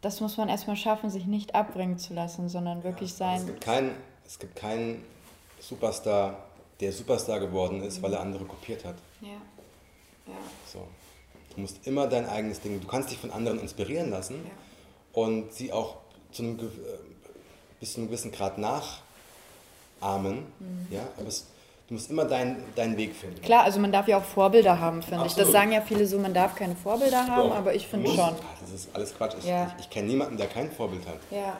[0.00, 3.40] das muss man erstmal schaffen, sich nicht abbringen zu lassen, sondern wirklich ja, sein.
[3.40, 3.90] Es gibt, keinen,
[4.26, 5.04] es gibt keinen
[5.60, 6.44] Superstar,
[6.80, 8.02] der Superstar geworden ist, mhm.
[8.02, 8.96] weil er andere kopiert hat.
[9.20, 9.28] Ja.
[10.26, 10.34] ja.
[10.72, 10.86] So.
[11.54, 15.20] Du musst immer dein eigenes Ding, du kannst dich von anderen inspirieren lassen ja.
[15.20, 15.96] und sie auch
[16.30, 16.62] zu einem, äh,
[17.80, 20.44] bis zu einem gewissen Grad nachahmen.
[20.58, 20.86] Mhm.
[20.90, 21.08] Ja?
[21.16, 21.46] Aber es,
[21.88, 23.40] du musst immer deinen dein Weg finden.
[23.42, 25.34] Klar, also man darf ja auch Vorbilder haben, finde ich.
[25.34, 27.56] Das sagen ja viele so, man darf keine Vorbilder haben, Doch.
[27.56, 28.34] aber ich finde schon.
[28.60, 29.34] Das ist alles Quatsch.
[29.38, 29.72] Ich, ja.
[29.78, 31.18] ich, ich kenne niemanden, der kein Vorbild hat.
[31.30, 31.58] Ja.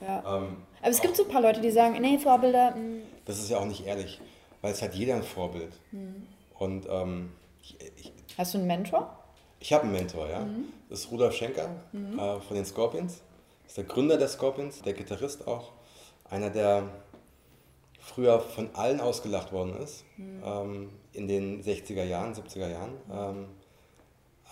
[0.00, 0.36] ja.
[0.36, 2.70] Ähm, aber es gibt so ein paar Leute, die sagen, nee, Vorbilder.
[2.70, 2.76] Mh.
[2.76, 3.02] Hm.
[3.24, 4.20] Das ist ja auch nicht ehrlich,
[4.62, 5.72] weil es hat jeder ein Vorbild.
[5.90, 6.26] Mhm.
[6.58, 9.10] Und ähm, ich, Hast du einen Mentor?
[9.58, 10.40] Ich habe einen Mentor, ja.
[10.40, 10.66] Mhm.
[10.88, 12.18] Das ist Rudolf Schenker mhm.
[12.18, 13.22] äh, von den Scorpions
[13.66, 15.72] ist der Gründer der Scorpions, der Gitarrist auch.
[16.30, 16.84] Einer, der
[18.06, 20.42] früher von allen ausgelacht worden ist, mhm.
[20.44, 22.92] ähm, in den 60er Jahren, 70er Jahren.
[23.12, 23.46] Ähm,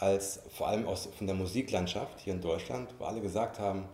[0.00, 3.84] als vor allem aus, von der Musiklandschaft hier in Deutschland, wo alle gesagt haben,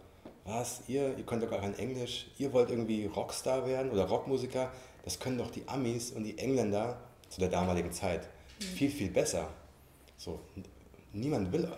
[0.46, 4.70] was, ihr, ihr könnt doch gar kein Englisch, ihr wollt irgendwie Rockstar werden oder Rockmusiker,
[5.04, 6.96] das können doch die Amis und die Engländer
[7.28, 8.64] zu der damaligen Zeit mhm.
[8.64, 9.48] viel, viel besser.
[10.16, 10.40] So,
[11.12, 11.70] niemand will,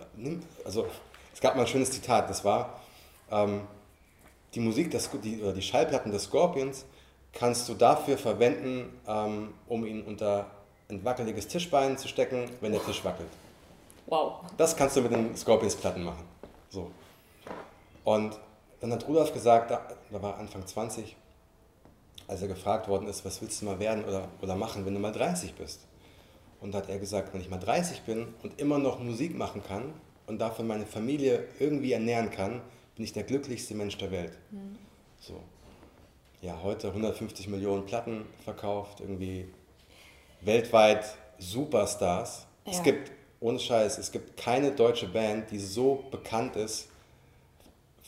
[0.63, 0.87] also
[1.33, 2.79] es gab mal ein schönes Zitat, das war,
[3.29, 3.61] ähm,
[4.55, 6.85] die Musik, des, die, oder die Schallplatten des Scorpions
[7.33, 10.45] kannst du dafür verwenden, ähm, um ihn unter
[10.89, 13.29] ein wackeliges Tischbein zu stecken, wenn der Tisch wackelt.
[14.05, 14.41] Wow.
[14.57, 16.23] Das kannst du mit den Scorpions-Platten machen.
[16.69, 16.91] So.
[18.03, 18.37] Und
[18.81, 21.15] dann hat Rudolf gesagt, da, da war Anfang 20,
[22.27, 24.99] als er gefragt worden ist, was willst du mal werden oder, oder machen, wenn du
[24.99, 25.87] mal 30 bist?
[26.59, 29.63] Und da hat er gesagt, wenn ich mal 30 bin und immer noch Musik machen
[29.63, 29.93] kann
[30.27, 32.61] und davon meine Familie irgendwie ernähren kann,
[32.95, 34.37] bin ich der glücklichste Mensch der Welt.
[34.51, 34.77] Mhm.
[35.19, 35.41] So.
[36.43, 39.47] Ja, heute 150 Millionen Platten verkauft, irgendwie
[40.41, 42.45] weltweit Superstars.
[42.65, 42.73] Ja.
[42.73, 46.89] Es gibt, ohne Scheiß, es gibt keine deutsche Band, die so bekannt ist.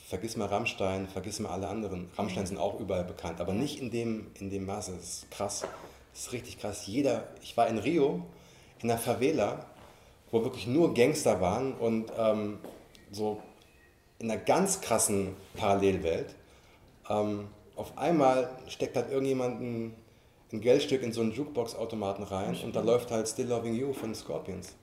[0.09, 2.09] Vergiss mal Rammstein, vergiss mal alle anderen.
[2.17, 2.47] Rammstein mhm.
[2.47, 4.91] sind auch überall bekannt, aber nicht in dem, in dem Maße.
[4.91, 5.65] Das ist krass.
[6.11, 6.85] Das ist richtig krass.
[6.87, 8.21] Jeder, ich war in Rio,
[8.81, 9.65] in einer Favela,
[10.31, 12.59] wo wirklich nur Gangster waren und ähm,
[13.13, 13.41] so
[14.19, 16.35] in einer ganz krassen Parallelwelt.
[17.09, 19.95] Ähm, auf einmal steckt halt irgendjemand ein,
[20.51, 24.13] ein Geldstück in so einen Jukebox-Automaten rein und da läuft halt Still Loving You von
[24.15, 24.75] Scorpions.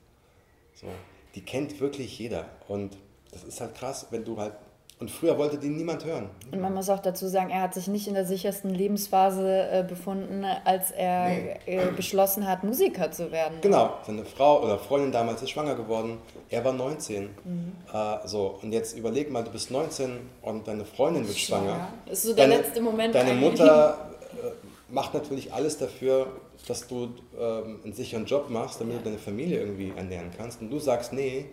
[0.74, 0.86] So.
[1.34, 2.50] Die kennt wirklich jeder.
[2.68, 2.96] Und
[3.30, 4.54] das ist halt krass, wenn du halt
[5.02, 6.30] und früher wollte die niemand hören.
[6.52, 9.82] Und man muss auch dazu sagen, er hat sich nicht in der sichersten Lebensphase äh,
[9.82, 11.56] befunden, als er nee.
[11.66, 13.58] äh, beschlossen hat, Musiker zu werden.
[13.62, 16.18] Genau, seine Frau oder Freundin damals ist schwanger geworden.
[16.50, 17.24] Er war 19.
[17.24, 17.72] Mhm.
[17.92, 21.64] Äh, so, und jetzt überleg mal, du bist 19 und deine Freundin wird schwanger.
[21.64, 21.88] schwanger.
[22.06, 23.12] Das ist so der deine, letzte Moment.
[23.12, 23.50] Deine eigentlich.
[23.50, 26.28] Mutter äh, macht natürlich alles dafür,
[26.68, 28.98] dass du ähm, einen sicheren Job machst, damit ja.
[29.00, 30.60] du deine Familie irgendwie ernähren kannst.
[30.60, 31.46] Und du sagst, nee,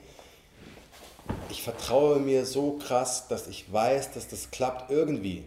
[1.60, 5.44] ich vertraue mir so krass, dass ich weiß, dass das klappt irgendwie.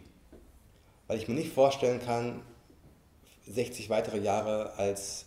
[1.07, 2.43] Weil ich mir nicht vorstellen kann,
[3.49, 5.25] 60 weitere Jahre als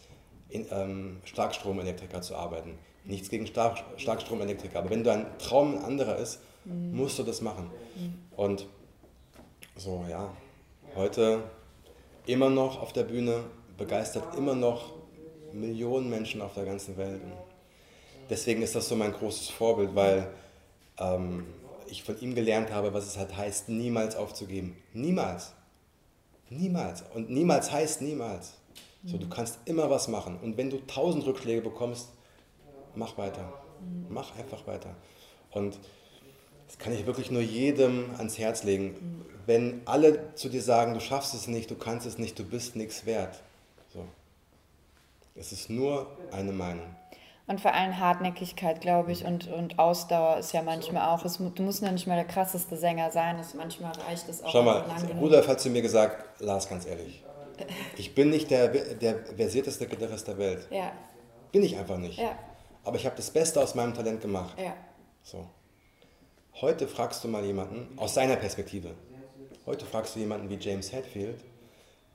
[0.49, 2.77] in, ähm, Starkstromelektriker zu arbeiten.
[3.03, 6.95] Nichts gegen Stark Starkstromelektriker, aber wenn dein Traum ein anderer ist, mhm.
[6.95, 7.71] musst du das machen.
[7.95, 8.19] Mhm.
[8.35, 8.67] Und
[9.75, 10.31] so, ja,
[10.95, 11.45] heute
[12.27, 13.43] immer noch auf der Bühne,
[13.75, 14.93] begeistert immer noch
[15.51, 17.23] Millionen Menschen auf der ganzen Welt.
[17.23, 17.33] Und
[18.29, 20.27] deswegen ist das so mein großes Vorbild, weil
[20.99, 21.45] ähm,
[21.87, 24.75] ich von ihm gelernt habe, was es halt heißt, niemals aufzugeben.
[24.93, 25.53] Niemals.
[26.49, 27.03] Niemals.
[27.13, 28.53] Und niemals heißt niemals.
[29.05, 30.39] So, du kannst immer was machen.
[30.41, 32.09] Und wenn du tausend Rückschläge bekommst,
[32.95, 33.53] mach weiter.
[34.09, 34.95] Mach einfach weiter.
[35.51, 35.77] Und
[36.65, 39.25] das kann ich wirklich nur jedem ans Herz legen.
[39.45, 42.75] Wenn alle zu dir sagen, du schaffst es nicht, du kannst es nicht, du bist
[42.75, 43.43] nichts wert.
[43.93, 44.05] So.
[45.35, 46.87] Es ist nur eine Meinung.
[47.47, 51.23] Und vor allem Hartnäckigkeit, glaube ich, und, und Ausdauer ist ja manchmal auch.
[51.25, 54.51] Es, du musst ja nicht mal der krasseste Sänger sein, es, manchmal reicht es auch.
[54.51, 54.83] Schau mal,
[55.19, 57.23] Rudolf hat zu mir gesagt, Lars, ganz ehrlich,
[57.97, 60.67] ich bin nicht der, der versierteste Gitarrist der Welt.
[60.71, 60.91] Ja.
[61.51, 62.17] Bin ich einfach nicht.
[62.17, 62.37] Ja.
[62.83, 64.59] Aber ich habe das Beste aus meinem Talent gemacht.
[64.59, 64.73] Ja.
[65.21, 65.47] So.
[66.61, 68.95] Heute fragst du mal jemanden, aus seiner Perspektive,
[69.65, 71.43] heute fragst du jemanden wie James Hetfield,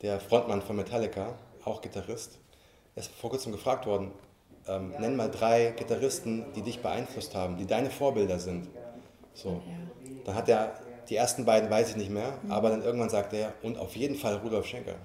[0.03, 2.39] der Frontmann von Metallica, auch Gitarrist,
[2.97, 4.13] er ist vor kurzem gefragt worden,
[4.69, 8.69] ähm, nenn mal drei Gitarristen, die dich beeinflusst haben, die deine Vorbilder sind.
[9.35, 9.63] So.
[10.25, 10.75] Dann hat er,
[11.09, 12.53] die ersten beiden weiß ich nicht mehr, mhm.
[12.53, 14.97] aber dann irgendwann sagt er, und auf jeden Fall Rudolf Schenker.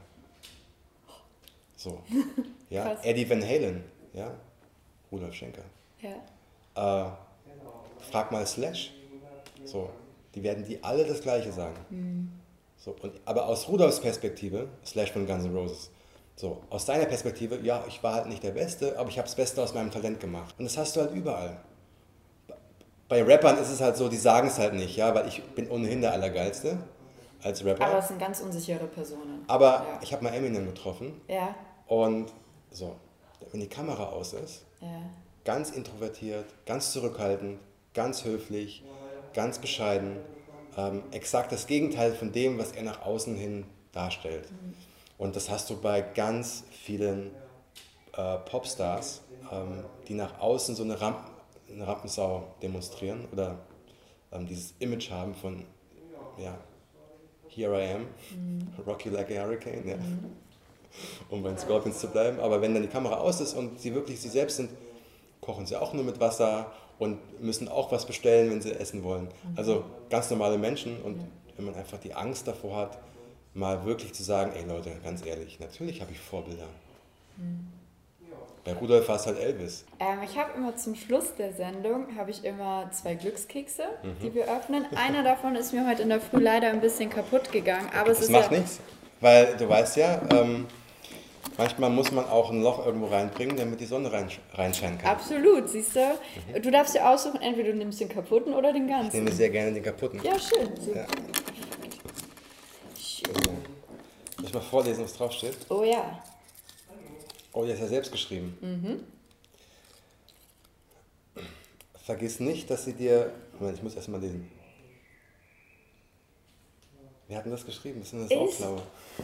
[1.76, 2.00] So.
[2.68, 3.84] Ja, Eddie Van Halen,
[4.14, 4.32] ja,
[5.12, 5.62] Rudolf Schenker.
[6.02, 7.06] Ja.
[7.06, 7.12] Äh,
[8.10, 8.92] frag mal Slash.
[9.66, 9.92] So,
[10.34, 11.78] die werden die alle das Gleiche sagen.
[11.92, 12.32] Mhm.
[12.78, 15.92] So, und, aber aus Rudolfs Perspektive, Slash von Guns N' Roses,
[16.36, 19.36] so, aus deiner Perspektive, ja, ich war halt nicht der Beste, aber ich habe das
[19.36, 20.54] Beste aus meinem Talent gemacht.
[20.58, 21.58] Und das hast du halt überall.
[23.08, 25.70] Bei Rappern ist es halt so, die sagen es halt nicht, ja, weil ich bin
[25.70, 26.78] ohnehin der Allergeilste
[27.42, 27.86] als Rapper.
[27.86, 29.46] Aber es sind ganz unsichere Personen.
[29.48, 30.00] Aber ja.
[30.02, 31.22] ich habe mal Eminem getroffen.
[31.28, 31.56] Ja.
[31.88, 32.34] Und
[32.72, 32.96] so,
[33.52, 34.88] wenn die Kamera aus ist, ja.
[35.46, 37.60] ganz introvertiert, ganz zurückhaltend,
[37.94, 38.84] ganz höflich,
[39.34, 40.18] ganz bescheiden,
[40.76, 44.52] ähm, exakt das Gegenteil von dem, was er nach außen hin darstellt.
[44.52, 44.74] Mhm.
[45.18, 47.32] Und das hast du bei ganz vielen
[48.18, 51.20] äh, Popstars, ähm, die nach außen so eine, Ramp
[51.72, 53.58] eine Rampensau demonstrieren oder
[54.32, 55.66] ähm, dieses Image haben von,
[56.38, 56.58] ja,
[57.48, 58.02] here I am,
[58.32, 58.68] mhm.
[58.86, 59.98] rocky like a hurricane, ja.
[59.98, 60.32] Mhm.
[61.30, 62.40] um bei den Scorpions zu bleiben.
[62.40, 64.70] Aber wenn dann die Kamera aus ist und sie wirklich sie selbst sind,
[65.42, 69.26] kochen sie auch nur mit Wasser und müssen auch was bestellen, wenn sie essen wollen.
[69.26, 69.58] Mhm.
[69.58, 71.20] Also ganz normale Menschen und
[71.56, 73.00] wenn man einfach die Angst davor hat,
[73.56, 76.68] mal wirklich zu sagen, ey Leute, ganz ehrlich, natürlich habe ich Vorbilder.
[77.38, 77.72] Mhm.
[78.66, 79.86] Bei Rudolf war es halt Elvis.
[80.00, 84.24] Ähm, ich habe immer zum Schluss der Sendung habe ich immer zwei Glückskekse, mhm.
[84.24, 84.86] die wir öffnen.
[84.96, 88.18] Einer davon ist mir heute in der Früh leider ein bisschen kaputt gegangen, aber es
[88.18, 88.80] das ist macht ja nichts,
[89.22, 90.66] weil du weißt ja, ähm,
[91.60, 95.12] manchmal muss man auch ein Loch irgendwo reinbringen, damit die Sonne rein, reinscheinen kann.
[95.12, 96.00] Absolut, siehst du.
[96.00, 96.64] Mhm.
[96.64, 99.08] Du darfst dir aussuchen, entweder du nimmst den kaputten oder den ganzen.
[99.10, 100.20] Ich nehme sehr gerne den kaputten.
[100.24, 100.72] Ja, schön.
[100.96, 101.06] Ja.
[103.26, 105.58] Soll ich mal vorlesen, was draufsteht?
[105.70, 106.24] Oh ja.
[107.54, 108.58] Oh, der ist ja selbst geschrieben.
[108.62, 109.04] Mhm.
[112.04, 113.32] Vergiss nicht, dass sie dir.
[113.58, 114.52] Moment, ich muss erst mal lesen.
[117.28, 118.02] Wer hat denn das geschrieben?
[118.02, 118.60] Das sind das ich?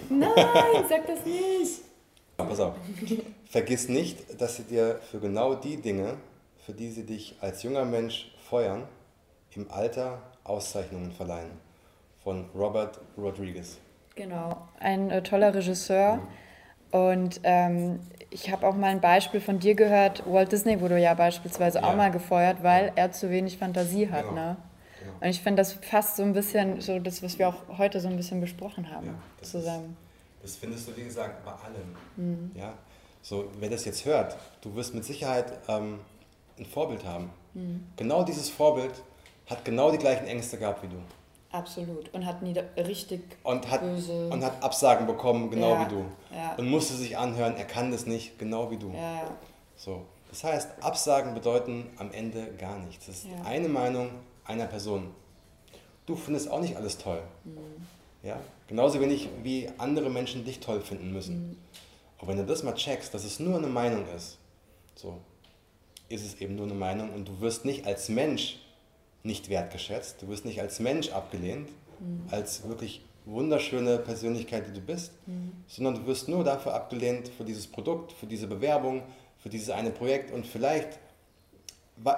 [0.10, 0.32] Nein,
[0.89, 1.82] sag das nicht.
[2.38, 2.76] Pass auf.
[3.45, 6.18] Vergiss nicht, dass sie dir für genau die Dinge,
[6.66, 8.88] für die sie dich als junger Mensch feuern,
[9.52, 11.52] im Alter Auszeichnungen verleihen.
[12.24, 13.78] Von Robert Rodriguez.
[14.22, 16.19] Genau, ein äh, toller Regisseur.
[16.91, 20.22] Und ähm, ich habe auch mal ein Beispiel von dir gehört.
[20.32, 21.86] Walt Disney wurde ja beispielsweise ja.
[21.86, 22.91] auch mal gefeuert, weil ja.
[22.97, 24.30] er zu wenig Fantasie hat.
[24.30, 24.36] Genau.
[24.36, 24.57] Ne?
[24.99, 25.13] Genau.
[25.22, 28.09] Und ich finde das fast so ein bisschen so das, was wir auch heute so
[28.09, 29.97] ein bisschen besprochen haben, ja, zusammen.
[30.43, 31.96] Ist, das findest du, wie gesagt, bei allem.
[32.16, 32.51] Mhm.
[32.54, 32.74] Ja?
[33.24, 36.00] So, wer das jetzt hört, du wirst mit Sicherheit ähm,
[36.59, 37.32] ein Vorbild haben.
[37.55, 37.87] Mhm.
[37.96, 38.93] Genau dieses Vorbild
[39.50, 40.97] hat genau die gleichen Ängste gehabt wie du.
[41.51, 42.13] Absolut.
[42.13, 44.29] Und hat nie richtig und hat, böse...
[44.29, 46.05] Und hat Absagen bekommen, genau ja, wie du.
[46.33, 46.55] Ja.
[46.55, 48.91] Und musste sich anhören, er kann das nicht, genau wie du.
[48.93, 49.29] Ja,
[49.75, 50.05] so.
[50.29, 53.05] Das heißt, Absagen bedeuten am Ende gar nichts.
[53.07, 54.11] Das ist eine Meinung
[54.45, 55.11] einer Person.
[56.05, 57.21] Du findest auch nicht alles toll.
[57.43, 57.57] Mhm.
[58.23, 58.39] Ja?
[58.67, 61.49] Genauso wenig wie andere Menschen dich toll finden müssen.
[61.49, 61.57] Mhm.
[62.17, 64.37] Aber wenn du das mal checkst, dass es nur eine Meinung ist,
[64.95, 65.17] so
[66.07, 68.59] ist es eben nur eine Meinung und du wirst nicht als Mensch
[69.24, 71.70] nicht wertgeschätzt, du wirst nicht als Mensch abgelehnt,
[72.00, 72.24] mhm.
[72.32, 75.52] als wirklich wunderschöne Persönlichkeit, die du bist, mhm.
[75.68, 79.04] sondern du wirst nur dafür abgelehnt, für dieses Produkt, für diese Bewerbung,
[79.38, 81.00] für dieses eine Projekt und vielleicht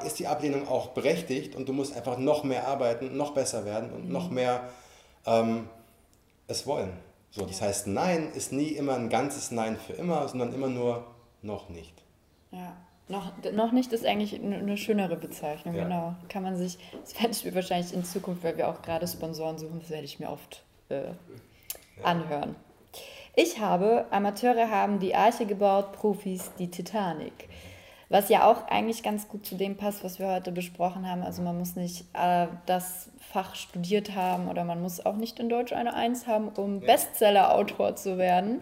[0.05, 3.91] ist die Ablehnung auch berechtigt und du musst einfach noch mehr arbeiten, noch besser werden
[3.91, 4.11] und mhm.
[4.11, 4.69] noch mehr
[5.25, 5.67] ähm,
[6.47, 6.93] es wollen.
[7.31, 11.07] So, das heißt, Nein ist nie immer ein ganzes Nein für immer, sondern immer nur
[11.41, 11.93] noch nicht.
[12.51, 12.77] Ja.
[13.09, 15.83] Noch, noch nicht ist eigentlich eine schönere Bezeichnung, ja.
[15.83, 16.15] genau.
[16.29, 19.57] Kann man sich, das werde ich mir wahrscheinlich in Zukunft, weil wir auch gerade Sponsoren
[19.57, 21.11] suchen, das werde ich mir oft äh,
[22.01, 22.55] anhören.
[23.35, 27.49] Ich habe, Amateure haben die Arche gebaut, Profis die Titanic.
[28.09, 31.23] Was ja auch eigentlich ganz gut zu dem passt, was wir heute besprochen haben.
[31.23, 35.49] Also man muss nicht äh, das Fach studiert haben oder man muss auch nicht in
[35.49, 36.85] Deutsch eine Eins haben, um ja.
[36.85, 38.61] Bestseller-Autor zu werden.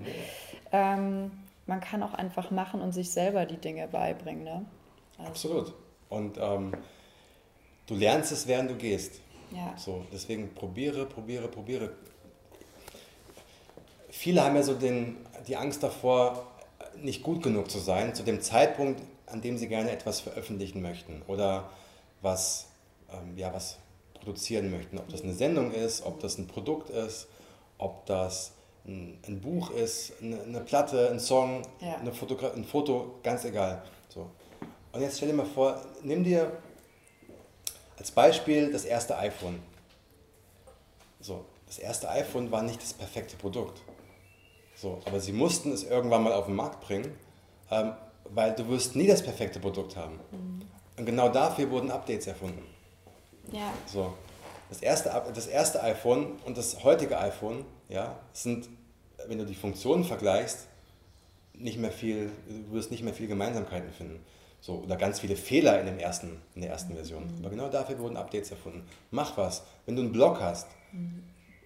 [0.72, 0.94] Ja.
[0.94, 1.32] Ähm,
[1.66, 4.44] man kann auch einfach machen und sich selber die Dinge beibringen.
[4.44, 4.66] Ne?
[5.18, 5.30] Also.
[5.30, 5.74] Absolut.
[6.10, 6.74] Und ähm,
[7.88, 9.22] du lernst es, während du gehst.
[9.52, 9.74] Ja.
[9.78, 11.92] So, deswegen probiere, probiere, probiere.
[14.10, 15.18] Viele haben ja so den,
[15.48, 16.48] die Angst davor,
[16.98, 21.22] nicht gut genug zu sein, zu dem Zeitpunkt, an dem sie gerne etwas veröffentlichen möchten
[21.28, 21.70] oder
[22.22, 22.68] was,
[23.12, 23.78] ähm, ja, was
[24.14, 24.98] produzieren möchten.
[24.98, 27.28] Ob das eine Sendung ist, ob das ein Produkt ist,
[27.78, 28.54] ob das
[28.86, 31.98] ein, ein Buch ist, eine, eine, Platte, ein Song, ja.
[31.98, 33.84] eine Fotogra ein Foto, ganz egal.
[34.10, 34.30] So.
[34.92, 36.52] Und jetzt stell dir mal vor, nimm dir
[37.98, 39.62] als Beispiel das erste iPhone.
[41.20, 43.82] So, das erste iPhone war nicht das perfekte Produkt.
[44.76, 47.16] So, aber sie mussten es irgendwann mal auf den Markt bringen,
[47.70, 47.94] ähm,
[48.26, 50.20] weil du wirst nie das perfekte Produkt haben.
[50.32, 50.62] Mhm.
[50.98, 52.66] Und genau dafür wurden Updates erfunden.
[53.52, 53.72] Ja.
[53.86, 54.14] So.
[54.70, 58.70] Das erste, das erste iPhone und das heutige iPhone ja, sind,
[59.28, 60.68] wenn du die Funktionen vergleichst,
[61.54, 64.20] nicht mehr viel, du wirst nicht mehr viel Gemeinsamkeiten finden.
[64.62, 67.26] So, oder ganz viele Fehler in, dem ersten, in der ersten Version.
[67.26, 67.40] Mhm.
[67.40, 68.84] Aber genau dafür wurden Updates erfunden.
[69.10, 69.64] Mach was.
[69.86, 71.24] Wenn du einen Blog hast, mhm.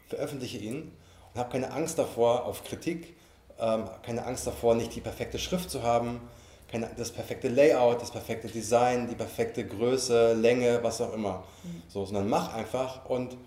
[0.08, 0.92] veröffentliche ihn
[1.34, 3.16] und hab keine Angst davor auf Kritik,
[3.60, 6.22] ähm, keine Angst davor, nicht die perfekte Schrift zu haben,
[6.70, 11.44] keine, das perfekte Layout, das perfekte Design, die perfekte Größe, Länge, was auch immer.
[11.64, 11.84] Mhm.
[11.90, 13.38] So, sondern mach einfach und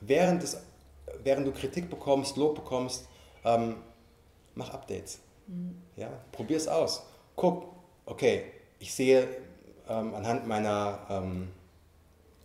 [0.00, 0.58] während, des,
[1.22, 3.06] während du Kritik bekommst, Lob bekommst,
[3.44, 3.76] ähm,
[4.54, 5.20] mach Updates.
[5.46, 5.76] Mhm.
[5.96, 7.02] Ja, probier es aus.
[7.36, 7.66] Guck,
[8.06, 8.44] okay,
[8.78, 9.28] ich sehe
[9.88, 11.50] ähm, anhand meiner, ähm,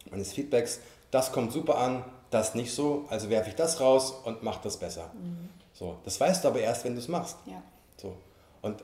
[0.09, 0.79] meines Feedbacks,
[1.11, 4.77] das kommt super an, das nicht so, also werfe ich das raus und mache das
[4.77, 5.11] besser.
[5.13, 5.49] Mhm.
[5.73, 7.37] So, das weißt du aber erst, wenn du es machst.
[7.45, 7.63] Ja.
[7.97, 8.15] So.
[8.61, 8.83] Und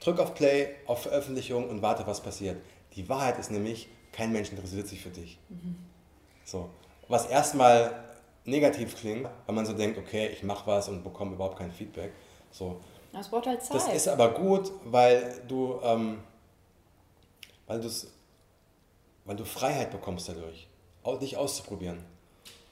[0.00, 2.60] drück auf Play, auf Veröffentlichung und warte, was passiert.
[2.96, 5.38] Die Wahrheit ist nämlich, kein Mensch interessiert sich für dich.
[5.48, 5.76] Mhm.
[6.44, 6.70] So.
[7.08, 8.04] Was erstmal
[8.44, 12.12] negativ klingt, weil man so denkt, okay, ich mache was und bekomme überhaupt kein Feedback.
[12.50, 12.80] So.
[13.12, 13.76] Das braucht halt Zeit.
[13.76, 16.20] Das ist aber gut, weil du, ähm,
[17.66, 17.80] weil,
[19.24, 20.68] weil du Freiheit bekommst dadurch,
[21.20, 22.04] dich auszuprobieren.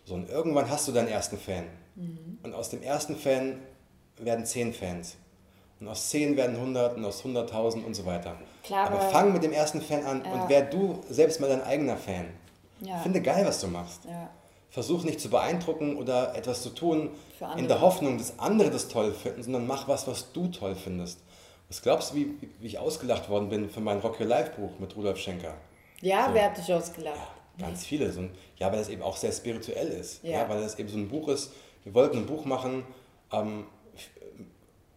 [0.05, 1.67] So, und irgendwann hast du deinen ersten Fan.
[1.95, 2.39] Mhm.
[2.43, 3.63] Und aus dem ersten Fan
[4.17, 5.17] werden zehn Fans.
[5.83, 8.37] Und aus 10 werden 100 und aus 100.000 und so weiter.
[8.63, 10.31] Klar, aber, fang mit dem ersten Fan an ja.
[10.31, 12.27] und wer du selbst mal dein eigener Fan.
[12.81, 13.01] Ja.
[13.01, 14.05] Finde geil, was du machst.
[14.05, 14.31] Ja.
[14.73, 17.11] Versuch nicht zu beeindrucken oder etwas zu tun
[17.59, 21.21] in der Hoffnung, dass andere das toll finden, sondern mach was, was du toll findest.
[21.69, 24.71] Was glaubst du, wie, wie ich ausgelacht worden bin für mein Rock Your Life Buch
[24.79, 25.53] mit Rudolf Schenker?
[26.01, 26.35] Ja, so.
[26.35, 27.19] wer hat dich ausgelacht?
[27.59, 28.11] Ja, ganz viele.
[28.11, 28.23] So
[28.57, 30.25] ja, weil das eben auch sehr spirituell ist.
[30.25, 30.49] Ja.
[30.49, 31.53] weil das eben so ein Buch ist.
[31.85, 32.85] Wir wollten ein Buch machen,
[33.31, 33.67] ähm,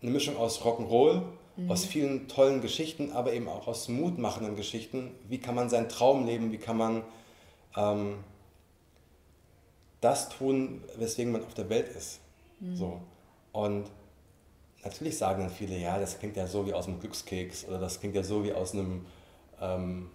[0.02, 1.24] eine Mischung aus Rock'n'Roll,
[1.58, 1.70] mhm.
[1.70, 5.12] aus vielen tollen Geschichten, aber eben auch aus mutmachenden Geschichten.
[5.28, 6.54] Wie kann man seinen Traum leben?
[6.54, 7.04] Wie kann man
[7.76, 8.24] ähm,
[10.02, 12.20] das tun, weswegen man auf der Welt ist?
[12.60, 12.76] Mhm.
[12.76, 13.02] So.
[13.52, 13.86] Und
[14.84, 18.00] natürlich sagen dann viele, ja, das klingt ja so wie aus einem Glückskeks oder das
[18.00, 19.06] klingt ja so wie aus einem,
[19.60, 20.10] ähm,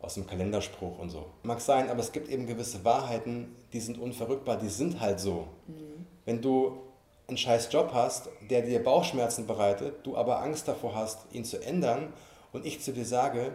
[0.00, 1.26] aus einem Kalenderspruch und so.
[1.42, 5.48] Mag sein, aber es gibt eben gewisse Wahrheiten, die sind unverrückbar, die sind halt so.
[5.66, 6.06] Mhm.
[6.24, 6.80] Wenn du
[7.28, 11.62] einen scheiß Job hast, der dir Bauchschmerzen bereitet, du aber Angst davor hast, ihn zu
[11.62, 12.12] ändern
[12.52, 13.52] und ich zu dir sage,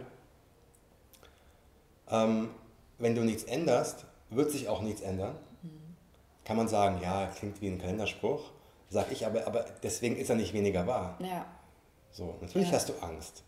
[2.10, 2.48] ähm,
[2.98, 5.36] wenn du nichts änderst, wird sich auch nichts ändern.
[6.46, 8.40] Kann man sagen, ja, klingt wie ein Kalenderspruch.
[8.88, 11.18] Sag ich, aber, aber deswegen ist er nicht weniger wahr.
[11.18, 11.44] Ja.
[12.12, 12.74] So, natürlich ja.
[12.74, 13.42] hast du Angst.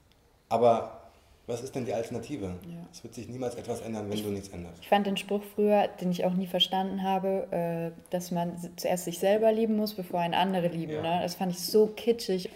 [0.48, 0.98] Aber
[1.46, 2.46] was ist denn die Alternative?
[2.46, 2.86] Ja.
[2.92, 4.82] Es wird sich niemals etwas ändern, wenn ich, du nichts änderst.
[4.82, 9.06] Ich fand den Spruch früher, den ich auch nie verstanden habe, äh, dass man zuerst
[9.06, 10.92] sich selber lieben muss, bevor ein andere lieben.
[10.92, 11.02] Ja.
[11.02, 11.20] Ne?
[11.22, 12.50] Das fand ich so kitschig.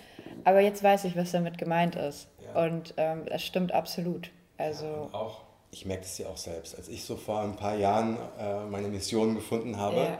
[0.44, 2.28] Aber jetzt weiß ich, was damit gemeint ist.
[2.44, 2.64] Ja.
[2.64, 4.30] Und ähm, das stimmt absolut.
[4.58, 5.40] Also auch,
[5.70, 6.76] ich merke es ja auch selbst.
[6.76, 10.18] Als ich so vor ein paar Jahren äh, meine Mission gefunden habe,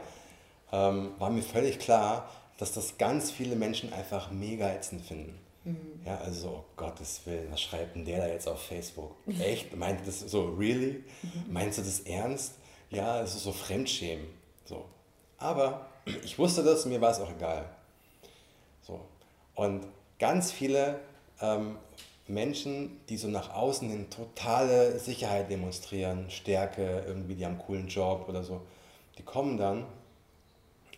[0.73, 5.39] ähm, war mir völlig klar, dass das ganz viele Menschen einfach mega ätzend finden.
[5.63, 6.01] Mhm.
[6.05, 9.15] Ja, also, oh Gottes Willen, was schreibt denn der da jetzt auf Facebook?
[9.39, 9.73] Echt?
[9.75, 11.03] Meint das so, really?
[11.21, 11.53] Mhm.
[11.53, 12.55] Meinst du das ernst?
[12.89, 14.27] Ja, es ist so Fremdschämen.
[14.65, 14.85] So.
[15.37, 15.87] Aber
[16.23, 17.69] ich wusste das, mir war es auch egal.
[18.81, 18.99] So.
[19.55, 19.85] Und
[20.19, 20.99] ganz viele
[21.39, 21.77] ähm,
[22.27, 27.87] Menschen, die so nach außen hin totale Sicherheit demonstrieren, Stärke, irgendwie, die haben einen coolen
[27.87, 28.61] Job oder so,
[29.17, 29.85] die kommen dann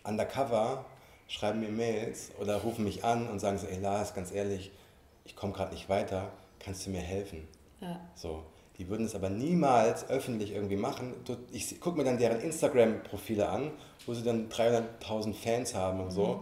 [0.06, 0.84] undercover
[1.28, 4.70] schreiben mir Mails oder rufen mich an und sagen so, ey Lars, ganz ehrlich,
[5.24, 6.30] ich komme gerade nicht weiter,
[6.60, 7.48] kannst du mir helfen?
[7.80, 8.00] Ja.
[8.14, 8.44] So.
[8.78, 11.14] Die würden es aber niemals öffentlich irgendwie machen.
[11.50, 13.70] Ich gucke mir dann deren Instagram-Profile an,
[14.04, 16.26] wo sie dann 300.000 Fans haben und so.
[16.26, 16.40] Mhm.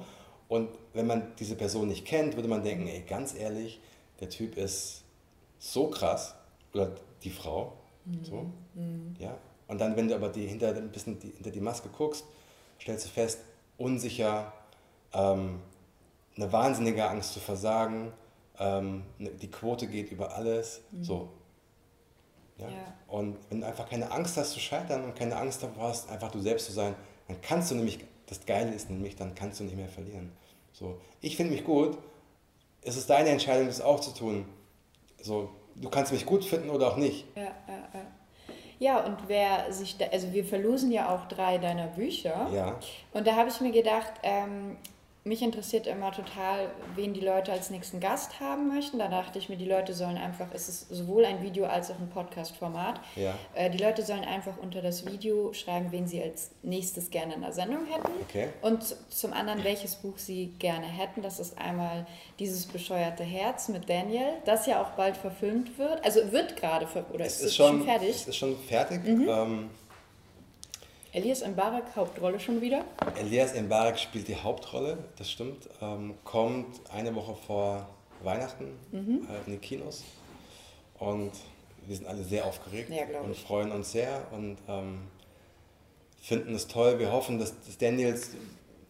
[0.49, 3.81] Und wenn man diese Person nicht kennt, würde man denken, ey, ganz ehrlich,
[4.21, 5.05] der Typ ist
[5.59, 6.35] so krass,
[6.73, 6.93] oder
[7.23, 7.75] die Frau,
[8.05, 8.25] mhm.
[8.25, 9.15] so, mhm.
[9.19, 9.39] ja.
[9.69, 12.25] Und dann, wenn du aber die, hinter, ein bisschen die, hinter die Maske guckst,
[12.81, 13.41] stellst du fest,
[13.79, 14.53] unsicher,
[15.13, 15.61] ähm,
[16.37, 18.13] eine wahnsinnige Angst zu versagen,
[18.59, 21.05] ähm, ne, die Quote geht über alles, mhm.
[21.05, 21.29] so.
[22.59, 22.69] Ja?
[22.69, 22.95] ja?
[23.09, 26.31] Und wenn du einfach keine Angst hast zu scheitern und keine Angst davor hast, einfach
[26.31, 26.95] du selbst zu sein,
[27.29, 30.33] dann kannst du nämlich, das Geile ist nämlich, dann kannst du nicht mehr verlieren.
[30.73, 31.99] So, ich finde mich gut,
[32.83, 34.47] es ist deine Entscheidung, das auch zu tun.
[35.21, 37.27] So, du kannst mich gut finden oder auch nicht.
[37.37, 38.07] Ja, ja, ja.
[38.79, 42.49] Ja, und wer sich da, also wir verlosen ja auch drei deiner Bücher.
[42.53, 42.79] Ja.
[43.13, 44.77] Und da habe ich mir gedacht, ähm,
[45.25, 48.99] mich interessiert immer total, wen die Leute als nächsten Gast haben möchten.
[48.99, 51.99] Da dachte ich mir, die Leute sollen einfach, es ist sowohl ein Video als auch
[51.99, 53.01] ein Podcast-Format.
[53.17, 53.35] Ja.
[53.55, 57.41] Äh, die Leute sollen einfach unter das Video schreiben, wen sie als nächstes gerne in
[57.41, 58.13] der Sendung hätten.
[58.29, 58.49] Okay.
[58.61, 61.23] Und zum anderen, welches Buch sie gerne hätten.
[61.23, 62.07] Das ist einmal
[62.39, 66.05] dieses bescheuerte Herz mit Daniel, das ja auch bald verfilmt wird.
[66.05, 68.11] Also wird gerade, oder es ist, ist schon, fertig.
[68.11, 69.03] Es ist schon fertig.
[69.05, 69.29] Mhm.
[69.29, 69.71] Ähm,
[71.15, 72.85] Elias Mbarek, Hauptrolle schon wieder?
[73.17, 75.69] Elias Mbarek spielt die Hauptrolle, das stimmt.
[75.81, 77.89] Ähm, kommt eine Woche vor
[78.25, 79.29] Weihnachten mhm.
[79.31, 80.03] äh, in die Kinos.
[80.99, 81.31] Und
[81.87, 85.03] wir sind alle sehr aufgeregt ja, und freuen uns sehr und ähm,
[86.21, 86.99] finden es toll.
[86.99, 88.31] Wir hoffen, dass es Daniels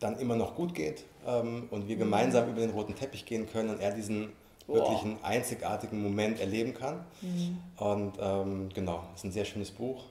[0.01, 2.01] dann immer noch gut geht ähm, und wir mhm.
[2.01, 4.33] gemeinsam über den roten Teppich gehen können und er diesen
[4.67, 4.77] Boah.
[4.77, 7.05] wirklichen einzigartigen Moment erleben kann.
[7.21, 7.59] Mhm.
[7.77, 10.05] Und ähm, genau, es ist ein sehr schönes Buch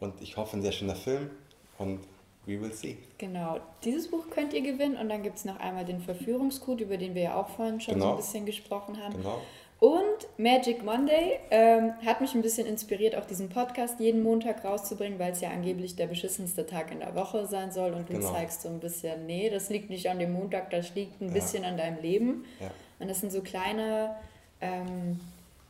[0.00, 1.30] und ich hoffe, ein sehr schöner Film.
[1.78, 2.00] Und
[2.46, 2.96] we will see.
[3.18, 6.96] Genau, dieses Buch könnt ihr gewinnen und dann gibt es noch einmal den Verführungscode, über
[6.96, 8.06] den wir ja auch vorhin schon genau.
[8.06, 9.16] so ein bisschen gesprochen haben.
[9.16, 9.40] Genau.
[9.78, 15.18] Und Magic Monday ähm, hat mich ein bisschen inspiriert, auch diesen Podcast jeden Montag rauszubringen,
[15.18, 17.92] weil es ja angeblich der beschissenste Tag in der Woche sein soll.
[17.92, 18.32] Und du genau.
[18.32, 21.34] zeigst so ein bisschen, nee, das liegt nicht an dem Montag, das liegt ein ja.
[21.34, 22.46] bisschen an deinem Leben.
[22.58, 22.70] Ja.
[23.00, 24.16] Und das sind so kleine
[24.62, 25.20] ähm,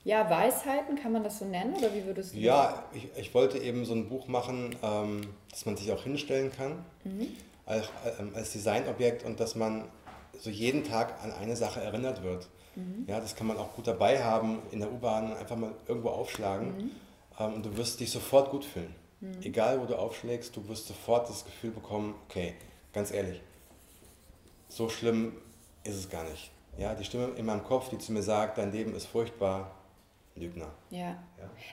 [0.07, 3.59] ja, Weisheiten, kann man das so nennen oder wie würdest du Ja, ich, ich wollte
[3.59, 7.27] eben so ein Buch machen, ähm, dass man sich auch hinstellen kann mhm.
[7.67, 7.89] als,
[8.21, 9.89] ähm, als Designobjekt und dass man
[10.39, 12.47] so jeden Tag an eine Sache erinnert wird.
[12.77, 13.05] Mhm.
[13.09, 16.77] Ja, das kann man auch gut dabei haben in der U-Bahn, einfach mal irgendwo aufschlagen
[16.77, 16.91] mhm.
[17.41, 18.95] ähm, und du wirst dich sofort gut fühlen.
[19.21, 19.43] Mhm.
[19.43, 22.55] Egal wo du aufschlägst, du wirst sofort das Gefühl bekommen, okay,
[22.93, 23.41] ganz ehrlich,
[24.69, 25.33] so schlimm
[25.83, 26.53] ist es gar nicht.
[26.79, 29.73] Ja, die Stimme in meinem Kopf, die zu mir sagt, dein Leben ist furchtbar,
[30.37, 30.69] Lügner.
[30.91, 30.99] Ja.
[30.99, 31.17] ja.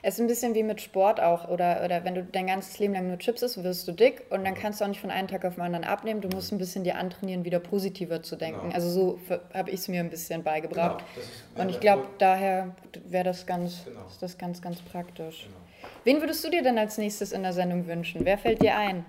[0.02, 1.48] Es ist ein bisschen wie mit Sport auch.
[1.48, 4.44] Oder, oder wenn du dein ganzes Leben lang nur Chips isst, wirst du dick und
[4.44, 6.20] dann kannst du auch nicht von einem Tag auf den anderen abnehmen.
[6.20, 8.60] Du musst ein bisschen dir antrainieren, wieder positiver zu denken.
[8.62, 8.74] Genau.
[8.74, 9.18] Also so
[9.52, 11.04] habe ich es mir ein bisschen beigebracht.
[11.14, 11.62] Genau.
[11.62, 12.74] und ich glaube, daher
[13.06, 14.06] wäre das ganz, genau.
[14.06, 15.44] ist das ganz, ganz praktisch.
[15.44, 15.56] Genau.
[16.04, 18.24] Wen würdest du dir denn als nächstes in der Sendung wünschen?
[18.24, 19.04] Wer fällt dir ein?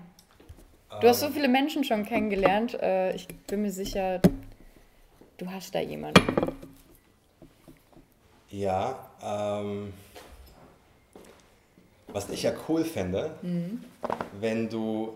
[1.00, 1.32] Du hast so ähm.
[1.32, 2.74] viele Menschen schon kennengelernt.
[2.80, 4.20] Äh, ich bin mir sicher,
[5.38, 6.55] du hast da jemanden.
[8.56, 9.92] Ja, ähm,
[12.08, 13.84] was ich ja cool fände, mhm.
[14.40, 15.14] wenn du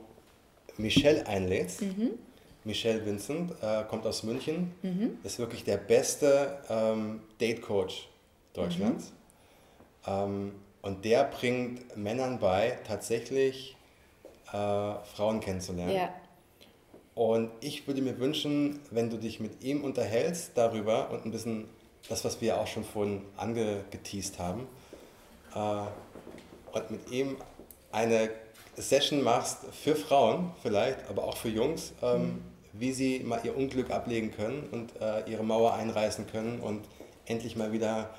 [0.76, 1.80] Michelle einlädst.
[1.80, 2.10] Mhm.
[2.64, 5.16] Michelle Vincent äh, kommt aus München, mhm.
[5.24, 8.08] ist wirklich der beste ähm, Date-Coach
[8.52, 9.12] Deutschlands.
[10.06, 10.12] Mhm.
[10.12, 10.52] Ähm,
[10.82, 13.74] und der bringt Männern bei, tatsächlich
[14.48, 15.94] äh, Frauen kennenzulernen.
[15.94, 16.14] Ja.
[17.14, 21.64] Und ich würde mir wünschen, wenn du dich mit ihm unterhältst darüber und ein bisschen
[22.11, 24.66] das, was wir auch schon vorhin angeteased haben,
[25.55, 27.37] äh, und mit ihm
[27.93, 28.31] eine
[28.77, 32.43] Session machst für Frauen vielleicht, aber auch für Jungs, ähm, mhm.
[32.73, 36.85] wie sie mal ihr Unglück ablegen können und äh, ihre Mauer einreißen können und
[37.27, 38.11] endlich mal wieder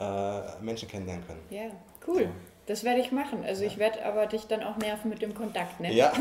[0.00, 1.40] äh, Menschen kennenlernen können.
[1.50, 1.70] Ja,
[2.06, 2.22] cool.
[2.22, 2.30] Ja.
[2.66, 3.44] Das werde ich machen.
[3.44, 3.68] Also ja.
[3.68, 5.78] ich werde aber dich dann auch nerven mit dem Kontakt.
[5.78, 5.92] Ne?
[5.92, 6.12] Ja.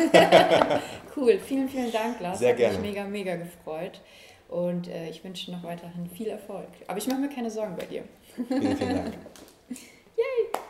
[1.16, 1.40] cool.
[1.40, 2.40] Vielen, vielen Dank, Lars.
[2.40, 2.78] Sehr Hat gerne.
[2.78, 4.02] mich mega, mega gefreut.
[4.56, 6.70] Und äh, ich wünsche noch weiterhin viel Erfolg.
[6.88, 8.06] Aber ich mache mir keine Sorgen bei dir.
[8.48, 9.14] Vielen, vielen Dank.
[9.70, 10.62] Yay!